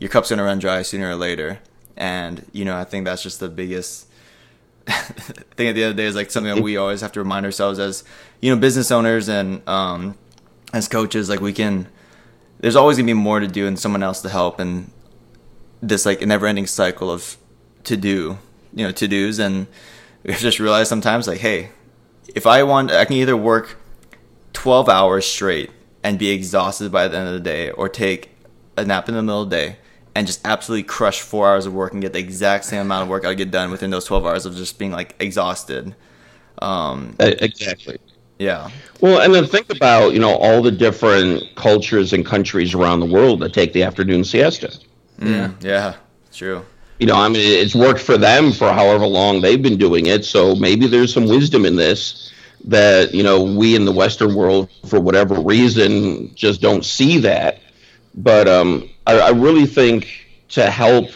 your 0.00 0.10
cup's 0.10 0.30
gonna 0.30 0.42
run 0.42 0.58
dry 0.58 0.82
sooner 0.82 1.10
or 1.10 1.14
later. 1.14 1.60
And 1.96 2.44
you 2.52 2.64
know, 2.64 2.76
I 2.76 2.82
think 2.82 3.04
that's 3.04 3.22
just 3.22 3.38
the 3.38 3.48
biggest 3.48 4.08
thing 4.88 5.68
at 5.68 5.76
the 5.76 5.84
end 5.84 5.90
of 5.90 5.96
the 5.96 6.02
day 6.02 6.06
is 6.06 6.16
like 6.16 6.32
something 6.32 6.56
that 6.56 6.62
we 6.62 6.76
always 6.76 7.02
have 7.02 7.12
to 7.12 7.20
remind 7.20 7.46
ourselves 7.46 7.78
as 7.78 8.02
you 8.40 8.52
know 8.52 8.60
business 8.60 8.90
owners 8.90 9.28
and 9.28 9.66
um, 9.68 10.18
as 10.72 10.88
coaches 10.88 11.28
like 11.28 11.40
we 11.40 11.52
can 11.52 11.86
there's 12.58 12.74
always 12.74 12.96
gonna 12.96 13.06
be 13.06 13.12
more 13.12 13.38
to 13.38 13.46
do 13.46 13.68
and 13.68 13.78
someone 13.78 14.02
else 14.02 14.22
to 14.22 14.28
help 14.28 14.58
and 14.58 14.90
this 15.82 16.06
like 16.06 16.22
a 16.22 16.26
never 16.26 16.46
ending 16.46 16.66
cycle 16.66 17.10
of 17.10 17.36
to 17.84 17.96
do 17.96 18.38
you 18.74 18.84
know 18.84 18.92
to 18.92 19.08
dos 19.08 19.38
and 19.38 19.66
we 20.24 20.34
just 20.34 20.58
realize 20.58 20.88
sometimes 20.88 21.26
like 21.26 21.38
hey 21.38 21.70
if 22.34 22.46
I 22.46 22.62
want 22.62 22.90
I 22.90 23.04
can 23.04 23.16
either 23.16 23.36
work 23.36 23.76
12 24.52 24.88
hours 24.88 25.26
straight 25.26 25.70
and 26.02 26.18
be 26.18 26.30
exhausted 26.30 26.90
by 26.92 27.08
the 27.08 27.16
end 27.16 27.28
of 27.28 27.34
the 27.34 27.40
day 27.40 27.70
or 27.70 27.88
take 27.88 28.30
a 28.76 28.84
nap 28.84 29.08
in 29.08 29.14
the 29.14 29.22
middle 29.22 29.42
of 29.42 29.50
the 29.50 29.56
day 29.56 29.76
and 30.14 30.26
just 30.26 30.40
absolutely 30.44 30.82
crush 30.82 31.20
four 31.20 31.48
hours 31.48 31.64
of 31.66 31.72
work 31.72 31.92
and 31.92 32.02
get 32.02 32.12
the 32.12 32.18
exact 32.18 32.64
same 32.64 32.82
amount 32.82 33.04
of 33.04 33.08
work 33.08 33.24
I 33.24 33.34
get 33.34 33.50
done 33.50 33.70
within 33.70 33.90
those 33.90 34.04
12 34.04 34.26
hours 34.26 34.46
of 34.46 34.56
just 34.56 34.78
being 34.78 34.90
like 34.90 35.14
exhausted. 35.20 35.94
Um, 36.60 37.14
Exactly. 37.20 37.98
yeah. 38.38 38.70
Well, 39.00 39.20
and 39.20 39.32
then 39.32 39.46
think 39.46 39.70
about 39.70 40.12
you 40.12 40.18
know 40.18 40.34
all 40.36 40.60
the 40.60 40.72
different 40.72 41.44
cultures 41.54 42.12
and 42.12 42.26
countries 42.26 42.74
around 42.74 43.00
the 43.00 43.06
world 43.06 43.40
that 43.40 43.52
take 43.52 43.72
the 43.72 43.84
afternoon 43.84 44.24
siesta. 44.24 44.76
Yeah. 45.20 45.52
Yeah. 45.60 45.94
True. 46.32 46.64
You 46.98 47.06
know, 47.06 47.14
I 47.16 47.28
mean, 47.28 47.40
it's 47.40 47.74
worked 47.74 48.00
for 48.00 48.16
them 48.18 48.52
for 48.52 48.72
however 48.72 49.06
long 49.06 49.40
they've 49.40 49.62
been 49.62 49.76
doing 49.76 50.06
it. 50.06 50.24
So 50.24 50.54
maybe 50.56 50.86
there's 50.86 51.12
some 51.12 51.28
wisdom 51.28 51.64
in 51.64 51.76
this 51.76 52.32
that 52.64 53.14
you 53.14 53.22
know 53.22 53.42
we 53.42 53.76
in 53.76 53.84
the 53.84 53.92
Western 53.92 54.34
world, 54.34 54.68
for 54.86 55.00
whatever 55.00 55.40
reason, 55.40 56.34
just 56.34 56.60
don't 56.60 56.84
see 56.84 57.18
that. 57.18 57.60
But 58.14 58.48
um, 58.48 58.90
I, 59.06 59.18
I 59.18 59.30
really 59.30 59.66
think 59.66 60.26
to 60.50 60.70
help, 60.70 61.10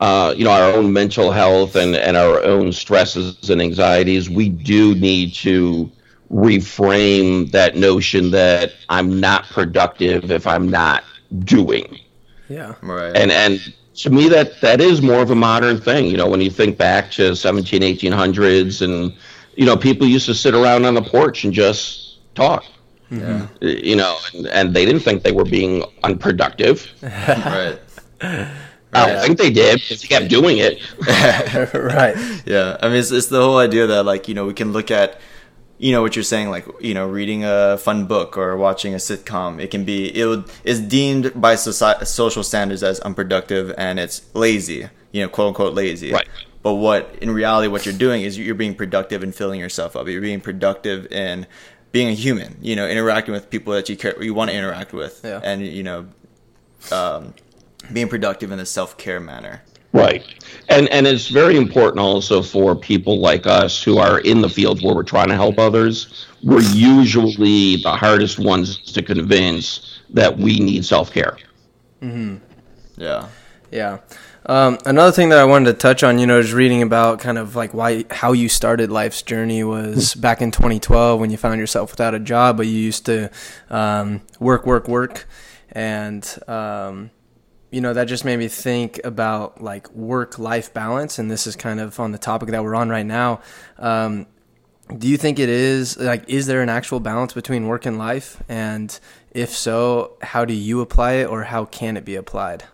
uh, 0.00 0.34
you 0.36 0.44
know, 0.44 0.50
our 0.50 0.72
own 0.72 0.92
mental 0.92 1.30
health 1.30 1.76
and 1.76 1.94
and 1.94 2.16
our 2.16 2.42
own 2.42 2.72
stresses 2.72 3.48
and 3.48 3.62
anxieties, 3.62 4.28
we 4.28 4.48
do 4.48 4.94
need 4.96 5.34
to 5.34 5.90
reframe 6.32 7.48
that 7.52 7.76
notion 7.76 8.32
that 8.32 8.72
I'm 8.88 9.20
not 9.20 9.44
productive 9.44 10.32
if 10.32 10.48
I'm 10.48 10.68
not 10.68 11.04
doing 11.44 12.00
Yeah. 12.48 12.74
Right. 12.82 13.16
and 13.16 13.30
and 13.32 13.74
to 13.96 14.10
me 14.10 14.28
that 14.28 14.60
that 14.60 14.80
is 14.80 15.00
more 15.02 15.22
of 15.22 15.30
a 15.30 15.34
modern 15.34 15.80
thing 15.80 16.06
you 16.06 16.16
know 16.16 16.28
when 16.28 16.40
you 16.40 16.50
think 16.50 16.76
back 16.78 17.10
to 17.12 17.34
17 17.34 17.82
1800s 17.82 18.82
and 18.82 19.12
you 19.56 19.64
know 19.66 19.76
people 19.76 20.06
used 20.06 20.26
to 20.26 20.34
sit 20.34 20.54
around 20.54 20.84
on 20.84 20.94
the 20.94 21.02
porch 21.02 21.44
and 21.44 21.52
just 21.52 22.18
talk 22.34 22.64
Yeah. 23.10 23.46
you 23.60 23.96
know 23.96 24.16
and, 24.34 24.46
and 24.48 24.74
they 24.74 24.84
didn't 24.84 25.00
think 25.02 25.22
they 25.22 25.32
were 25.32 25.44
being 25.44 25.82
unproductive 26.04 26.86
right. 27.02 27.78
i 28.20 29.06
don't 29.06 29.20
think 29.24 29.38
they 29.38 29.50
did 29.50 29.80
because 29.80 30.02
they 30.02 30.08
kept 30.08 30.28
doing 30.28 30.58
it 30.58 30.78
right. 31.74 32.16
Yeah, 32.46 32.76
I 32.82 32.88
mean, 32.88 32.98
it's, 32.98 33.10
it's 33.10 33.26
the 33.28 33.40
whole 33.40 33.58
idea 33.58 33.86
that 33.86 34.04
like 34.04 34.28
you 34.28 34.34
know 34.34 34.46
we 34.46 34.54
can 34.54 34.72
look 34.72 34.90
at, 34.90 35.18
you 35.78 35.92
know, 35.92 36.00
what 36.02 36.16
you're 36.16 36.22
saying, 36.22 36.50
like 36.50 36.66
you 36.80 36.94
know, 36.94 37.06
reading 37.06 37.44
a 37.44 37.76
fun 37.78 38.06
book 38.06 38.36
or 38.38 38.56
watching 38.56 38.94
a 38.94 38.98
sitcom. 38.98 39.60
It 39.60 39.70
can 39.70 39.84
be 39.84 40.16
it 40.18 40.26
would, 40.26 40.44
is 40.64 40.80
deemed 40.80 41.32
by 41.38 41.54
society, 41.56 42.04
social 42.06 42.42
standards 42.42 42.82
as 42.82 42.98
unproductive 43.00 43.74
and 43.76 43.98
it's 44.00 44.22
lazy, 44.34 44.88
you 45.12 45.22
know, 45.22 45.28
quote 45.28 45.48
unquote 45.48 45.74
lazy. 45.74 46.12
Right. 46.12 46.26
But 46.62 46.74
what 46.74 47.14
in 47.20 47.30
reality 47.30 47.68
what 47.68 47.84
you're 47.86 47.96
doing 47.96 48.22
is 48.22 48.38
you're 48.38 48.54
being 48.54 48.74
productive 48.74 49.22
and 49.22 49.34
filling 49.34 49.60
yourself 49.60 49.96
up. 49.96 50.08
You're 50.08 50.20
being 50.22 50.40
productive 50.40 51.12
in 51.12 51.46
being 51.92 52.08
a 52.08 52.14
human. 52.14 52.56
You 52.60 52.74
know, 52.76 52.88
interacting 52.88 53.32
with 53.34 53.50
people 53.50 53.72
that 53.74 53.88
you 53.88 53.96
care 53.96 54.20
you 54.22 54.34
want 54.34 54.50
to 54.50 54.56
interact 54.56 54.92
with, 54.92 55.20
Yeah. 55.22 55.40
and 55.44 55.64
you 55.64 55.82
know, 55.82 56.06
um, 56.90 57.34
being 57.92 58.08
productive 58.08 58.50
in 58.50 58.58
a 58.58 58.66
self 58.66 58.96
care 58.96 59.20
manner. 59.20 59.62
Right. 59.92 60.24
And 60.68 60.88
and 60.88 61.06
it's 61.06 61.28
very 61.28 61.56
important 61.56 62.00
also 62.00 62.42
for 62.42 62.74
people 62.74 63.20
like 63.20 63.46
us 63.46 63.82
who 63.82 63.98
are 63.98 64.20
in 64.20 64.40
the 64.40 64.48
field 64.48 64.82
where 64.82 64.94
we're 64.94 65.02
trying 65.02 65.28
to 65.28 65.34
help 65.34 65.58
others. 65.58 66.26
We're 66.42 66.60
usually 66.60 67.76
the 67.76 67.92
hardest 67.92 68.38
ones 68.38 68.78
to 68.92 69.02
convince 69.02 70.00
that 70.10 70.36
we 70.36 70.58
need 70.58 70.84
self-care. 70.84 71.36
Hmm. 72.00 72.36
Yeah. 72.96 73.28
Yeah. 73.70 73.98
Um, 74.48 74.78
another 74.86 75.10
thing 75.10 75.30
that 75.30 75.38
I 75.38 75.44
wanted 75.44 75.72
to 75.72 75.78
touch 75.78 76.04
on, 76.04 76.20
you 76.20 76.26
know, 76.26 76.38
is 76.38 76.52
reading 76.52 76.80
about 76.80 77.18
kind 77.18 77.36
of 77.36 77.56
like 77.56 77.74
why 77.74 78.04
how 78.10 78.32
you 78.32 78.48
started 78.48 78.92
life's 78.92 79.22
journey 79.22 79.64
was 79.64 80.14
back 80.14 80.40
in 80.40 80.52
2012 80.52 81.18
when 81.18 81.30
you 81.30 81.36
found 81.36 81.58
yourself 81.58 81.90
without 81.90 82.14
a 82.14 82.20
job, 82.20 82.56
but 82.56 82.66
you 82.66 82.78
used 82.78 83.06
to 83.06 83.30
um, 83.70 84.22
work, 84.38 84.64
work, 84.64 84.86
work, 84.86 85.26
and 85.72 86.38
um, 86.46 87.10
you 87.76 87.82
know 87.82 87.92
that 87.92 88.06
just 88.06 88.24
made 88.24 88.38
me 88.38 88.48
think 88.48 88.98
about 89.04 89.62
like 89.62 89.92
work 89.92 90.38
life 90.38 90.72
balance, 90.72 91.18
and 91.18 91.30
this 91.30 91.46
is 91.46 91.56
kind 91.56 91.78
of 91.78 92.00
on 92.00 92.10
the 92.10 92.16
topic 92.16 92.48
that 92.48 92.64
we're 92.64 92.74
on 92.74 92.88
right 92.88 93.04
now. 93.04 93.42
Um, 93.78 94.24
do 94.96 95.06
you 95.06 95.18
think 95.18 95.38
it 95.38 95.50
is 95.50 95.98
like 95.98 96.26
is 96.26 96.46
there 96.46 96.62
an 96.62 96.70
actual 96.70 97.00
balance 97.00 97.34
between 97.34 97.66
work 97.66 97.84
and 97.84 97.98
life, 97.98 98.42
and 98.48 98.98
if 99.32 99.50
so, 99.50 100.16
how 100.22 100.46
do 100.46 100.54
you 100.54 100.80
apply 100.80 101.16
it, 101.16 101.26
or 101.26 101.42
how 101.42 101.66
can 101.66 101.98
it 101.98 102.06
be 102.06 102.14
applied? 102.14 102.64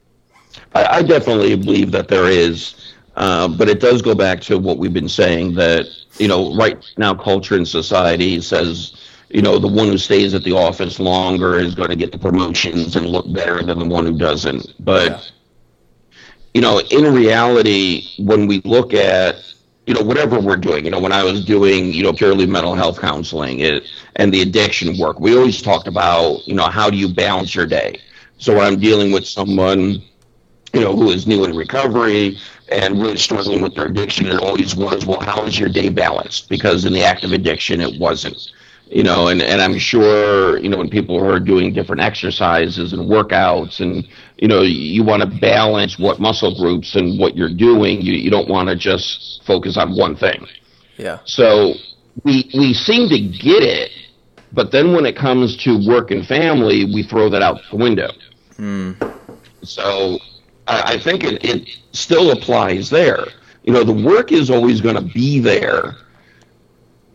I, 0.72 0.84
I 0.84 1.02
definitely 1.02 1.56
believe 1.56 1.90
that 1.90 2.06
there 2.06 2.28
is, 2.28 2.94
uh, 3.16 3.48
but 3.48 3.68
it 3.68 3.80
does 3.80 4.02
go 4.02 4.14
back 4.14 4.40
to 4.42 4.56
what 4.56 4.78
we've 4.78 4.92
been 4.92 5.08
saying 5.08 5.54
that 5.54 5.86
you 6.18 6.28
know 6.28 6.54
right 6.54 6.78
now 6.96 7.12
culture 7.12 7.56
and 7.56 7.66
society 7.66 8.40
says 8.40 9.01
you 9.32 9.42
know 9.42 9.58
the 9.58 9.68
one 9.68 9.88
who 9.88 9.98
stays 9.98 10.34
at 10.34 10.44
the 10.44 10.52
office 10.52 11.00
longer 11.00 11.58
is 11.58 11.74
going 11.74 11.90
to 11.90 11.96
get 11.96 12.12
the 12.12 12.18
promotions 12.18 12.96
and 12.96 13.06
look 13.06 13.30
better 13.32 13.62
than 13.62 13.78
the 13.78 13.84
one 13.84 14.04
who 14.06 14.16
doesn't. 14.18 14.74
But 14.80 15.32
you 16.54 16.60
know, 16.60 16.80
in 16.80 17.12
reality, 17.14 18.08
when 18.18 18.46
we 18.46 18.60
look 18.64 18.92
at 18.92 19.36
you 19.86 19.94
know 19.94 20.02
whatever 20.02 20.38
we're 20.38 20.56
doing, 20.56 20.84
you 20.84 20.90
know, 20.90 21.00
when 21.00 21.12
I 21.12 21.24
was 21.24 21.44
doing 21.44 21.92
you 21.92 22.02
know 22.02 22.12
purely 22.12 22.46
mental 22.46 22.74
health 22.74 23.00
counseling 23.00 23.60
it, 23.60 23.84
and 24.16 24.32
the 24.32 24.42
addiction 24.42 24.98
work, 24.98 25.18
we 25.18 25.36
always 25.36 25.62
talked 25.62 25.88
about 25.88 26.46
you 26.46 26.54
know 26.54 26.66
how 26.68 26.90
do 26.90 26.96
you 26.96 27.12
balance 27.12 27.54
your 27.54 27.66
day. 27.66 27.98
So 28.38 28.56
when 28.56 28.66
I'm 28.66 28.78
dealing 28.78 29.12
with 29.12 29.26
someone 29.26 30.02
you 30.72 30.80
know, 30.80 30.94
who 30.96 31.10
is 31.10 31.26
new 31.26 31.44
in 31.44 31.54
recovery 31.54 32.38
and 32.70 33.00
really 33.00 33.16
struggling 33.16 33.60
with 33.60 33.74
their 33.74 33.86
addiction, 33.86 34.26
it 34.26 34.40
always 34.40 34.74
was, 34.74 35.04
well, 35.04 35.20
how 35.20 35.44
is 35.44 35.58
your 35.58 35.68
day 35.68 35.90
balanced? 35.90 36.48
Because 36.48 36.84
in 36.84 36.92
the 36.92 37.02
act 37.02 37.24
of 37.24 37.32
addiction, 37.32 37.80
it 37.80 38.00
wasn't. 38.00 38.50
You 38.92 39.02
know, 39.02 39.28
and, 39.28 39.40
and 39.40 39.62
I'm 39.62 39.78
sure, 39.78 40.58
you 40.58 40.68
know, 40.68 40.76
when 40.76 40.90
people 40.90 41.18
are 41.24 41.40
doing 41.40 41.72
different 41.72 42.02
exercises 42.02 42.92
and 42.92 43.08
workouts 43.08 43.80
and, 43.80 44.06
you 44.36 44.48
know, 44.48 44.60
you 44.60 45.02
want 45.02 45.22
to 45.22 45.28
balance 45.40 45.98
what 45.98 46.20
muscle 46.20 46.54
groups 46.54 46.94
and 46.94 47.18
what 47.18 47.34
you're 47.34 47.54
doing. 47.54 48.02
You, 48.02 48.12
you 48.12 48.30
don't 48.30 48.50
want 48.50 48.68
to 48.68 48.76
just 48.76 49.42
focus 49.44 49.78
on 49.78 49.96
one 49.96 50.14
thing. 50.14 50.46
Yeah. 50.98 51.20
So 51.24 51.72
we 52.24 52.50
we 52.52 52.74
seem 52.74 53.08
to 53.08 53.18
get 53.18 53.62
it, 53.62 53.92
but 54.52 54.72
then 54.72 54.92
when 54.92 55.06
it 55.06 55.16
comes 55.16 55.56
to 55.64 55.86
work 55.88 56.10
and 56.10 56.26
family, 56.26 56.84
we 56.84 57.02
throw 57.02 57.30
that 57.30 57.40
out 57.40 57.62
the 57.70 57.76
window. 57.76 58.10
Hmm. 58.56 58.92
So 59.62 60.18
I, 60.66 60.94
I 60.94 60.98
think 60.98 61.24
it, 61.24 61.42
it 61.42 61.78
still 61.92 62.30
applies 62.32 62.90
there. 62.90 63.24
You 63.64 63.72
know, 63.72 63.84
the 63.84 63.92
work 63.92 64.32
is 64.32 64.50
always 64.50 64.80
going 64.82 64.96
to 64.96 65.14
be 65.14 65.40
there, 65.40 65.94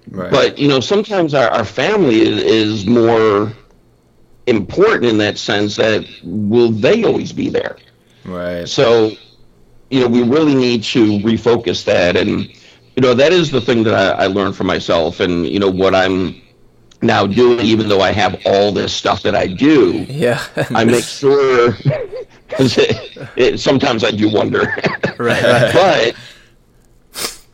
Right. 0.09 0.31
but 0.31 0.57
you 0.57 0.67
know, 0.67 0.79
sometimes 0.79 1.33
our, 1.33 1.49
our 1.49 1.65
family 1.65 2.21
is, 2.21 2.41
is 2.43 2.85
more 2.85 3.51
important 4.45 5.05
in 5.05 5.17
that 5.17 5.37
sense 5.37 5.75
that 5.75 6.05
will 6.23 6.71
they 6.71 7.03
always 7.03 7.31
be 7.33 7.49
there? 7.49 7.77
right. 8.25 8.67
So, 8.67 9.11
you 9.89 10.01
know, 10.01 10.07
we 10.07 10.23
really 10.23 10.55
need 10.55 10.83
to 10.83 11.19
refocus 11.19 11.83
that. 11.85 12.17
And, 12.17 12.41
you 12.95 13.01
know, 13.01 13.13
that 13.13 13.31
is 13.31 13.51
the 13.51 13.61
thing 13.61 13.83
that 13.83 13.93
I, 13.93 14.23
I 14.23 14.27
learned 14.27 14.55
for 14.55 14.63
myself. 14.65 15.19
And, 15.19 15.45
you 15.47 15.59
know, 15.59 15.69
what 15.69 15.95
I'm 15.95 16.41
now 17.01 17.25
doing, 17.27 17.59
even 17.65 17.87
though 17.87 18.01
I 18.01 18.11
have 18.11 18.41
all 18.45 18.71
this 18.71 18.93
stuff 18.93 19.21
that 19.23 19.35
I 19.35 19.47
do, 19.47 20.05
Yeah. 20.09 20.41
I 20.71 20.83
make 20.83 21.03
sure, 21.21 21.71
because 22.47 22.77
it, 22.77 23.17
it, 23.35 23.59
sometimes 23.59 24.03
I 24.03 24.11
do 24.11 24.29
wonder. 24.29 24.63
Right, 25.17 25.43
right. 25.43 25.73
but 25.73 26.15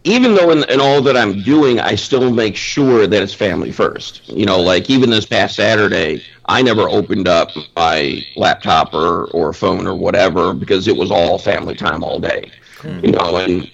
even 0.04 0.36
though 0.36 0.50
in, 0.52 0.70
in 0.70 0.82
all 0.82 1.02
that 1.02 1.16
I'm 1.16 1.42
doing, 1.42 1.80
I 1.80 1.96
still 1.96 2.32
make 2.32 2.56
sure 2.56 3.08
that 3.08 3.24
it's 3.24 3.34
family 3.34 3.72
first. 3.72 4.28
You 4.28 4.46
know, 4.46 4.60
like 4.60 4.90
even 4.90 5.10
this 5.10 5.26
past 5.26 5.56
Saturday, 5.56 6.24
I 6.46 6.62
never 6.62 6.90
opened 6.90 7.28
up 7.28 7.50
my 7.76 8.22
laptop 8.36 8.94
or, 8.94 9.26
or 9.32 9.54
phone 9.54 9.88
or 9.88 9.96
whatever 9.96 10.54
because 10.54 10.88
it 10.88 10.96
was 10.96 11.10
all 11.10 11.38
family 11.38 11.76
time 11.76 12.04
all 12.04 12.20
day. 12.20 12.52
Hmm. 12.82 13.00
You 13.04 13.12
know, 13.12 13.38
and 13.38 13.72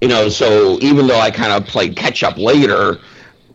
you 0.00 0.08
know, 0.08 0.28
so 0.28 0.78
even 0.80 1.06
though 1.06 1.20
I 1.20 1.30
kind 1.30 1.52
of 1.52 1.68
played 1.68 1.96
catch 1.96 2.24
up 2.24 2.36
later, 2.36 2.98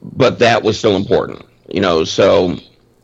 but 0.01 0.39
that 0.39 0.63
was 0.63 0.79
still 0.79 0.95
important. 0.95 1.45
You 1.67 1.81
know, 1.81 2.05
so 2.05 2.55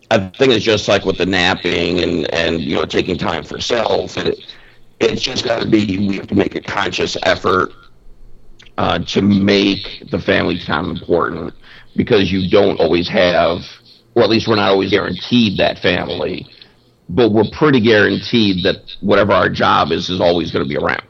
I 0.10 0.30
think 0.30 0.54
it's 0.54 0.64
just 0.64 0.88
like 0.88 1.04
with 1.04 1.18
the 1.18 1.26
napping 1.26 2.00
and 2.00 2.34
and 2.34 2.62
you 2.62 2.76
know 2.76 2.86
taking 2.86 3.18
time 3.18 3.44
for 3.44 3.60
self. 3.60 4.18
It, 4.18 4.40
it's 5.02 5.22
just 5.22 5.44
got 5.44 5.62
to 5.62 5.68
be 5.68 5.98
we 6.08 6.16
have 6.16 6.28
to 6.28 6.36
make 6.36 6.56
a 6.56 6.62
conscious 6.62 7.18
effort 7.24 7.74
uh, 8.78 9.00
to 9.00 9.22
make 9.22 10.04
the 10.12 10.20
family 10.20 10.60
time 10.60 10.90
important 10.90 11.54
because 11.96 12.32
you 12.32 12.50
don't 12.50 12.80
always 12.80 13.08
have, 13.08 13.60
or 14.16 14.24
at 14.24 14.30
least 14.30 14.48
we're 14.48 14.56
not 14.56 14.70
always 14.70 14.92
guaranteed 14.92 15.58
that 15.58 15.80
family, 15.80 16.46
but 17.08 17.32
we're 17.32 17.50
pretty 17.52 17.80
guaranteed 17.80 18.64
that 18.66 18.78
whatever 19.02 19.32
our 19.32 19.50
job 19.50 19.92
is 19.92 20.10
is 20.10 20.20
always 20.20 20.52
going 20.52 20.66
to 20.66 20.70
be 20.70 20.78
around. 20.78 21.08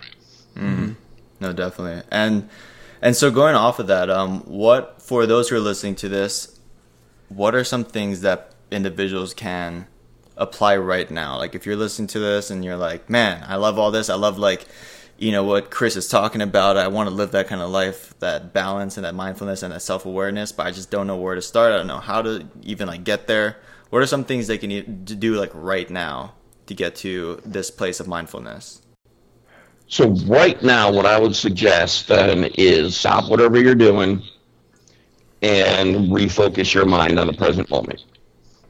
No, 1.40 1.54
definitely. 1.54 2.04
And 2.12 2.50
and 3.02 3.16
so 3.16 3.30
going 3.30 3.56
off 3.56 3.80
of 3.80 3.88
that, 3.88 4.10
um, 4.10 4.42
what 4.42 5.02
for 5.02 5.26
those 5.26 5.50
who 5.50 5.56
are 5.56 5.60
listening 5.60 5.96
to 5.96 6.10
this, 6.10 6.60
what 7.30 7.54
are 7.56 7.64
some 7.64 7.84
things 7.84 8.22
that 8.22 8.54
individuals 8.72 9.34
can 9.34 9.88
apply 10.38 10.78
right 10.78 11.10
now? 11.12 11.38
Like 11.38 11.56
if 11.56 11.66
you're 11.66 11.76
listening 11.76 12.08
to 12.10 12.20
this 12.20 12.50
and 12.50 12.64
you're 12.64 12.78
like, 12.78 13.10
man, 13.10 13.44
I 13.48 13.56
love 13.56 13.78
all 13.78 13.92
this. 13.92 14.10
I 14.10 14.16
love 14.16 14.38
like, 14.38 14.66
you 15.18 15.32
know, 15.32 15.44
what 15.44 15.72
Chris 15.72 15.96
is 15.96 16.08
talking 16.08 16.42
about. 16.42 16.78
I 16.78 16.88
want 16.88 17.10
to 17.10 17.16
live 17.16 17.32
that 17.32 17.48
kind 17.48 17.62
of 17.62 17.70
life, 17.70 18.14
that 18.20 18.54
balance 18.54 18.98
and 18.98 19.06
that 19.06 19.16
mindfulness 19.16 19.64
and 19.64 19.74
that 19.74 19.82
self 19.82 20.06
awareness, 20.06 20.52
but 20.52 20.68
I 20.68 20.72
just 20.72 20.92
don't 20.92 21.08
know 21.08 21.16
where 21.16 21.36
to 21.36 21.42
start. 21.42 21.74
I 21.74 21.78
don't 21.78 21.88
know 21.88 22.00
how 22.00 22.22
to 22.22 22.48
even 22.64 22.88
like 22.88 23.04
get 23.04 23.28
there. 23.28 23.58
What 23.90 24.02
are 24.02 24.08
some 24.08 24.26
things 24.26 24.48
they 24.48 24.58
can 24.58 25.06
do 25.06 25.36
like 25.36 25.52
right 25.54 25.90
now 25.90 26.34
to 26.66 26.74
get 26.74 26.96
to 26.98 27.42
this 27.46 27.72
place 27.72 28.00
of 28.00 28.08
mindfulness? 28.08 28.82
So 29.88 30.10
right 30.26 30.62
now, 30.64 30.92
what 30.92 31.06
I 31.06 31.20
would 31.20 31.36
suggest 31.36 32.08
then 32.08 32.46
is 32.56 32.98
stop 32.98 33.30
whatever 33.30 33.60
you're 33.60 33.76
doing 33.76 34.22
and 35.42 35.96
refocus 36.10 36.74
your 36.74 36.86
mind 36.86 37.20
on 37.20 37.28
the 37.28 37.34
present 37.34 37.70
moment. 37.70 38.04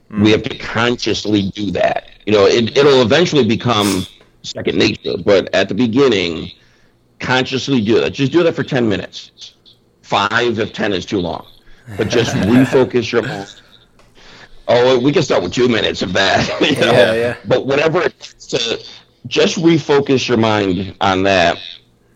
Hmm. 0.09 0.23
We 0.23 0.31
have 0.31 0.43
to 0.43 0.57
consciously 0.57 1.49
do 1.51 1.71
that. 1.71 2.09
You 2.25 2.33
know, 2.33 2.45
it, 2.45 2.77
it'll 2.77 3.01
eventually 3.01 3.47
become 3.47 4.05
second 4.45 4.77
nature, 4.77 5.15
but 5.23 5.53
at 5.53 5.69
the 5.69 5.75
beginning, 5.75 6.51
consciously 7.19 7.81
do 7.81 7.99
that. 7.99 8.11
Just 8.11 8.31
do 8.31 8.43
that 8.43 8.55
for 8.55 8.63
10 8.63 8.87
minutes. 8.87 9.55
Five 10.01 10.59
if 10.59 10.73
10 10.73 10.93
is 10.93 11.05
too 11.05 11.19
long. 11.19 11.45
But 11.97 12.09
just 12.09 12.35
refocus 12.35 13.11
your 13.11 13.23
mind. 13.23 13.61
Oh, 14.67 14.99
we 14.99 15.11
can 15.11 15.21
start 15.21 15.43
with 15.43 15.53
two 15.53 15.67
minutes 15.67 16.01
of 16.01 16.13
that. 16.13 16.61
you 16.61 16.75
know? 16.79 16.91
Yeah, 16.91 17.13
yeah. 17.13 17.37
But 17.45 17.65
whatever 17.65 18.01
it 18.01 18.19
takes 18.19 18.47
to 18.47 18.83
just 19.27 19.57
refocus 19.57 20.27
your 20.27 20.37
mind 20.37 20.95
on 21.01 21.23
that. 21.23 21.57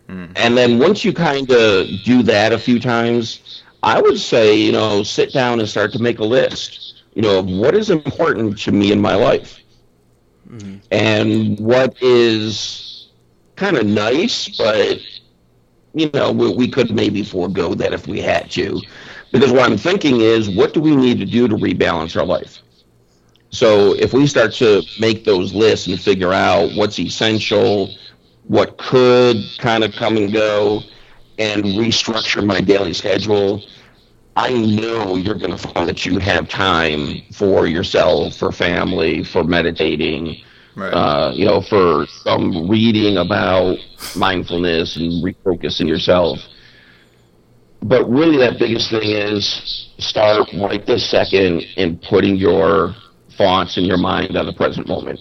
Mm-hmm. 0.08 0.32
And 0.36 0.56
then 0.56 0.78
once 0.78 1.04
you 1.04 1.12
kind 1.12 1.50
of 1.50 1.86
do 2.04 2.22
that 2.24 2.52
a 2.52 2.58
few 2.58 2.80
times, 2.80 3.62
I 3.82 4.00
would 4.00 4.18
say, 4.18 4.54
you 4.54 4.72
know, 4.72 5.02
sit 5.02 5.32
down 5.32 5.60
and 5.60 5.68
start 5.68 5.92
to 5.92 6.02
make 6.02 6.18
a 6.18 6.24
list, 6.24 7.02
you 7.14 7.22
know, 7.22 7.38
of 7.38 7.46
what 7.46 7.74
is 7.74 7.90
important 7.90 8.58
to 8.58 8.72
me 8.72 8.92
in 8.92 9.00
my 9.00 9.14
life. 9.14 9.59
Mm-hmm. 10.50 10.76
And 10.90 11.60
what 11.60 11.96
is 12.02 13.08
kind 13.56 13.76
of 13.76 13.86
nice, 13.86 14.48
but 14.56 14.98
you 15.94 16.10
know, 16.12 16.32
we, 16.32 16.52
we 16.52 16.68
could 16.68 16.90
maybe 16.90 17.22
forego 17.22 17.74
that 17.74 17.92
if 17.92 18.06
we 18.06 18.20
had 18.20 18.50
to. 18.52 18.80
Because 19.32 19.52
what 19.52 19.62
I'm 19.62 19.78
thinking 19.78 20.20
is, 20.20 20.48
what 20.48 20.72
do 20.72 20.80
we 20.80 20.94
need 20.96 21.18
to 21.18 21.24
do 21.24 21.48
to 21.48 21.56
rebalance 21.56 22.18
our 22.18 22.26
life? 22.26 22.58
So 23.50 23.94
if 23.94 24.12
we 24.12 24.26
start 24.26 24.52
to 24.54 24.82
make 25.00 25.24
those 25.24 25.52
lists 25.52 25.86
and 25.88 26.00
figure 26.00 26.32
out 26.32 26.70
what's 26.76 26.98
essential, 26.98 27.92
what 28.44 28.78
could 28.78 29.36
kind 29.58 29.84
of 29.84 29.92
come 29.92 30.16
and 30.16 30.32
go, 30.32 30.82
and 31.38 31.64
restructure 31.64 32.44
my 32.44 32.60
daily 32.60 32.92
schedule, 32.92 33.62
I 34.40 34.54
know 34.54 35.16
you're 35.16 35.34
going 35.34 35.50
to 35.50 35.58
find 35.58 35.86
that 35.86 36.06
you 36.06 36.18
have 36.18 36.48
time 36.48 37.20
for 37.30 37.66
yourself, 37.66 38.36
for 38.36 38.50
family, 38.50 39.22
for 39.22 39.44
meditating, 39.44 40.42
right. 40.76 40.94
uh, 40.94 41.32
you 41.34 41.44
know, 41.44 41.60
for 41.60 42.06
some 42.24 42.66
reading 42.66 43.18
about 43.18 43.76
mindfulness 44.16 44.96
and 44.96 45.22
refocusing 45.22 45.86
yourself. 45.86 46.38
But 47.82 48.08
really, 48.08 48.38
that 48.38 48.58
biggest 48.58 48.88
thing 48.88 49.10
is 49.10 49.90
start 49.98 50.48
right 50.54 50.86
this 50.86 51.08
second 51.10 51.60
in 51.76 51.98
putting 51.98 52.36
your 52.36 52.94
thoughts 53.36 53.76
and 53.76 53.86
your 53.86 53.98
mind 53.98 54.38
on 54.38 54.46
the 54.46 54.54
present 54.54 54.88
moment. 54.88 55.20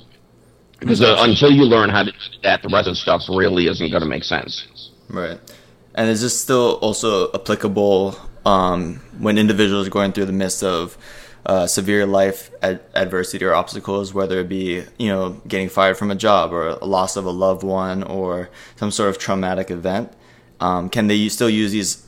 Because 0.79 1.01
uh, 1.01 1.17
until 1.19 1.51
you 1.51 1.63
learn 1.63 1.89
how 1.89 2.03
to 2.03 2.12
do 2.12 2.17
that, 2.43 2.62
the 2.62 2.69
rest 2.69 2.88
of 2.88 2.93
the 2.93 2.95
stuff 2.95 3.23
really 3.27 3.67
isn't 3.67 3.89
going 3.89 4.01
to 4.01 4.08
make 4.08 4.23
sense. 4.23 4.91
Right. 5.10 5.38
And 5.95 6.10
is 6.10 6.21
this 6.21 6.39
still 6.39 6.79
also 6.82 7.29
applicable 7.34 8.15
um, 8.45 9.02
when 9.17 9.38
individuals 9.38 9.88
are 9.88 9.91
going 9.91 10.12
through 10.12 10.25
the 10.25 10.34
midst 10.34 10.63
of 10.63 10.97
uh, 11.45 11.67
severe 11.67 12.06
life 12.06 12.52
ad- 12.62 12.82
adversity 12.95 13.43
or 13.45 13.54
obstacles, 13.54 14.13
whether 14.13 14.39
it 14.39 14.49
be 14.49 14.84
you 14.97 15.08
know 15.08 15.41
getting 15.47 15.69
fired 15.69 15.97
from 15.97 16.12
a 16.12 16.15
job 16.15 16.54
or 16.54 16.67
a 16.67 16.86
loss 16.86 17.15
of 17.15 17.25
a 17.25 17.32
loved 17.32 17.63
one 17.63 18.04
or 18.04 18.49
some 18.75 18.91
sort 18.91 19.10
of 19.10 19.17
traumatic 19.17 19.71
event? 19.71 20.12
Um, 20.60 20.89
can 20.89 21.08
they 21.08 21.30
still 21.30 21.49
use 21.49 21.71
these 21.71 22.06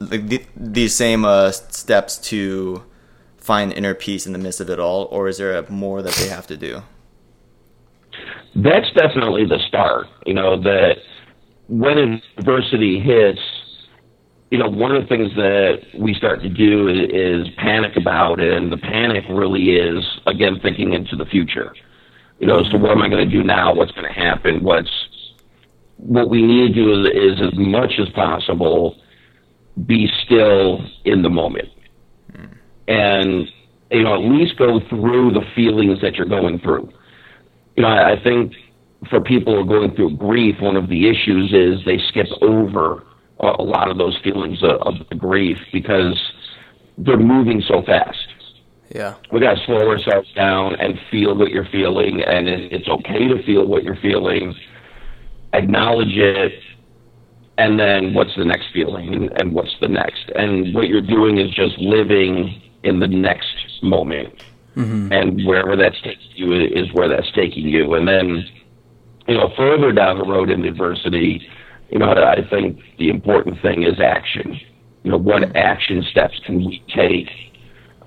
like 0.00 0.48
these 0.56 0.94
same 0.94 1.24
uh, 1.24 1.50
steps 1.50 2.18
to 2.18 2.82
find 3.36 3.72
inner 3.72 3.94
peace 3.94 4.26
in 4.26 4.32
the 4.32 4.38
midst 4.38 4.60
of 4.60 4.70
it 4.70 4.78
all, 4.78 5.04
or 5.10 5.28
is 5.28 5.38
there 5.38 5.64
more 5.68 6.02
that 6.02 6.14
they 6.14 6.28
have 6.28 6.46
to 6.46 6.56
do? 6.56 6.82
That's 8.54 8.90
definitely 8.92 9.46
the 9.46 9.58
start. 9.68 10.06
You 10.26 10.34
know 10.34 10.60
that 10.62 10.96
when 11.68 12.22
adversity 12.36 13.00
hits, 13.00 13.40
you 14.52 14.58
know, 14.58 14.68
one 14.68 14.94
of 14.94 15.00
the 15.00 15.08
things 15.08 15.34
that 15.34 15.78
we 15.98 16.12
start 16.12 16.42
to 16.42 16.50
do 16.50 16.86
is, 16.86 17.46
is 17.48 17.54
panic 17.56 17.96
about 17.96 18.38
it, 18.38 18.52
and 18.52 18.70
the 18.70 18.76
panic 18.76 19.24
really 19.30 19.70
is 19.70 20.04
again 20.26 20.60
thinking 20.62 20.92
into 20.92 21.16
the 21.16 21.24
future. 21.24 21.72
You 22.38 22.48
know, 22.48 22.62
so 22.70 22.76
what 22.76 22.90
am 22.90 23.00
I 23.00 23.08
going 23.08 23.26
to 23.26 23.34
do 23.34 23.42
now? 23.42 23.74
What's 23.74 23.92
going 23.92 24.06
to 24.06 24.12
happen? 24.12 24.62
What's 24.62 24.90
what 25.96 26.28
we 26.28 26.42
need 26.42 26.68
to 26.68 26.74
do 26.74 26.92
is, 26.92 27.38
is 27.38 27.46
as 27.46 27.58
much 27.58 27.92
as 27.98 28.10
possible 28.10 29.00
be 29.86 30.06
still 30.22 30.84
in 31.06 31.22
the 31.22 31.30
moment, 31.30 31.70
and 32.88 33.48
you 33.90 34.02
know, 34.02 34.16
at 34.16 34.30
least 34.30 34.58
go 34.58 34.80
through 34.90 35.32
the 35.32 35.46
feelings 35.56 36.02
that 36.02 36.16
you're 36.16 36.28
going 36.28 36.58
through. 36.58 36.92
You 37.76 37.84
know, 37.84 37.88
I, 37.88 38.12
I 38.12 38.22
think 38.22 38.52
for 39.08 39.18
people 39.18 39.54
who 39.54 39.60
are 39.60 39.80
going 39.80 39.96
through 39.96 40.18
grief, 40.18 40.56
one 40.60 40.76
of 40.76 40.90
the 40.90 41.08
issues 41.08 41.54
is 41.54 41.82
they 41.86 41.96
skip 42.10 42.26
over 42.42 43.02
a 43.42 43.62
lot 43.62 43.90
of 43.90 43.98
those 43.98 44.18
feelings 44.22 44.62
of, 44.62 44.80
of 44.82 45.18
grief 45.18 45.58
because 45.72 46.20
they're 46.98 47.16
moving 47.16 47.62
so 47.66 47.82
fast. 47.82 48.28
Yeah. 48.94 49.14
We 49.32 49.40
got 49.40 49.54
to 49.54 49.64
slow 49.64 49.88
ourselves 49.88 50.28
down 50.34 50.76
and 50.76 50.98
feel 51.10 51.34
what 51.34 51.50
you're 51.50 51.68
feeling, 51.72 52.22
and 52.22 52.48
it's 52.48 52.88
okay 52.88 53.26
to 53.28 53.42
feel 53.44 53.66
what 53.66 53.84
you're 53.84 53.96
feeling. 53.96 54.54
Acknowledge 55.54 56.16
it, 56.16 56.52
and 57.58 57.80
then 57.80 58.14
what's 58.14 58.34
the 58.36 58.44
next 58.44 58.66
feeling, 58.72 59.30
and 59.36 59.52
what's 59.52 59.74
the 59.80 59.88
next, 59.88 60.30
and 60.36 60.74
what 60.74 60.88
you're 60.88 61.00
doing 61.00 61.38
is 61.38 61.50
just 61.50 61.78
living 61.78 62.62
in 62.84 63.00
the 63.00 63.08
next 63.08 63.82
moment, 63.82 64.42
mm-hmm. 64.76 65.10
and 65.12 65.46
wherever 65.46 65.74
that's 65.74 66.00
taking 66.02 66.30
you 66.34 66.52
is 66.52 66.92
where 66.92 67.08
that's 67.08 67.30
taking 67.32 67.66
you, 67.66 67.94
and 67.94 68.06
then 68.06 68.44
you 69.26 69.36
know 69.36 69.52
further 69.56 69.92
down 69.92 70.18
the 70.18 70.24
road 70.24 70.50
in 70.50 70.64
adversity 70.64 71.48
you 71.92 71.98
know, 71.98 72.10
I 72.10 72.40
think 72.48 72.80
the 72.98 73.10
important 73.10 73.60
thing 73.60 73.82
is 73.82 74.00
action. 74.00 74.58
You 75.02 75.10
know, 75.10 75.18
what 75.18 75.54
action 75.54 76.02
steps 76.10 76.40
can 76.46 76.64
we 76.64 76.82
take 76.88 77.28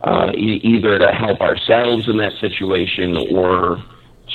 uh, 0.01 0.31
e- 0.33 0.59
either 0.63 0.97
to 0.97 1.11
help 1.11 1.39
ourselves 1.39 2.07
in 2.07 2.17
that 2.17 2.33
situation 2.41 3.15
or 3.31 3.83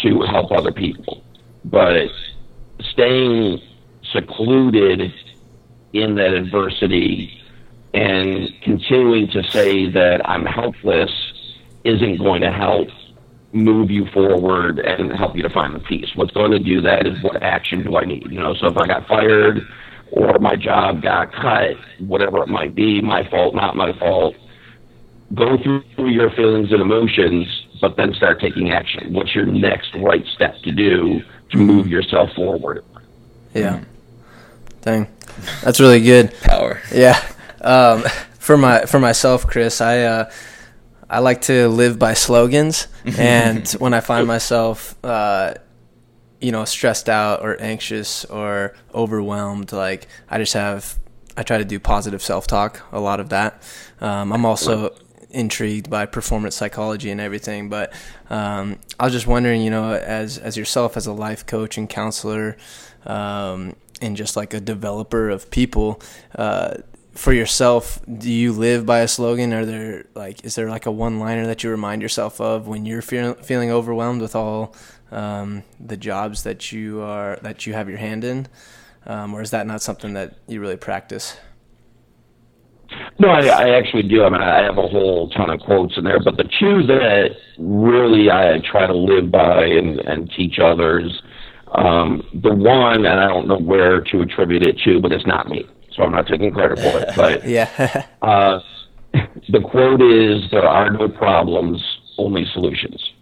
to 0.03 0.21
help 0.23 0.53
other 0.53 0.71
people? 0.71 1.25
But 1.65 2.11
staying 2.93 3.61
secluded 4.13 5.13
in 5.95 6.15
that 6.15 6.33
adversity 6.33 7.37
and 7.93 8.49
continuing 8.63 9.29
to 9.33 9.43
say 9.51 9.91
that 9.91 10.21
I'm 10.29 10.47
helpless 10.47 11.11
isn't 11.83 12.19
going 12.19 12.43
to 12.43 12.53
help 12.53 12.87
move 13.53 13.91
you 13.91 14.07
forward 14.13 14.79
and 14.79 15.13
help 15.13 15.37
you 15.37 15.43
to 15.43 15.51
find 15.51 15.75
the 15.75 15.81
peace. 15.81 16.09
What's 16.15 16.31
going 16.33 16.53
to 16.53 16.59
do 16.59 16.81
that 16.83 17.07
is 17.07 17.23
what 17.23 17.43
action 17.43 17.83
do 17.83 17.97
I 17.97 18.05
need? 18.05 18.31
You 18.31 18.41
know, 18.41 18.55
so 18.55 18.69
if 18.69 18.77
I 18.77 18.87
got 18.87 19.07
fired 19.09 19.67
or 20.13 20.39
my 20.39 20.57
job 20.57 21.03
got 21.03 21.33
cut, 21.33 21.77
whatever 21.99 22.43
it 22.43 22.49
might 22.49 22.75
be, 22.75 23.01
my 23.01 23.29
fault, 23.29 23.55
not 23.55 23.77
my 23.77 23.93
fault, 23.99 24.37
go 25.35 25.57
through 25.63 26.11
your 26.11 26.31
feelings 26.31 26.73
and 26.73 26.81
emotions, 26.81 27.47
but 27.81 27.97
then 27.97 28.13
start 28.15 28.41
taking 28.41 28.71
action. 28.71 29.13
What's 29.13 29.35
your 29.35 29.47
next 29.47 29.95
right 29.97 30.25
step 30.35 30.57
to 30.63 30.73
do 30.73 31.21
to 31.51 31.59
move 31.59 31.87
yourself 31.87 32.31
forward? 32.35 32.85
Yeah. 33.55 33.83
Dang. 34.83 35.09
That's 35.63 35.81
really 35.81 36.01
good. 36.01 36.33
Power. 36.41 36.81
Yeah. 36.93 37.21
Um, 37.61 38.03
for 38.39 38.57
my 38.57 38.87
for 38.87 38.99
myself, 38.99 39.47
Chris, 39.47 39.81
I 39.81 40.01
uh, 40.01 40.31
I 41.11 41.19
like 41.19 41.41
to 41.43 41.69
live 41.69 41.99
by 41.99 42.15
slogans, 42.15 42.87
and 43.19 43.69
when 43.73 43.93
I 43.93 44.01
find 44.01 44.29
myself, 44.29 44.97
uh, 45.05 45.55
you 46.41 46.53
know, 46.53 46.65
stressed 46.65 47.09
out 47.09 47.43
or 47.43 47.61
anxious 47.61 48.25
or 48.27 48.75
overwhelmed, 48.95 49.73
like 49.73 50.07
I 50.29 50.39
just 50.39 50.55
have, 50.55 50.99
I 51.37 51.43
try 51.43 51.59
to 51.59 51.65
do 51.65 51.81
positive 51.81 52.23
self 52.23 52.47
talk. 52.47 52.83
A 52.93 53.01
lot 53.01 53.19
of 53.19 53.29
that. 53.31 53.61
Um, 54.01 54.33
I'm 54.33 54.47
also 54.47 54.95
intrigued 55.31 55.91
by 55.91 56.07
performance 56.07 56.55
psychology 56.55 57.11
and 57.11 57.21
everything, 57.21 57.69
but 57.69 57.93
um, 58.31 58.79
I 58.99 59.05
was 59.05 59.13
just 59.13 59.27
wondering, 59.27 59.63
you 59.63 59.71
know, 59.71 59.93
as 59.93 60.39
as 60.39 60.57
yourself 60.57 60.97
as 60.97 61.07
a 61.07 61.13
life 61.13 61.45
coach 61.45 61.77
and 61.77 61.89
counselor. 61.89 62.57
Um, 63.05 63.75
and 64.03 64.17
just 64.17 64.37
like 64.37 64.55
a 64.55 64.61
developer 64.61 65.29
of 65.29 65.51
people, 65.51 66.01
uh, 66.35 66.77
for 67.13 67.33
yourself, 67.33 68.01
do 68.19 68.31
you 68.31 68.53
live 68.53 68.87
by 68.87 69.01
a 69.01 69.09
slogan? 69.09 69.53
Are 69.53 69.65
there 69.65 70.07
like 70.15 70.45
is 70.45 70.55
there 70.55 70.69
like 70.69 70.87
a 70.87 70.91
one 70.91 71.19
liner 71.19 71.47
that 71.47 71.63
you 71.65 71.71
remind 71.71 72.03
yourself 72.03 72.41
of 72.41 72.69
when 72.69 72.87
you're 72.87 73.03
feel, 73.03 73.35
feeling 73.35 73.71
overwhelmed 73.71 74.21
with 74.21 74.37
all 74.37 74.75
um, 75.11 75.65
the 75.79 75.97
jobs 75.97 76.45
that 76.45 76.73
you 76.73 77.01
are 77.01 77.39
that 77.43 77.67
you 77.67 77.75
have 77.75 77.89
your 77.89 77.99
hand 77.99 78.25
in, 78.25 78.47
um, 79.07 79.35
or 79.35 79.43
is 79.43 79.51
that 79.51 79.67
not 79.67 79.83
something 79.83 80.15
that 80.15 80.37
you 80.47 80.61
really 80.61 80.77
practice? 80.77 81.37
No, 83.19 83.29
I, 83.29 83.47
I 83.47 83.69
actually 83.71 84.03
do. 84.03 84.25
I 84.25 84.31
mean, 84.31 84.43
I 84.43 84.63
have 84.63 84.79
a 84.79 84.87
whole 84.87 85.31
ton 85.31 85.51
of 85.51 85.61
quotes 85.61 85.97
in 85.97 86.05
there, 86.05 86.19
but 86.21 86.37
the 86.37 86.49
two 86.59 86.83
that 86.87 87.31
really 87.59 88.31
I 88.31 88.59
try 88.69 88.87
to 88.87 88.97
live 88.97 89.31
by 89.31 89.65
and, 89.65 90.01
and 90.01 90.31
teach 90.37 90.59
others. 90.59 91.23
Um, 91.73 92.25
the 92.43 92.53
one, 92.53 93.07
and 93.07 93.21
I 93.21 93.29
don't 93.29 93.47
know 93.47 93.59
where 93.59 94.01
to 94.01 94.23
attribute 94.23 94.67
it 94.67 94.77
to, 94.85 95.01
but 95.01 95.13
it's 95.13 95.27
not 95.27 95.49
me 95.49 95.69
so 95.93 96.03
I'm 96.03 96.13
not 96.13 96.27
taking 96.27 96.53
credit 96.53 96.79
for 96.79 96.99
it. 96.99 97.11
But 97.17 97.47
yeah, 97.49 98.07
uh, 98.23 98.61
the 99.49 99.61
quote 99.61 100.03
is, 100.03 100.51
"There 100.51 100.67
are 100.67 100.91
no 100.91 101.09
problems, 101.09 101.83
only 102.19 102.45
solutions." 102.53 103.13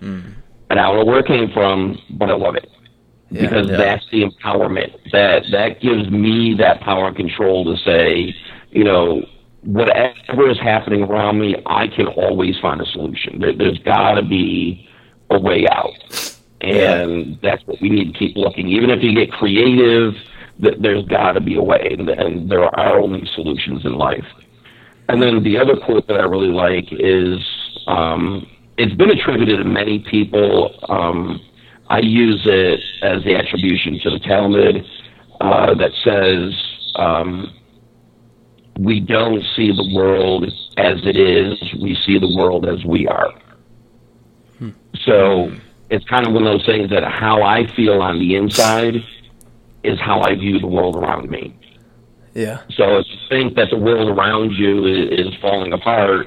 Mm. 0.00 0.34
And 0.70 0.78
I 0.78 0.84
don't 0.84 1.00
know 1.00 1.04
where 1.04 1.18
it 1.18 1.26
came 1.26 1.50
from, 1.52 1.98
but 2.10 2.30
I 2.30 2.34
love 2.34 2.54
it 2.54 2.70
yeah, 3.30 3.42
because 3.42 3.68
yeah. 3.68 3.76
that's 3.76 4.06
the 4.10 4.24
empowerment 4.24 4.92
that 5.12 5.44
that 5.52 5.80
gives 5.80 6.10
me 6.10 6.54
that 6.58 6.80
power 6.80 7.08
and 7.08 7.16
control 7.16 7.64
to 7.64 7.76
say, 7.82 8.34
you 8.70 8.84
know, 8.84 9.22
whatever 9.62 10.50
is 10.50 10.58
happening 10.58 11.02
around 11.02 11.40
me, 11.40 11.56
I 11.66 11.88
can 11.88 12.06
always 12.06 12.58
find 12.60 12.80
a 12.80 12.86
solution. 12.86 13.40
There, 13.40 13.52
has 13.52 13.78
got 13.78 14.14
to 14.14 14.22
be 14.22 14.88
a 15.30 15.38
way 15.38 15.66
out, 15.70 16.38
and 16.60 17.26
yeah. 17.26 17.36
that's 17.42 17.66
what 17.66 17.80
we 17.80 17.88
need 17.88 18.12
to 18.12 18.18
keep 18.18 18.36
looking. 18.36 18.68
Even 18.68 18.90
if 18.90 19.02
you 19.02 19.14
get 19.14 19.32
creative 19.32 20.14
there's 20.60 21.04
got 21.06 21.32
to 21.32 21.40
be 21.40 21.56
a 21.56 21.62
way, 21.62 21.96
and, 21.98 22.08
and 22.08 22.50
there 22.50 22.64
are 22.64 22.98
only 22.98 23.26
solutions 23.34 23.84
in 23.84 23.94
life. 23.94 24.26
And 25.08 25.20
then 25.20 25.42
the 25.42 25.58
other 25.58 25.76
quote 25.76 26.06
that 26.08 26.20
I 26.20 26.24
really 26.24 26.52
like 26.52 26.86
is 26.92 27.38
um, 27.86 28.46
it's 28.76 28.94
been 28.94 29.10
attributed 29.10 29.58
to 29.58 29.64
many 29.64 29.98
people. 29.98 30.74
Um, 30.88 31.40
I 31.88 31.98
use 31.98 32.42
it 32.44 32.80
as 33.02 33.24
the 33.24 33.34
attribution 33.34 33.98
to 34.04 34.10
the 34.10 34.20
Talmud 34.20 34.86
uh, 35.40 35.74
that 35.74 35.90
says, 36.04 36.54
um, 36.94 37.52
We 38.78 39.00
don't 39.00 39.42
see 39.56 39.72
the 39.72 39.90
world 39.92 40.44
as 40.76 40.98
it 41.04 41.16
is, 41.16 41.58
we 41.82 41.96
see 42.06 42.18
the 42.18 42.32
world 42.36 42.68
as 42.68 42.84
we 42.84 43.08
are. 43.08 43.32
Hmm. 44.58 44.70
So 45.04 45.52
it's 45.90 46.04
kind 46.04 46.26
of 46.26 46.32
one 46.32 46.46
of 46.46 46.52
those 46.52 46.66
things 46.66 46.90
that 46.90 47.02
how 47.04 47.42
I 47.42 47.66
feel 47.74 48.00
on 48.00 48.20
the 48.20 48.36
inside 48.36 48.94
is 49.82 49.98
how 50.00 50.20
I 50.20 50.34
view 50.34 50.58
the 50.58 50.66
world 50.66 50.96
around 50.96 51.30
me. 51.30 51.56
Yeah. 52.34 52.62
So 52.70 52.98
if 52.98 53.06
you 53.08 53.18
think 53.28 53.56
that 53.56 53.68
the 53.70 53.78
world 53.78 54.08
around 54.08 54.52
you 54.52 54.86
is, 54.86 55.26
is 55.26 55.34
falling 55.40 55.72
apart, 55.72 56.26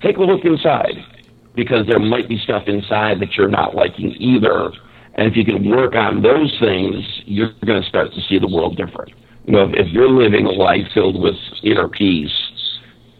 take 0.00 0.16
a 0.16 0.22
look 0.22 0.44
inside 0.44 0.96
because 1.54 1.86
there 1.86 2.00
might 2.00 2.28
be 2.28 2.38
stuff 2.38 2.64
inside 2.66 3.20
that 3.20 3.34
you're 3.36 3.48
not 3.48 3.74
liking 3.74 4.14
either. 4.18 4.72
And 5.14 5.30
if 5.30 5.36
you 5.36 5.44
can 5.44 5.68
work 5.68 5.94
on 5.94 6.22
those 6.22 6.56
things, 6.58 6.96
you're 7.26 7.52
going 7.66 7.82
to 7.82 7.88
start 7.88 8.12
to 8.14 8.20
see 8.22 8.38
the 8.38 8.48
world 8.48 8.76
different. 8.76 9.12
You 9.44 9.52
know, 9.52 9.64
if, 9.64 9.86
if 9.86 9.92
you're 9.92 10.08
living 10.08 10.46
a 10.46 10.50
life 10.50 10.86
filled 10.94 11.20
with 11.20 11.34
inner 11.62 11.88
peace, 11.88 12.32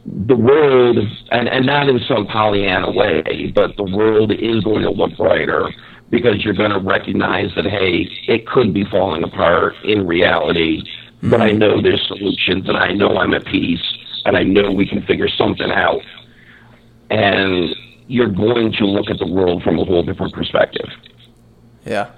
the 0.05 0.37
world, 0.37 0.99
and, 1.31 1.49
and 1.49 1.67
not 1.67 1.89
in 1.89 2.01
some 2.09 2.27
Pollyanna 2.27 2.91
way, 2.91 3.53
but 3.55 3.77
the 3.77 3.85
world 3.85 4.33
is 4.33 4.65
going 4.65 4.83
to 4.83 4.91
look 4.91 5.17
brighter 5.17 5.69
because 6.13 6.45
you're 6.45 6.55
going 6.55 6.71
to 6.71 6.79
recognize 6.79 7.51
that, 7.57 7.65
hey, 7.65 8.07
it 8.29 8.47
could 8.47 8.73
be 8.73 8.85
falling 8.85 9.25
apart 9.25 9.75
in 9.83 10.07
reality, 10.07 10.83
but 11.23 11.41
I 11.41 11.51
know 11.53 11.81
there's 11.83 12.07
solutions 12.07 12.69
and 12.69 12.77
I 12.77 12.93
know 12.93 13.17
I'm 13.17 13.33
at 13.35 13.45
peace 13.47 13.83
and 14.27 14.37
I 14.37 14.43
know 14.45 14.71
we 14.71 14.87
can 14.87 15.03
figure 15.07 15.29
something 15.29 15.71
out. 15.71 16.03
And 17.11 17.75
you're 18.09 18.29
going 18.29 18.73
to 18.73 18.85
look 18.87 19.09
at 19.11 19.19
the 19.19 19.27
world 19.27 19.63
from 19.63 19.79
a 19.79 19.85
whole 19.85 20.03
different 20.03 20.33
perspective. 20.35 20.89
Yeah. 21.87 22.11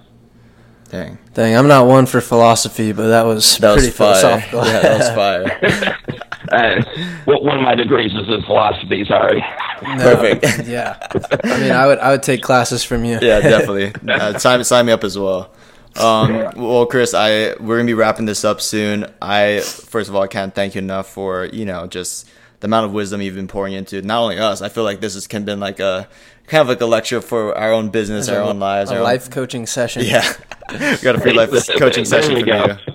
Dang. 0.91 1.19
Dang, 1.33 1.57
I'm 1.57 1.67
not 1.69 1.87
one 1.87 2.07
for 2.07 2.21
philosophy, 2.21 2.93
but 2.93 3.09
that 3.09 3.23
was 3.23 3.59
That 3.59 3.75
pretty 3.75 3.89
was 3.89 3.97
fire. 3.97 4.41
philosophical. 4.41 4.65
Yeah, 4.67 4.81
that 4.81 4.99
was 4.99 5.09
fire. 5.11 6.21
Uh, 6.53 6.83
one 7.25 7.57
of 7.57 7.63
my 7.63 7.75
degrees 7.75 8.13
is 8.13 8.29
in 8.29 8.43
philosophy. 8.43 9.05
Sorry. 9.07 9.41
No, 9.83 9.97
Perfect. 10.17 10.67
yeah. 10.69 10.97
I 11.45 11.61
mean, 11.61 11.73
I 11.73 11.87
would 11.87 11.99
I 11.99 12.11
would 12.11 12.23
take 12.23 12.43
classes 12.43 12.85
from 12.85 13.05
you. 13.05 13.19
yeah, 13.23 13.41
definitely. 13.41 13.93
Uh, 14.09 14.39
sign, 14.39 14.63
sign 14.65 14.87
me 14.87 14.93
up 14.93 15.05
as 15.05 15.19
well. 15.19 15.51
Um, 15.97 16.51
well, 16.57 16.87
Chris, 16.87 17.15
I 17.15 17.55
we're 17.61 17.77
gonna 17.79 17.87
be 17.87 17.95
wrapping 17.95 18.27
this 18.27 18.45
up 18.45 18.61
soon. 18.61 19.07
I 19.23 19.61
first 19.61 20.09
of 20.09 20.17
all, 20.17 20.23
I 20.23 20.27
can't 20.27 20.55
thank 20.55 20.75
you 20.75 20.81
enough 20.81 21.09
for 21.09 21.47
you 21.47 21.65
know 21.65 21.87
just 21.87 22.29
the 22.61 22.67
amount 22.67 22.87
of 22.87 22.93
wisdom 22.93 23.23
you've 23.23 23.35
been 23.37 23.49
pouring 23.49 23.75
into 23.75 24.03
not 24.03 24.21
only 24.23 24.39
us. 24.39 24.61
I 24.61 24.69
feel 24.69 24.85
like 24.85 25.01
this 25.01 25.15
has 25.15 25.27
can 25.27 25.45
been 25.45 25.61
like 25.61 25.79
a 25.81 26.09
kind 26.47 26.61
of 26.63 26.69
like 26.69 26.81
a 26.81 26.87
lecture 26.87 27.21
for 27.21 27.57
our 27.57 27.73
own 27.73 27.91
business, 27.91 28.29
our 28.29 28.41
own 28.41 28.59
lives, 28.59 28.91
A 28.91 28.95
our 28.95 28.99
own- 29.01 29.05
life 29.05 29.31
coaching 29.31 29.67
session. 29.67 30.03
Yeah, 30.05 30.31
we 30.73 30.97
got 30.99 31.15
a 31.17 31.21
free 31.21 31.33
life 31.33 31.51
coaching 31.79 32.05
session 32.05 32.37
you 32.39 32.45
from 32.45 32.71
you. 32.89 32.95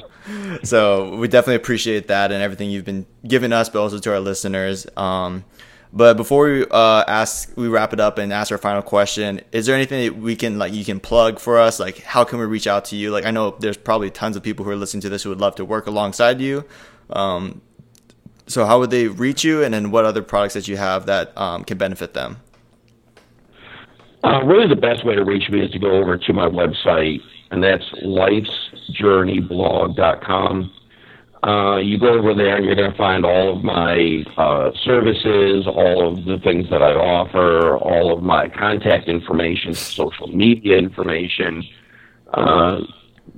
So 0.63 1.15
we 1.15 1.27
definitely 1.27 1.55
appreciate 1.55 2.07
that 2.07 2.31
and 2.31 2.41
everything 2.41 2.69
you've 2.69 2.85
been 2.85 3.05
giving 3.27 3.53
us, 3.53 3.69
but 3.69 3.81
also 3.81 3.99
to 3.99 4.11
our 4.11 4.19
listeners. 4.19 4.87
Um, 4.97 5.45
but 5.91 6.17
before 6.17 6.45
we 6.45 6.65
uh, 6.69 7.03
ask, 7.07 7.51
we 7.55 7.67
wrap 7.67 7.93
it 7.93 7.99
up 7.99 8.19
and 8.19 8.31
ask 8.31 8.51
our 8.51 8.57
final 8.59 8.81
question. 8.81 9.41
Is 9.51 9.65
there 9.65 9.75
anything 9.75 10.05
that 10.05 10.19
we 10.19 10.35
can 10.35 10.59
like 10.59 10.71
you 10.71 10.85
can 10.85 10.99
plug 10.99 11.39
for 11.39 11.57
us? 11.57 11.79
Like, 11.79 11.99
how 11.99 12.23
can 12.23 12.39
we 12.39 12.45
reach 12.45 12.67
out 12.67 12.85
to 12.85 12.95
you? 12.95 13.09
Like, 13.09 13.25
I 13.25 13.31
know 13.31 13.55
there's 13.59 13.77
probably 13.77 14.11
tons 14.11 14.35
of 14.35 14.43
people 14.43 14.65
who 14.65 14.71
are 14.71 14.75
listening 14.75 15.01
to 15.01 15.09
this 15.09 15.23
who 15.23 15.29
would 15.29 15.41
love 15.41 15.55
to 15.55 15.65
work 15.65 15.87
alongside 15.87 16.41
you. 16.41 16.63
Um, 17.09 17.61
so 18.45 18.65
how 18.65 18.79
would 18.79 18.91
they 18.91 19.07
reach 19.07 19.43
you, 19.43 19.63
and 19.63 19.73
then 19.73 19.91
what 19.91 20.05
other 20.05 20.21
products 20.21 20.53
that 20.55 20.67
you 20.67 20.77
have 20.77 21.05
that 21.07 21.35
um, 21.37 21.63
can 21.63 21.77
benefit 21.77 22.13
them? 22.13 22.37
Uh, 24.23 24.41
really, 24.43 24.67
the 24.67 24.75
best 24.75 25.05
way 25.05 25.15
to 25.15 25.23
reach 25.23 25.49
me 25.49 25.61
is 25.61 25.71
to 25.71 25.79
go 25.79 25.91
over 25.91 26.17
to 26.17 26.33
my 26.33 26.47
website, 26.47 27.21
and 27.51 27.63
that's 27.63 27.85
lifesjourneyblog.com. 28.03 30.73
Uh, 31.41 31.77
you 31.77 31.97
go 31.97 32.19
over 32.19 32.33
there, 32.33 32.57
and 32.57 32.65
you're 32.65 32.75
going 32.75 32.91
to 32.91 32.97
find 32.97 33.25
all 33.25 33.55
of 33.55 33.63
my 33.63 34.25
uh, 34.35 34.71
services, 34.83 35.65
all 35.67 36.11
of 36.11 36.25
the 36.25 36.37
things 36.43 36.69
that 36.69 36.81
I 36.81 36.91
offer, 36.91 37.77
all 37.77 38.11
of 38.11 38.21
my 38.21 38.49
contact 38.49 39.07
information, 39.07 39.73
social 39.73 40.27
media 40.27 40.77
information. 40.77 41.63
Uh, 42.33 42.81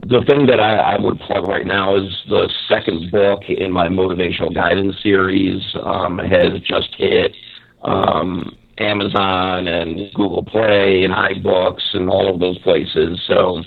the 0.07 0.23
thing 0.27 0.47
that 0.47 0.59
I, 0.59 0.95
I 0.95 0.99
would 0.99 1.19
plug 1.19 1.47
right 1.47 1.65
now 1.65 1.95
is 1.95 2.11
the 2.27 2.51
second 2.67 3.11
book 3.11 3.43
in 3.49 3.71
my 3.71 3.87
motivational 3.87 4.51
guidance 4.53 4.95
series 5.03 5.61
um, 5.83 6.17
has 6.17 6.59
just 6.61 6.89
hit 6.97 7.35
um, 7.83 8.57
Amazon 8.81 9.67
and 9.67 10.13
Google 10.13 10.43
Play 10.43 11.03
and 11.03 11.13
iBooks 11.13 11.93
and 11.93 12.09
all 12.09 12.33
of 12.33 12.39
those 12.39 12.57
places. 12.59 13.21
So, 13.27 13.63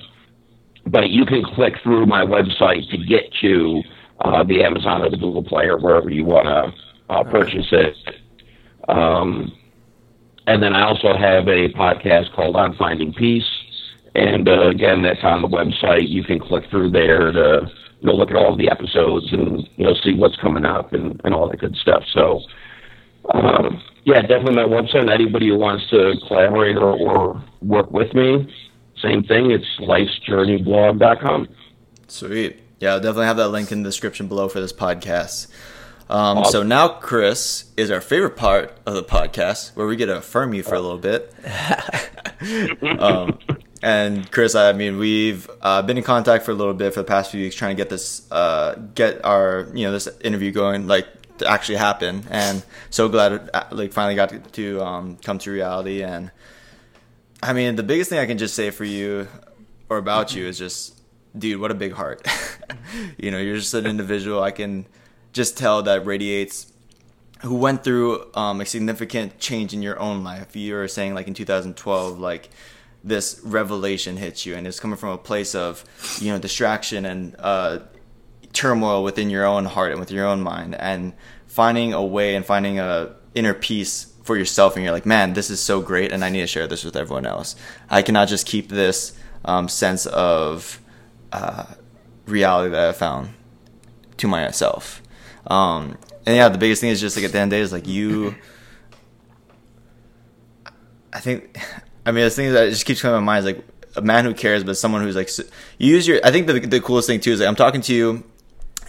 but 0.87 1.11
you 1.11 1.24
can 1.24 1.42
click 1.42 1.74
through 1.83 2.07
my 2.07 2.24
website 2.24 2.88
to 2.90 2.98
get 2.98 3.33
to 3.40 3.83
uh, 4.20 4.44
the 4.44 4.62
Amazon 4.62 5.03
or 5.03 5.11
the 5.11 5.16
Google 5.16 5.42
Play 5.42 5.66
or 5.66 5.79
wherever 5.79 6.11
you 6.11 6.24
want 6.24 6.46
to 6.46 7.12
uh, 7.12 7.24
purchase 7.24 7.66
it. 7.72 7.96
Um, 8.88 9.53
and 10.46 10.62
then 10.62 10.74
I 10.74 10.83
also 10.83 11.16
have 11.16 11.48
a 11.48 11.68
podcast 11.70 12.35
called 12.35 12.57
On 12.57 12.77
Finding 12.77 13.12
Peace. 13.14 13.48
And 14.14 14.48
uh, 14.48 14.68
again, 14.68 15.03
that's 15.03 15.22
on 15.22 15.42
the 15.42 15.48
website. 15.48 16.09
You 16.09 16.22
can 16.22 16.38
click 16.38 16.64
through 16.70 16.90
there 16.90 17.33
to 17.33 17.70
you 18.00 18.07
know 18.07 18.14
look 18.14 18.31
at 18.31 18.37
all 18.37 18.53
of 18.53 18.59
the 18.59 18.70
episodes 18.70 19.33
and 19.33 19.68
you 19.77 19.85
know 19.85 19.94
see 20.05 20.14
what's 20.14 20.37
coming 20.37 20.64
up 20.64 20.92
and, 20.92 21.20
and 21.24 21.35
all 21.35 21.48
that 21.48 21.59
good 21.59 21.74
stuff. 21.77 22.05
So 22.12 22.42
um, 23.33 23.83
yeah, 24.05 24.21
definitely 24.21 24.55
my 24.55 24.64
website. 24.64 25.11
Anybody 25.11 25.49
who 25.49 25.59
wants 25.59 25.88
to 25.90 26.14
collaborate 26.27 26.77
or, 26.77 26.93
or 26.93 27.45
work 27.62 27.90
with 27.90 28.12
me, 28.14 28.53
same 29.01 29.25
thing. 29.25 29.51
It's 29.51 29.67
lifesjourneyblog.com. 29.81 31.49
Sweet. 32.09 32.61
Yeah, 32.81 32.95
I'll 32.95 33.01
definitely 33.01 33.27
have 33.27 33.38
that 33.38 33.49
link 33.49 33.73
in 33.73 33.83
the 33.83 33.88
description 33.88 34.29
below 34.29 34.49
for 34.49 34.61
this 34.61 34.73
podcast. 34.73 35.49
Um, 36.11 36.45
so 36.45 36.62
now, 36.62 36.88
Chris, 36.88 37.73
is 37.77 37.90
our 37.90 38.03
favorite 38.03 38.37
part 38.37 38.77
of 38.85 38.95
the 38.95 39.03
podcast 39.03 39.75
where 39.75 39.87
we 39.87 39.97
get 39.97 40.07
to 40.07 40.19
affirm 40.19 40.53
you 40.53 40.62
for 40.62 40.75
a 40.75 40.81
little 40.81 40.99
bit. 40.99 41.35
um, 43.01 43.38
and 43.83 44.31
Chris, 44.31 44.55
I 44.55 44.73
mean, 44.73 44.99
we've 44.99 45.49
uh, 45.62 45.81
been 45.81 45.97
in 45.97 46.05
contact 46.05 46.45
for 46.45 46.51
a 46.51 46.55
little 46.55 46.75
bit 46.75 46.93
for 46.93 47.01
the 47.01 47.07
past 47.07 47.31
few 47.31 47.40
weeks, 47.40 47.57
trying 47.57 47.75
to 47.75 47.81
get 47.81 47.88
this, 47.88 48.31
uh, 48.31 48.75
get 48.95 49.25
our, 49.25 49.69
you 49.73 49.87
know, 49.87 49.93
this 49.93 50.09
interview 50.21 50.53
going, 50.53 50.87
like 50.87 51.07
to 51.38 51.47
actually 51.47 51.77
happen. 51.77 52.25
And 52.31 52.64
so 52.90 53.09
glad 53.09 53.33
it 53.33 53.51
uh, 53.55 53.64
like 53.70 53.92
finally 53.92 54.14
got 54.14 54.53
to, 54.53 54.83
um, 54.83 55.16
come 55.16 55.38
to 55.38 55.51
reality. 55.51 56.03
And 56.03 56.31
I 57.42 57.53
mean, 57.53 57.77
the 57.77 57.83
biggest 57.83 58.11
thing 58.11 58.18
I 58.18 58.27
can 58.27 58.38
just 58.38 58.55
say 58.55 58.70
for 58.70 58.85
you 58.85 59.29
or 59.88 59.99
about 59.99 60.35
you 60.35 60.47
is 60.47 60.59
just, 60.59 61.01
dude, 61.37 61.61
what 61.61 61.70
a 61.70 61.75
big 61.75 61.92
heart. 61.92 62.27
you 63.18 63.31
know, 63.31 63.38
you're 63.38 63.57
just 63.57 63.75
an 63.75 63.87
individual. 63.87 64.42
I 64.42 64.51
can 64.51 64.87
just 65.33 65.59
tell 65.59 65.83
that 65.83 66.07
radiates 66.07 66.73
who 67.42 67.57
went 67.57 67.85
through 67.85 68.27
um, 68.35 68.61
a 68.61 68.66
significant 68.66 69.38
change 69.38 69.75
in 69.75 69.83
your 69.83 69.99
own 70.01 70.25
life. 70.25 70.57
You 70.57 70.75
were 70.75 70.88
saying 70.88 71.14
like 71.14 71.29
in 71.29 71.35
2012, 71.35 72.18
like 72.18 72.51
this 73.03 73.40
revelation 73.44 74.16
hits 74.16 74.47
you, 74.47 74.55
and 74.55 74.66
it's 74.66 74.81
coming 74.81 74.97
from 74.97 75.11
a 75.11 75.18
place 75.18 75.55
of 75.55 75.85
you 76.20 76.33
know 76.33 76.38
distraction 76.38 77.05
and 77.05 77.37
uh, 77.38 77.81
turmoil 78.55 79.05
within 79.05 79.29
your 79.29 79.45
own 79.45 79.67
heart 79.67 79.90
and 79.90 80.01
with 80.01 80.11
your 80.11 80.27
own 80.27 80.40
mind, 80.40 80.75
and 80.77 81.12
finding 81.47 81.93
a 81.93 82.03
way 82.03 82.35
and 82.35 82.47
finding 82.47 82.79
a 82.79 83.14
inner 83.35 83.53
peace 83.53 84.12
for 84.23 84.37
yourself. 84.37 84.75
And 84.75 84.85
you're 84.85 84.93
like, 84.93 85.05
man, 85.05 85.35
this 85.35 85.51
is 85.51 85.61
so 85.61 85.83
great, 85.83 86.11
and 86.11 86.25
I 86.25 86.31
need 86.31 86.40
to 86.40 86.47
share 86.47 86.67
this 86.67 86.85
with 86.85 86.97
everyone 86.97 87.27
else. 87.27 87.55
I 87.90 88.01
cannot 88.01 88.29
just 88.29 88.47
keep 88.47 88.71
this 88.71 89.12
um, 89.45 89.69
sense 89.69 90.07
of 90.07 90.81
uh, 91.33 91.67
reality 92.27 92.71
that 92.71 92.88
I 92.88 92.93
found 92.93 93.35
to 94.17 94.29
myself. 94.29 95.03
Um, 95.47 95.99
and 96.27 96.37
yeah, 96.37 96.49
the 96.49 96.59
biggest 96.59 96.81
thing 96.81 96.90
is 96.90 97.01
just 97.01 97.17
like 97.17 97.25
at 97.25 97.33
the 97.33 97.38
end 97.38 97.53
of 97.53 97.57
the 97.57 97.57
day 97.57 97.62
is 97.62 97.73
like 97.73 97.87
you. 97.87 98.35
I 101.12 101.21
think, 101.21 101.59
I 102.07 102.12
mean, 102.12 102.25
the 102.25 102.31
thing 102.31 102.53
that 102.53 102.71
just 102.71 102.87
keeps 102.87 103.03
coming 103.03 103.17
to 103.17 103.21
my 103.21 103.25
mind 103.25 103.47
is 103.47 103.55
like 103.55 103.64
a 103.97 104.01
man 104.01 104.25
who 104.25 104.35
cares, 104.35 104.64
but 104.64 104.77
someone 104.77 105.03
who's 105.03 105.17
like 105.17 105.31
you 105.79 105.95
use 105.95 106.09
your. 106.09 106.21
I 106.25 106.33
think 106.33 106.47
the 106.47 106.61
the 106.61 106.81
coolest 106.81 107.07
thing 107.07 107.21
too 107.21 107.33
is 107.33 107.40
like 107.40 107.49
I'm 107.49 107.57
talking 107.57 107.83
to 107.83 107.95
you, 107.95 108.25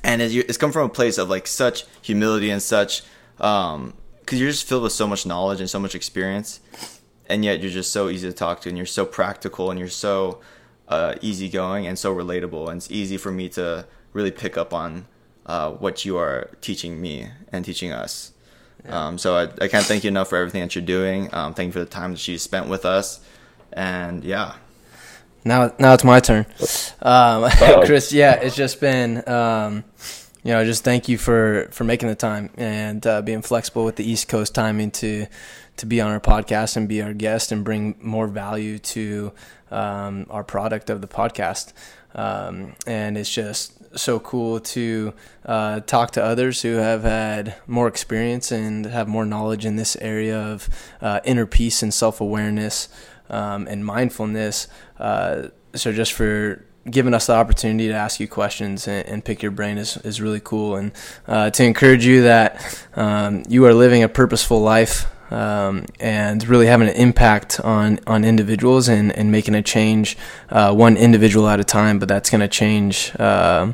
and 0.06 0.22
it's, 0.22 0.34
it's 0.34 0.58
come 0.58 0.72
from 0.72 0.86
a 0.86 0.90
place 0.90 1.18
of 1.18 1.30
like 1.30 1.48
such 1.48 1.84
humility 2.02 2.52
and 2.52 2.62
such, 2.62 3.02
um, 3.40 3.94
because 4.20 4.40
you're 4.40 4.52
just 4.52 4.68
filled 4.68 4.84
with 4.84 4.94
so 4.94 5.08
much 5.08 5.26
knowledge 5.26 5.60
and 5.60 5.70
so 5.70 5.80
much 5.80 5.96
experience, 5.96 6.62
and 7.28 7.44
yet 7.44 7.60
you're 7.60 7.72
just 7.72 7.92
so 7.92 8.08
easy 8.08 8.28
to 8.28 8.34
talk 8.34 8.62
to, 8.62 8.70
and 8.70 8.78
you're 8.78 8.86
so 8.86 9.06
practical, 9.06 9.72
and 9.72 9.80
you're 9.80 9.90
so 9.90 10.40
uh, 10.88 11.16
easygoing 11.22 11.88
and 11.88 11.98
so 11.98 12.16
relatable, 12.16 12.70
and 12.70 12.78
it's 12.78 12.92
easy 12.92 13.18
for 13.18 13.32
me 13.32 13.50
to 13.50 13.86
really 14.14 14.32
pick 14.32 14.58
up 14.58 14.74
on 14.74 15.08
uh, 15.48 15.72
what 15.72 16.06
you 16.06 16.18
are 16.18 16.52
teaching 16.62 17.02
me 17.02 17.28
and 17.52 17.66
teaching 17.66 17.92
us. 17.92 18.32
Um, 18.88 19.18
so 19.18 19.36
I, 19.36 19.44
I 19.66 19.68
can't 19.68 19.86
thank 19.86 20.04
you 20.04 20.10
enough 20.10 20.30
for 20.30 20.38
everything 20.38 20.62
that 20.62 20.76
you're 20.76 20.86
doing. 20.86 21.34
Um, 21.34 21.56
thank 21.56 21.70
you 21.70 21.74
for 21.74 21.80
the 21.80 21.86
time 21.88 22.12
that 22.12 22.28
you 22.28 22.38
spent 22.38 22.68
with 22.70 22.86
us, 22.86 23.20
and 23.74 24.24
yeah, 24.24 24.56
Now, 25.46 25.74
now 25.80 25.94
it's 25.94 26.04
my 26.04 26.20
turn. 26.20 26.46
Um, 27.02 27.44
Uh-oh. 27.46 27.82
Chris, 27.86 28.12
yeah, 28.12 28.34
it's 28.34 28.56
just 28.56 28.82
been, 28.82 29.28
um, 29.30 29.84
you 30.44 30.52
know, 30.52 30.66
just 30.66 30.84
thank 30.84 31.08
you 31.08 31.18
for, 31.18 31.70
for 31.72 31.84
making 31.84 32.10
the 32.10 32.16
time 32.16 32.50
and 32.58 33.06
uh, 33.06 33.22
being 33.22 33.44
flexible 33.44 33.86
with 33.86 33.96
the 33.96 34.10
East 34.10 34.28
Coast 34.28 34.54
timing 34.56 34.92
to 34.92 35.28
to 35.78 35.86
be 35.86 36.00
on 36.00 36.10
our 36.10 36.22
podcast 36.22 36.78
and 36.78 36.88
be 36.88 37.02
our 37.02 37.14
guest 37.14 37.52
and 37.52 37.66
bring 37.66 37.96
more 38.02 38.28
value 38.28 38.80
to 38.80 39.34
um, 39.72 40.26
our 40.30 40.44
product 40.44 40.90
of 40.90 41.02
the 41.02 41.08
podcast. 41.08 41.74
Um, 42.14 42.76
and 42.88 43.18
it's 43.18 43.30
just 43.30 43.98
so 43.98 44.20
cool 44.20 44.60
to 44.62 45.14
uh, 45.46 45.82
talk 45.82 46.12
to 46.12 46.24
others 46.24 46.62
who 46.62 46.76
have 46.76 47.04
had 47.04 47.56
more 47.68 47.88
experience 47.88 48.52
and 48.52 48.86
have 48.86 49.08
more 49.08 49.26
knowledge 49.26 49.66
in 49.66 49.76
this 49.76 49.98
area 49.98 50.40
of 50.40 50.70
uh, 51.02 51.20
inner 51.26 51.46
peace 51.46 51.84
and 51.84 51.94
self 51.94 52.22
awareness. 52.22 52.88
Um, 53.30 53.68
and 53.68 53.86
mindfulness. 53.86 54.68
Uh, 55.00 55.50
so 55.74 55.92
just 55.92 56.14
for 56.14 56.66
giving 56.90 57.14
us 57.14 57.28
the 57.28 57.34
opportunity 57.34 57.88
to 57.88 57.94
ask 57.94 58.20
you 58.20 58.28
questions 58.28 58.88
and, 58.88 59.06
and 59.08 59.26
pick 59.26 59.42
your 59.42 59.52
brain 59.52 59.78
is, 59.78 59.98
is 59.98 60.22
really 60.22 60.40
cool. 60.40 60.76
And 60.76 60.92
uh, 61.28 61.50
to 61.50 61.64
encourage 61.64 62.06
you 62.06 62.24
that 62.24 62.86
um, 62.96 63.44
you 63.50 63.66
are 63.66 63.74
living 63.74 64.04
a 64.04 64.10
purposeful 64.10 64.62
life 64.62 65.12
um, 65.32 65.86
and 66.00 66.48
really 66.48 66.68
having 66.68 66.88
an 66.88 66.96
impact 66.96 67.60
on, 67.60 68.00
on 68.06 68.24
individuals 68.24 68.88
and, 68.88 69.12
and 69.12 69.32
making 69.32 69.56
a 69.56 69.64
change 69.64 70.16
uh, 70.50 70.74
one 70.74 70.96
individual 70.96 71.48
at 71.48 71.60
a 71.60 71.64
time. 71.64 71.98
But 71.98 72.08
that's 72.08 72.30
going 72.30 72.42
to 72.42 72.48
change. 72.48 73.12
Uh, 73.18 73.74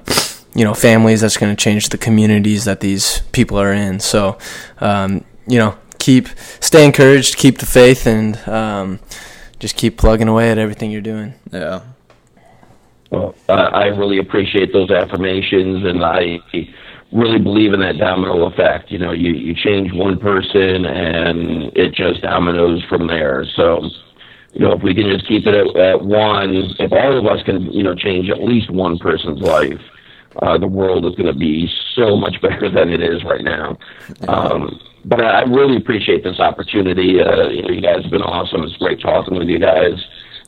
you 0.54 0.66
know, 0.66 0.74
families. 0.74 1.22
That's 1.22 1.38
going 1.38 1.56
to 1.56 1.62
change 1.62 1.90
the 1.90 1.98
communities 1.98 2.66
that 2.66 2.82
these 2.82 3.20
people 3.32 3.58
are 3.58 3.72
in. 3.72 4.00
So, 4.00 4.38
um, 4.80 5.24
you 5.48 5.58
know, 5.58 5.78
keep 5.98 6.28
stay 6.60 6.86
encouraged, 6.86 7.38
keep 7.38 7.60
the 7.60 7.66
faith, 7.66 8.06
and 8.06 8.38
um, 8.48 9.00
just 9.62 9.78
keep 9.78 9.96
plugging 9.96 10.28
away 10.28 10.52
at 10.52 10.58
everything 10.58 10.90
you're 10.90 11.02
doing. 11.02 11.36
Yeah. 11.52 11.82
Well, 13.12 13.36
I 13.48 13.54
I 13.54 13.86
really 13.86 14.18
appreciate 14.18 14.74
those 14.74 14.90
affirmations, 14.90 15.86
and 15.86 16.04
I 16.04 16.40
really 17.12 17.40
believe 17.40 17.72
in 17.72 17.80
that 17.82 17.98
domino 17.98 18.46
effect. 18.48 18.90
You 18.92 18.98
know, 18.98 19.12
you 19.12 19.34
you 19.34 19.54
change 19.54 19.94
one 19.94 20.18
person, 20.18 20.86
and 20.86 21.72
it 21.78 21.94
just 21.94 22.22
dominoes 22.22 22.84
from 22.90 23.06
there. 23.06 23.46
So, 23.56 23.88
you 24.54 24.62
know, 24.62 24.72
if 24.74 24.82
we 24.82 24.96
can 24.96 25.08
just 25.10 25.28
keep 25.28 25.46
it 25.46 25.54
at, 25.54 25.76
at 25.76 26.04
one, 26.04 26.74
if 26.80 26.92
all 26.92 27.18
of 27.18 27.26
us 27.28 27.44
can, 27.44 27.72
you 27.72 27.84
know, 27.84 27.94
change 27.94 28.30
at 28.30 28.42
least 28.42 28.72
one 28.72 28.98
person's 28.98 29.42
life, 29.42 29.82
uh, 30.42 30.58
the 30.58 30.68
world 30.68 31.06
is 31.06 31.14
going 31.14 31.32
to 31.32 31.38
be 31.38 31.70
so 31.94 32.16
much 32.16 32.42
better 32.42 32.68
than 32.68 32.90
it 32.90 33.02
is 33.02 33.24
right 33.24 33.44
now. 33.44 33.78
Um, 34.28 34.80
but 35.06 35.24
I 35.24 35.42
really 35.44 35.78
appreciate 35.78 36.24
this 36.24 36.40
opportunity. 36.40 37.20
Uh, 37.22 37.48
you 37.50 37.62
know, 37.64 37.70
you 37.70 37.82
guys 37.82 38.02
have 38.04 38.12
been 38.12 38.22
awesome. 38.22 38.64
It's 38.64 38.78
great 38.78 39.02
talking 39.02 39.38
with 39.38 39.48
you 39.48 39.60
guys. 39.60 39.94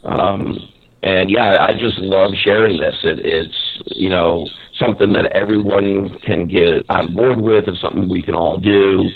Um, 0.04 0.58
and 1.02 1.30
yeah, 1.30 1.58
I 1.66 1.74
just 1.74 1.98
love 2.00 2.32
sharing 2.44 2.80
this. 2.80 2.96
It, 3.04 3.20
it's 3.26 3.82
you 3.88 4.10
know 4.10 4.48
something 4.80 5.14
that 5.14 5.26
everyone 5.28 6.18
can 6.20 6.48
get 6.48 6.86
on 6.90 7.14
board 7.16 7.42
with. 7.42 7.68
It's 7.68 7.82
something 7.82 8.10
we 8.10 8.22
can 8.22 8.36
all 8.36 8.58
do. 8.58 9.10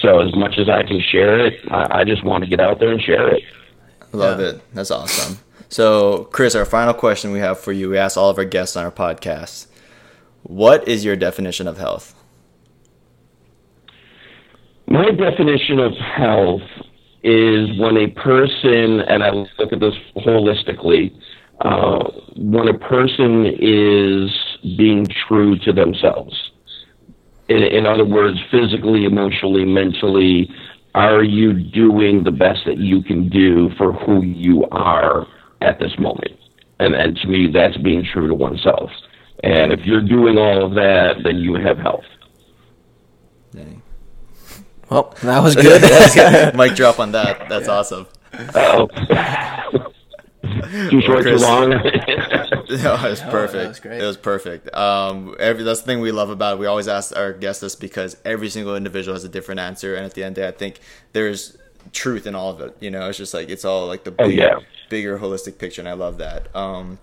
So 0.00 0.20
as 0.20 0.34
much 0.36 0.58
as 0.58 0.68
I 0.68 0.82
can 0.84 1.00
share 1.00 1.44
it, 1.46 1.60
I, 1.70 2.00
I 2.00 2.04
just 2.04 2.24
want 2.24 2.44
to 2.44 2.48
get 2.50 2.60
out 2.60 2.78
there 2.80 2.90
and 2.92 3.00
share 3.02 3.28
it. 3.28 3.42
Love 4.12 4.40
Yeah. 4.40 4.46
it. 4.50 4.74
That's 4.74 4.90
awesome. 4.90 5.38
So, 5.68 6.24
Chris, 6.32 6.54
our 6.54 6.64
final 6.66 6.92
question 6.94 7.32
we 7.32 7.38
have 7.40 7.58
for 7.58 7.72
you, 7.72 7.88
we 7.90 7.98
ask 7.98 8.16
all 8.16 8.28
of 8.30 8.38
our 8.38 8.44
guests 8.44 8.76
on 8.76 8.84
our 8.84 8.90
podcast. 8.90 9.66
What 10.42 10.86
is 10.86 11.04
your 11.04 11.16
definition 11.16 11.66
of 11.66 11.78
health? 11.78 12.14
My 14.86 15.10
definition 15.10 15.78
of 15.78 15.92
health 15.96 16.62
is 17.22 17.78
when 17.78 17.96
a 17.96 18.08
person, 18.08 19.00
and 19.00 19.22
I 19.22 19.30
look 19.30 19.72
at 19.72 19.80
this 19.80 19.94
holistically, 20.16 21.14
uh, 21.60 22.10
when 22.36 22.68
a 22.68 22.78
person 22.78 23.46
is 23.46 24.30
being 24.76 25.06
true 25.28 25.56
to 25.60 25.72
themselves. 25.72 26.50
In, 27.48 27.62
in 27.62 27.86
other 27.86 28.04
words, 28.04 28.38
physically, 28.50 29.04
emotionally, 29.04 29.64
mentally, 29.64 30.50
are 30.94 31.22
you 31.22 31.52
doing 31.52 32.24
the 32.24 32.30
best 32.30 32.64
that 32.66 32.78
you 32.78 33.02
can 33.02 33.28
do 33.28 33.70
for 33.76 33.92
who 33.92 34.22
you 34.22 34.64
are 34.72 35.26
at 35.60 35.78
this 35.78 35.92
moment? 35.98 36.38
And, 36.80 36.94
and 36.94 37.16
to 37.18 37.28
me, 37.28 37.50
that's 37.52 37.76
being 37.78 38.04
true 38.04 38.28
to 38.28 38.34
oneself. 38.34 38.90
And 39.44 39.72
if 39.72 39.86
you're 39.86 40.02
doing 40.02 40.38
all 40.38 40.64
of 40.64 40.74
that, 40.74 41.22
then 41.24 41.38
you 41.38 41.54
have 41.54 41.78
health. 41.78 42.04
Dang. 43.52 43.81
Well, 44.92 45.14
that 45.22 45.42
was 45.42 45.54
good. 45.56 46.54
Mic 46.56 46.74
drop 46.74 46.98
on 47.00 47.12
that. 47.12 47.48
That's 47.48 47.68
awesome. 47.68 48.06
Uh-oh. 48.32 48.88
too 50.90 51.00
short, 51.02 51.22
too 51.24 51.36
long. 51.36 51.70
No, 52.70 52.94
it 52.94 53.02
was 53.10 53.20
perfect. 53.20 53.68
was 53.68 53.80
great. 53.80 54.00
It 54.00 54.06
was 54.06 54.16
perfect. 54.16 54.74
Um, 54.74 55.36
every 55.38 55.62
that's 55.62 55.80
the 55.80 55.86
thing 55.86 56.00
we 56.00 56.10
love 56.10 56.30
about 56.30 56.54
it. 56.54 56.58
We 56.60 56.66
always 56.66 56.88
ask 56.88 57.14
our 57.14 57.32
guests 57.34 57.60
this 57.60 57.74
because 57.74 58.16
every 58.24 58.48
single 58.48 58.76
individual 58.76 59.14
has 59.14 59.24
a 59.24 59.28
different 59.28 59.60
answer, 59.60 59.94
and 59.94 60.06
at 60.06 60.14
the 60.14 60.22
end 60.24 60.30
of 60.30 60.34
the 60.36 60.40
day, 60.42 60.48
I 60.48 60.52
think 60.52 60.80
there's 61.12 61.58
truth 61.92 62.26
in 62.26 62.34
all 62.34 62.48
of 62.50 62.60
it. 62.62 62.74
You 62.80 62.90
know, 62.90 63.08
it's 63.10 63.18
just 63.18 63.34
like 63.34 63.50
it's 63.50 63.66
all 63.66 63.86
like 63.88 64.04
the 64.04 64.14
Oh, 64.18 64.26
yeah. 64.26 64.60
bigger 64.88 65.18
holistic 65.18 65.58
picture, 65.58 65.82
and 65.82 65.88
I 65.88 65.92
love 65.92 66.16
that. 66.18 66.54
Um, 66.56 66.98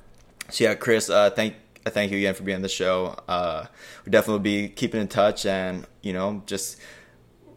so 0.50 0.64
yeah, 0.64 0.74
Chris, 0.74 1.08
uh, 1.10 1.30
thank 1.30 1.54
thank 1.86 2.12
you 2.12 2.18
again 2.18 2.34
for 2.34 2.42
being 2.44 2.56
on 2.56 2.62
the 2.64 2.70
show. 2.70 3.16
Uh, 3.28 3.66
we 4.06 4.12
definitely 4.12 4.34
will 4.34 4.40
be 4.40 4.70
keeping 4.70 5.02
in 5.02 5.08
touch, 5.08 5.46
and 5.46 5.86
you 6.02 6.14
know, 6.14 6.42
just 6.48 6.78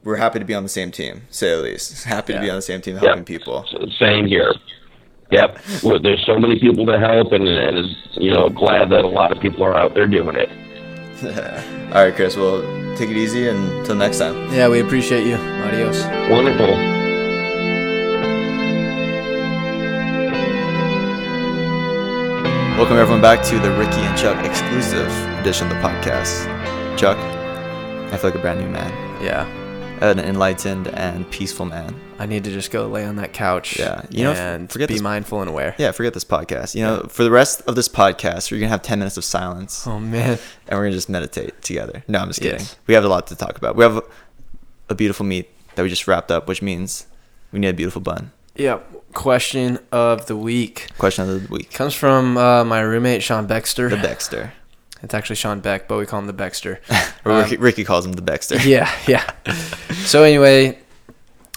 we're 0.05 0.17
happy 0.17 0.39
to 0.39 0.45
be 0.45 0.55
on 0.55 0.63
the 0.63 0.69
same 0.69 0.91
team. 0.91 1.23
Say 1.31 1.53
at 1.53 1.63
least 1.63 2.05
happy 2.17 2.33
to 2.33 2.41
be 2.41 2.51
on 2.51 2.57
the 2.57 2.63
same 2.63 2.81
team, 2.81 2.95
Yeah. 2.97 3.01
helping 3.09 3.25
people. 3.25 3.65
Same 3.99 4.27
here. 4.27 4.55
Yep. 5.31 5.59
Well, 5.83 5.99
there's 6.03 6.23
so 6.27 6.39
many 6.39 6.59
people 6.59 6.85
to 6.87 6.99
help, 6.99 7.33
and, 7.33 7.49
and 7.49 7.79
is, 7.79 7.97
you 8.15 8.31
know, 8.33 8.51
glad 8.51 8.91
that 8.91 9.03
a 9.03 9.09
lot 9.09 9.33
of 9.33 9.41
people 9.41 9.63
are 9.65 9.75
out 9.75 9.95
there 9.95 10.07
doing 10.07 10.37
it. 10.37 10.51
All 11.95 12.05
right, 12.05 12.15
Chris. 12.15 12.37
Well, 12.37 12.61
take 12.97 13.09
it 13.09 13.17
easy, 13.17 13.49
until 13.49 13.95
next 13.95 14.19
time. 14.19 14.53
yeah, 14.53 14.69
we 14.69 14.81
appreciate 14.81 15.27
you. 15.27 15.37
Adios. 15.37 16.05
Wonderful. 16.31 17.01
Welcome 22.77 22.97
everyone 22.97 23.21
back 23.23 23.45
to 23.45 23.59
the 23.61 23.71
Ricky 23.73 24.01
and 24.01 24.19
Chuck 24.19 24.45
exclusive 24.45 25.07
edition 25.39 25.69
of 25.69 25.75
the 25.75 25.81
podcast. 25.81 26.47
Chuck, 26.99 27.17
I 28.13 28.17
feel 28.17 28.31
like 28.31 28.35
a 28.35 28.39
brand 28.43 28.61
new 28.61 28.69
man, 28.69 28.91
Yeah. 29.23 29.47
An 30.03 30.19
enlightened 30.19 30.89
and 30.89 31.31
peaceful 31.31 31.65
man. 31.65 31.95
I 32.19 32.27
need 32.27 32.43
to 32.45 32.51
just 32.51 32.73
go 32.73 32.89
lay 32.89 33.05
on 33.05 33.17
that 33.17 33.33
couch. 33.33 33.79
Yeah, 33.79 34.03
you 34.11 34.25
know, 34.25 34.33
and 34.33 34.69
forget 34.71 34.89
be 34.89 34.95
this- 34.95 35.03
mindful 35.03 35.41
and 35.41 35.49
aware. 35.49 35.77
Yeah, 35.79 35.93
forget 35.93 36.13
this 36.13 36.25
podcast. 36.25 36.75
You 36.75 36.83
know, 36.83 37.07
for 37.09 37.23
the 37.23 37.31
rest 37.31 37.63
of 37.69 37.77
this 37.77 37.89
podcast, 37.89 38.51
we're 38.51 38.59
gonna 38.59 38.69
have 38.71 38.83
ten 38.83 38.99
minutes 38.99 39.17
of 39.17 39.25
silence, 39.25 39.87
Oh 39.87 40.01
man. 40.01 40.39
and 40.67 40.77
we're 40.79 40.87
gonna 40.87 40.97
just 40.97 41.09
meditate 41.09 41.63
together. 41.63 42.03
No, 42.09 42.19
I'm 42.19 42.27
just 42.29 42.41
kidding. 42.41 42.59
Yes. 42.59 42.77
We 42.89 42.95
have 42.95 43.05
a 43.05 43.09
lot 43.09 43.29
to 43.29 43.37
talk 43.37 43.57
about. 43.57 43.77
We 43.77 43.85
have 43.85 44.03
a 44.89 44.95
beautiful 44.97 45.25
meat 45.25 45.49
that 45.77 45.83
we 45.85 45.89
just 45.89 46.09
wrapped 46.09 46.33
up, 46.33 46.49
which 46.49 46.63
means 46.63 47.07
we 47.53 47.61
need 47.61 47.69
a 47.69 47.73
beautiful 47.73 48.03
bun. 48.03 48.33
Yeah. 48.57 48.81
Question 49.13 49.79
of 49.93 50.27
the 50.27 50.37
week 50.37 50.89
Question 50.99 51.29
of 51.29 51.43
the 51.43 51.49
week: 51.53 51.71
comes 51.71 51.95
from 51.95 52.37
uh, 52.37 52.65
my 52.65 52.81
roommate 52.81 53.23
Sean 53.23 53.47
Baxter. 53.47 53.89
The 53.89 53.97
Baxter. 53.99 54.53
It's 55.03 55.15
actually 55.15 55.35
Sean 55.37 55.59
Beck, 55.59 55.89
but 55.89 55.99
we 55.99 56.07
call 56.07 56.21
him 56.21 56.29
the 56.29 56.33
Baxter. 56.33 56.81
or 57.25 57.33
Um, 57.33 57.43
Ricky, 57.43 57.57
Ricky 57.57 57.83
calls 57.85 58.07
him 58.07 58.13
the 58.13 58.23
Baxter. 58.23 58.57
yeah, 58.61 58.89
yeah. 59.09 59.29
So 60.05 60.23
anyway, 60.25 60.79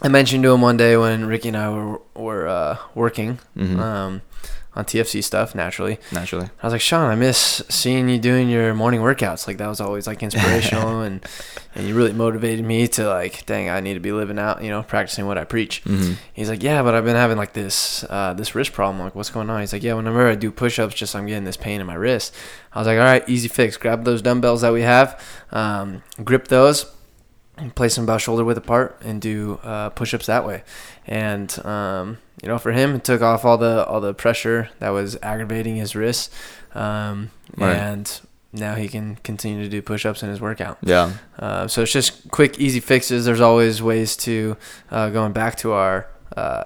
I 0.01 0.07
mentioned 0.07 0.43
to 0.43 0.51
him 0.53 0.61
one 0.61 0.77
day 0.77 0.97
when 0.97 1.25
Ricky 1.25 1.49
and 1.49 1.57
I 1.57 1.69
were 1.69 2.01
were 2.15 2.47
uh, 2.47 2.77
working 2.93 3.39
Mhm. 3.57 3.79
um, 3.79 4.21
on 4.75 4.85
TFC 4.85 5.21
stuff. 5.23 5.55
Naturally, 5.55 5.97
Naturally. 6.11 6.49
I 6.61 6.65
was 6.67 6.73
like, 6.73 6.81
Sean, 6.81 7.09
I 7.09 7.15
miss 7.15 7.63
seeing 7.69 8.07
you 8.09 8.17
doing 8.19 8.49
your 8.49 8.73
morning 8.73 9.01
workouts. 9.01 9.47
Like 9.47 9.57
that 9.57 9.67
was 9.67 9.81
always 9.81 10.05
like 10.07 10.21
inspirational, 10.23 11.01
and 11.07 11.25
and 11.75 11.87
you 11.87 11.95
really 11.95 12.13
motivated 12.13 12.63
me 12.65 12.87
to 12.89 13.07
like, 13.07 13.45
dang, 13.45 13.69
I 13.69 13.79
need 13.81 13.95
to 13.95 13.99
be 13.99 14.11
living 14.11 14.37
out, 14.39 14.63
you 14.63 14.69
know, 14.69 14.83
practicing 14.83 15.25
what 15.27 15.37
I 15.37 15.43
preach. 15.43 15.83
Mhm. 15.85 16.15
He's 16.33 16.49
like, 16.49 16.61
yeah, 16.63 16.83
but 16.83 16.93
I've 16.93 17.05
been 17.05 17.15
having 17.15 17.37
like 17.37 17.53
this 17.53 18.05
uh, 18.09 18.33
this 18.33 18.53
wrist 18.55 18.73
problem. 18.73 18.99
I'm 18.99 19.05
like, 19.07 19.15
what's 19.15 19.29
going 19.31 19.49
on? 19.49 19.59
He's 19.61 19.73
like, 19.73 19.83
yeah, 19.83 19.93
whenever 19.95 20.27
I 20.29 20.35
do 20.35 20.51
push-ups, 20.51 20.93
just 20.95 21.15
I'm 21.15 21.25
getting 21.25 21.45
this 21.45 21.57
pain 21.57 21.81
in 21.81 21.87
my 21.87 21.95
wrist. 21.95 22.33
I 22.73 22.79
was 22.79 22.87
like, 22.87 22.97
all 22.99 23.03
right, 23.05 23.27
easy 23.27 23.47
fix. 23.47 23.75
Grab 23.77 24.03
those 24.05 24.21
dumbbells 24.21 24.61
that 24.61 24.71
we 24.73 24.81
have, 24.83 25.19
um, 25.51 26.03
grip 26.23 26.49
those, 26.49 26.85
and 27.57 27.73
place 27.75 27.95
them 27.95 28.03
about 28.03 28.21
shoulder 28.21 28.43
width 28.43 28.57
apart, 28.57 28.99
and 29.03 29.21
do 29.21 29.59
uh, 29.63 29.89
push-ups 29.89 30.25
that 30.25 30.45
way. 30.45 30.63
And 31.07 31.65
um, 31.65 32.17
you 32.41 32.47
know, 32.49 32.57
for 32.57 32.71
him, 32.71 32.95
it 32.95 33.03
took 33.03 33.21
off 33.21 33.45
all 33.45 33.57
the 33.57 33.85
all 33.85 34.01
the 34.01 34.13
pressure 34.13 34.69
that 34.79 34.89
was 34.89 35.17
aggravating 35.21 35.75
his 35.77 35.95
wrists, 35.95 36.29
um, 36.73 37.31
Right. 37.57 37.75
and 37.75 38.21
now 38.51 38.75
he 38.75 38.87
can 38.87 39.15
continue 39.23 39.63
to 39.63 39.69
do 39.69 39.81
push-ups 39.81 40.23
in 40.23 40.29
his 40.29 40.39
workout. 40.41 40.77
Yeah. 40.81 41.11
Uh, 41.37 41.67
so 41.67 41.81
it's 41.81 41.91
just 41.91 42.29
quick, 42.31 42.59
easy 42.59 42.79
fixes. 42.79 43.25
There's 43.25 43.41
always 43.41 43.81
ways 43.81 44.15
to 44.17 44.55
uh, 44.91 45.09
going 45.09 45.33
back 45.33 45.55
to 45.57 45.71
our 45.73 46.07
uh, 46.37 46.63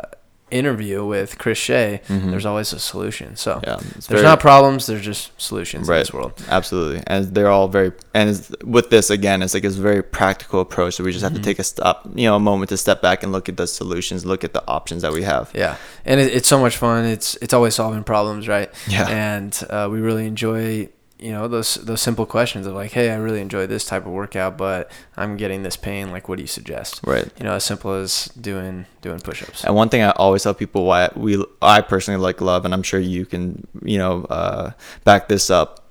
interview 0.52 1.06
with 1.06 1.38
Chris 1.38 1.58
Shea. 1.58 2.02
Mhm. 2.08 2.32
There's 2.32 2.46
always 2.46 2.74
a 2.74 2.80
solution. 2.80 3.36
So 3.36 3.60
Yeah. 3.64 3.78
There's 3.82 4.08
very- 4.08 4.24
not 4.24 4.40
problems. 4.40 4.86
There's 4.88 5.02
just 5.06 5.32
solutions 5.42 5.88
in 5.88 5.92
right 5.94 6.00
this 6.00 6.14
world. 6.14 6.34
absolutely 6.50 7.04
and 7.08 7.34
they're 7.36 7.50
all 7.50 7.68
very 7.68 7.92
and 8.14 8.30
with 8.64 8.90
this 8.90 9.10
again 9.10 9.42
it's 9.42 9.54
like 9.54 9.64
it's 9.64 9.78
a 9.78 9.82
very 9.82 10.02
practical 10.04 10.60
approach 10.62 10.96
so 10.96 11.04
we 11.04 11.12
just 11.12 11.24
have 11.24 11.32
Mm-hmm. 11.34 11.42
to 11.44 11.50
take 11.50 11.60
a 11.60 11.64
stop 11.64 12.08
you 12.16 12.26
know 12.28 12.36
a 12.36 12.40
moment 12.40 12.70
to 12.70 12.78
step 12.78 13.02
back 13.02 13.24
and 13.24 13.32
look 13.32 13.48
at 13.50 13.58
the 13.58 13.68
solutions 13.68 14.26
look 14.26 14.44
at 14.44 14.54
the 14.54 14.64
options 14.68 15.02
that 15.04 15.14
we 15.14 15.24
have 15.24 15.50
Yeah, 15.54 15.76
and 16.06 16.20
it, 16.20 16.34
it's 16.34 16.48
so 16.48 16.60
much 16.60 16.76
fun. 16.78 17.06
It's 17.06 17.36
it's 17.42 17.54
always 17.54 17.76
solving 17.76 18.04
problems, 18.04 18.48
right? 18.48 18.70
Yeah. 18.88 19.08
And 19.08 19.52
uh, 19.70 19.88
we 19.92 20.00
really 20.00 20.26
enjoy 20.26 20.90
you 21.20 21.32
know 21.32 21.48
those 21.48 21.76
those 21.76 22.02
simple 22.02 22.26
questions 22.26 22.66
of 22.66 22.74
like, 22.74 22.92
hey, 22.92 23.12
I 23.12 23.16
really 23.16 23.42
enjoy 23.42 23.68
this 23.68 23.84
type 23.86 24.06
of 24.06 24.12
workout, 24.12 24.58
but 24.58 24.90
I'm 25.18 25.36
getting 25.38 25.64
this 25.64 25.76
pain. 25.76 26.12
Like, 26.12 26.30
what 26.30 26.38
do 26.38 26.42
you 26.44 26.48
suggest? 26.48 27.02
right 27.06 27.28
You 27.38 27.44
know, 27.44 27.54
as 27.54 27.64
simple 27.66 27.94
as 27.94 28.26
doing 28.40 28.86
doing 29.02 29.20
push-ups. 29.20 29.64
and 29.66 29.76
one 29.76 29.90
thing 29.90 30.02
i 30.02 30.12
always 30.12 30.44
tell 30.44 30.54
people 30.54 30.86
why 30.86 31.10
we 31.16 31.44
i 31.62 31.82
personally 31.82 32.20
like 32.20 32.42
love 32.42 32.66
and 32.66 32.74
i'm 32.74 32.84
sure 32.84 33.00
you 33.00 33.26
can 33.26 33.66
you 33.84 33.98
know 33.98 34.26
uh, 34.30 34.72
back 35.04 35.28
this 35.30 35.50
up 35.50 35.86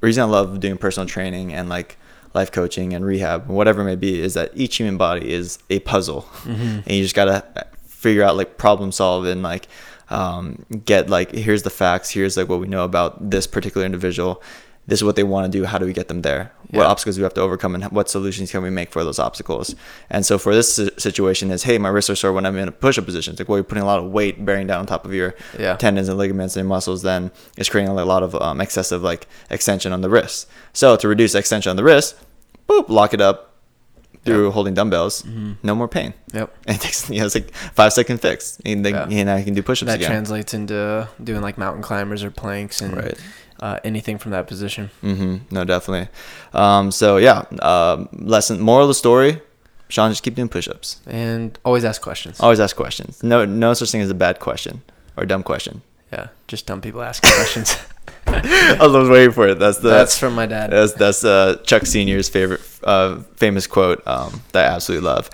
reason 0.00 0.22
i 0.22 0.26
love 0.26 0.60
doing 0.60 0.76
personal 0.78 1.06
training 1.08 1.52
and 1.52 1.68
like 1.68 1.96
life 2.34 2.50
coaching 2.52 2.94
and 2.94 3.04
rehab 3.04 3.48
whatever 3.48 3.80
it 3.82 3.84
may 3.84 3.96
be 3.96 4.20
is 4.20 4.34
that 4.34 4.50
each 4.54 4.76
human 4.76 4.96
body 4.96 5.32
is 5.32 5.58
a 5.70 5.78
puzzle 5.80 6.22
Mm-hmm. 6.44 6.80
and 6.86 6.90
you 6.90 7.02
just 7.02 7.14
gotta 7.14 7.44
figure 7.86 8.22
out 8.22 8.36
like 8.36 8.56
problem 8.58 8.92
solve 8.92 9.24
and 9.26 9.42
like 9.42 9.66
um, 10.10 10.64
get 10.84 11.08
like 11.10 11.32
here's 11.32 11.62
the 11.62 11.70
facts, 11.70 12.10
here's 12.10 12.36
like 12.36 12.48
what 12.48 12.60
we 12.60 12.66
know 12.66 12.84
about 12.84 13.30
this 13.30 13.46
particular 13.46 13.84
individual. 13.84 14.42
This 14.86 15.00
is 15.00 15.04
what 15.04 15.16
they 15.16 15.22
want 15.22 15.52
to 15.52 15.58
do. 15.58 15.66
How 15.66 15.76
do 15.76 15.84
we 15.84 15.92
get 15.92 16.08
them 16.08 16.22
there? 16.22 16.50
What 16.70 16.86
obstacles 16.86 17.16
do 17.16 17.20
we 17.20 17.24
have 17.24 17.34
to 17.34 17.42
overcome, 17.42 17.74
and 17.74 17.84
what 17.92 18.08
solutions 18.08 18.50
can 18.50 18.62
we 18.62 18.70
make 18.70 18.90
for 18.90 19.04
those 19.04 19.18
obstacles? 19.18 19.74
And 20.08 20.24
so 20.24 20.38
for 20.38 20.54
this 20.54 20.74
situation, 20.96 21.50
is 21.50 21.62
hey, 21.64 21.76
my 21.76 21.90
wrists 21.90 22.08
are 22.08 22.16
sore 22.16 22.32
when 22.32 22.46
I'm 22.46 22.56
in 22.56 22.68
a 22.68 22.72
push-up 22.72 23.04
position. 23.04 23.32
It's 23.32 23.40
like, 23.40 23.50
well, 23.50 23.58
you're 23.58 23.64
putting 23.64 23.82
a 23.82 23.86
lot 23.86 23.98
of 23.98 24.06
weight 24.10 24.42
bearing 24.44 24.66
down 24.66 24.80
on 24.80 24.86
top 24.86 25.04
of 25.04 25.12
your 25.12 25.34
Yeah. 25.58 25.76
tendons 25.76 26.08
and 26.08 26.16
ligaments 26.16 26.56
and 26.56 26.66
muscles. 26.66 27.02
Then 27.02 27.30
it's 27.58 27.68
creating 27.68 27.90
a 27.94 28.04
lot 28.04 28.22
of 28.22 28.34
um, 28.36 28.62
excessive 28.62 29.02
like 29.02 29.26
extension 29.50 29.92
on 29.92 30.00
the 30.00 30.08
wrist. 30.08 30.48
So 30.72 30.96
to 30.96 31.06
reduce 31.08 31.34
extension 31.34 31.68
on 31.68 31.76
the 31.76 31.84
wrist, 31.84 32.16
boop, 32.66 32.88
lock 32.88 33.12
it 33.12 33.20
up 33.20 33.47
through 34.28 34.50
holding 34.52 34.74
dumbbells. 34.74 35.22
Mm-hmm. 35.22 35.52
No 35.62 35.74
more 35.74 35.88
pain. 35.88 36.14
Yep. 36.32 36.48
And 36.66 36.76
it 36.78 36.80
takes 36.80 37.08
you 37.10 37.20
know 37.20 37.26
it's 37.26 37.34
like 37.34 37.52
five 37.74 37.92
second 37.92 38.18
fix, 38.20 38.58
and 38.64 38.84
then 38.84 38.94
Yeah. 38.94 39.08
you 39.08 39.24
know 39.24 39.34
I 39.36 39.42
can 39.42 39.54
do 39.54 39.62
push-ups 39.62 39.86
That 39.86 39.96
again. 39.96 40.10
translates 40.10 40.54
into 40.54 41.08
doing 41.22 41.42
like 41.42 41.58
mountain 41.58 41.82
climbers 41.82 42.22
or 42.24 42.30
planks 42.30 42.80
and 42.80 42.96
Right. 42.96 43.18
uh, 43.60 43.78
anything 43.84 44.18
from 44.18 44.30
that 44.32 44.46
position. 44.46 44.90
hmm 45.00 45.36
No, 45.50 45.64
definitely. 45.64 46.08
Um, 46.52 46.90
so 46.92 47.16
yeah, 47.18 47.44
um, 47.62 48.08
lesson 48.12 48.60
moral 48.60 48.84
of 48.84 48.88
the 48.88 48.94
story: 48.94 49.40
Sean, 49.88 50.10
just 50.10 50.22
keep 50.22 50.34
doing 50.34 50.48
push-ups. 50.48 51.00
And 51.06 51.58
always 51.64 51.84
ask 51.84 52.00
questions. 52.02 52.40
Always 52.40 52.60
ask 52.60 52.76
questions. 52.76 53.22
No, 53.22 53.44
no 53.44 53.74
such 53.74 53.90
thing 53.90 54.02
as 54.02 54.10
a 54.10 54.14
bad 54.14 54.38
question 54.38 54.82
or 55.16 55.24
a 55.24 55.26
dumb 55.26 55.42
question. 55.42 55.82
Yeah, 56.12 56.28
just 56.46 56.66
dumb 56.66 56.80
people 56.80 57.02
asking 57.02 57.30
questions. 57.40 57.76
I 58.26 58.86
was 58.86 59.08
waiting 59.08 59.32
for 59.32 59.48
it. 59.48 59.58
That's 59.58 59.78
the 59.78 59.88
That's 59.90 60.18
from 60.18 60.34
my 60.34 60.46
dad. 60.46 60.70
That's 60.70 60.92
that's 60.94 61.24
uh, 61.24 61.56
Chuck 61.64 61.86
Senior's 61.86 62.28
favorite 62.28 62.60
uh, 62.84 63.20
famous 63.36 63.66
quote 63.66 64.06
um, 64.06 64.42
that 64.52 64.70
I 64.70 64.74
absolutely 64.74 65.06
love. 65.08 65.30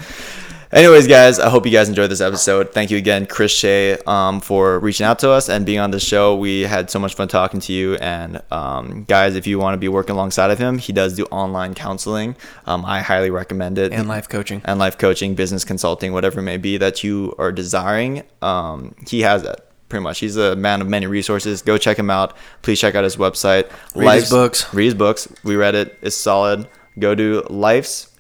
Anyways, 0.75 1.07
guys, 1.07 1.39
I 1.39 1.51
hope 1.51 1.67
you 1.67 1.71
guys 1.71 1.89
enjoyed 1.89 2.11
this 2.11 2.21
episode. 2.21 2.73
Thank 2.73 2.91
you 2.91 2.99
again, 2.99 3.27
Chris 3.27 3.53
Shea, 3.53 3.97
um, 4.09 4.41
for 4.41 4.81
reaching 4.81 5.07
out 5.07 5.21
to 5.21 5.31
us 5.31 5.49
and 5.49 5.65
being 5.65 5.79
on 5.79 5.93
the 5.93 6.01
show. 6.01 6.35
We 6.35 6.63
had 6.63 6.91
so 6.91 6.99
much 6.99 7.15
fun 7.15 7.29
talking 7.29 7.61
to 7.61 7.73
you. 7.73 7.95
And 7.95 8.43
um, 8.51 9.05
guys, 9.05 9.37
if 9.37 9.47
you 9.47 9.61
want 9.61 9.75
to 9.75 9.79
be 9.79 9.87
working 9.87 10.17
alongside 10.17 10.51
of 10.51 10.59
him, 10.59 10.79
he 10.79 10.93
does 10.93 11.15
do 11.15 11.27
online 11.27 11.75
counseling. 11.75 12.35
Um, 12.67 12.85
I 12.85 13.03
highly 13.03 13.31
recommend 13.31 13.79
it. 13.79 13.93
and 13.93 14.09
life 14.09 14.29
coaching. 14.29 14.63
and 14.65 14.81
life 14.81 14.99
coaching, 14.99 15.37
business 15.37 15.65
consulting, 15.65 16.13
whatever 16.13 16.41
it 16.41 16.43
may 16.43 16.57
be 16.57 16.77
that 16.79 17.05
you 17.05 17.37
are 17.39 17.53
desiring. 17.53 18.25
Um, 18.43 18.97
he 19.07 19.21
has 19.21 19.45
that 19.45 19.64
pretty 19.89 20.03
much. 20.03 20.19
He's 20.19 20.37
a 20.37 20.57
man 20.57 20.81
of 20.81 20.89
many 20.89 21.07
resources. 21.07 21.63
Go 21.63 21.79
check 21.79 21.99
him 21.99 22.11
out. 22.11 22.37
Please 22.63 22.81
check 22.81 22.95
out 22.95 23.05
his 23.05 23.17
website. 23.17 23.71
Read 23.95 24.15
his 24.15 24.31
books. 24.31 24.73
Read 24.75 24.87
his 24.87 24.95
books. 24.95 25.29
We 25.43 25.57
read 25.57 25.75
it. 25.75 25.99
It's 26.03 26.17
solid. 26.17 26.69
Go 26.99 27.15
to 27.15 27.43
life's 27.51 28.11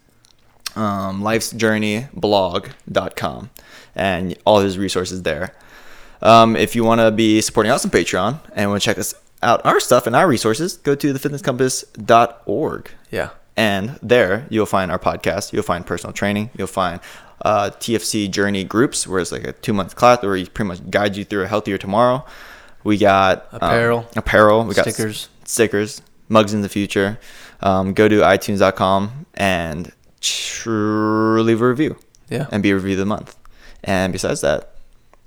um, 0.77 1.23
life's 1.23 1.51
journey 1.51 2.07
blog.com 2.15 3.51
and 3.95 4.37
all 4.45 4.61
his 4.61 4.79
resources 4.79 5.23
there. 5.23 5.55
Um, 6.23 6.57
if 6.57 6.75
you 6.75 6.85
want 6.85 7.01
to 7.01 7.11
be 7.11 7.41
supporting 7.41 7.71
us 7.71 7.85
on 7.85 7.91
Patreon 7.91 8.41
and 8.55 8.71
want 8.71 8.83
to 8.83 8.85
check 8.85 8.99
us 8.99 9.15
out 9.43 9.65
our 9.65 9.79
stuff 9.79 10.07
and 10.07 10.17
our 10.17 10.27
resources, 10.27 10.79
go 10.79 10.95
to 10.95 11.13
thefitnesscompass.org. 11.13 12.91
Yeah. 13.11 13.31
And 13.57 14.01
there 14.03 14.47
you'll 14.51 14.67
find 14.67 14.91
our 14.91 14.99
podcast. 14.99 15.53
You'll 15.53 15.63
find 15.63 15.87
personal 15.87 16.13
training. 16.13 16.51
You'll 16.57 16.67
find 16.67 17.01
uh, 17.43 17.71
TFC 17.79 18.31
journey 18.31 18.65
groups, 18.65 19.07
where 19.07 19.21
it's 19.21 19.33
like 19.33 19.45
a 19.45 19.53
two 19.53 19.73
month 19.73 19.97
class 19.97 20.23
where 20.23 20.37
he 20.37 20.47
pretty 20.47 20.69
much 20.69 20.91
guides 20.91 21.17
you 21.19 21.25
through 21.25 21.43
a 21.45 21.47
healthier 21.49 21.79
tomorrow. 21.79 22.25
We 22.85 22.99
got 22.99 23.47
um, 23.53 23.59
Apparel. 23.63 24.07
apparel. 24.17 24.65
We 24.65 24.75
got 24.75 24.87
Stickers. 24.89 25.29
s- 25.45 25.51
stickers, 25.51 26.03
mugs 26.29 26.53
in 26.55 26.61
the 26.63 26.69
future. 26.69 27.19
Um, 27.61 27.95
go 27.95 28.09
to 28.09 28.17
iTunes.com 28.21 29.27
and 29.35 29.91
tr- 30.21 31.41
leave 31.41 31.63
a 31.63 31.69
review 31.69 31.97
Yeah. 32.29 32.47
and 32.53 32.63
be 32.63 32.71
a 32.71 32.75
review 32.75 32.93
of 32.93 32.99
the 32.99 33.07
month. 33.07 33.37
And 33.83 34.13
besides 34.13 34.43
that, 34.43 34.75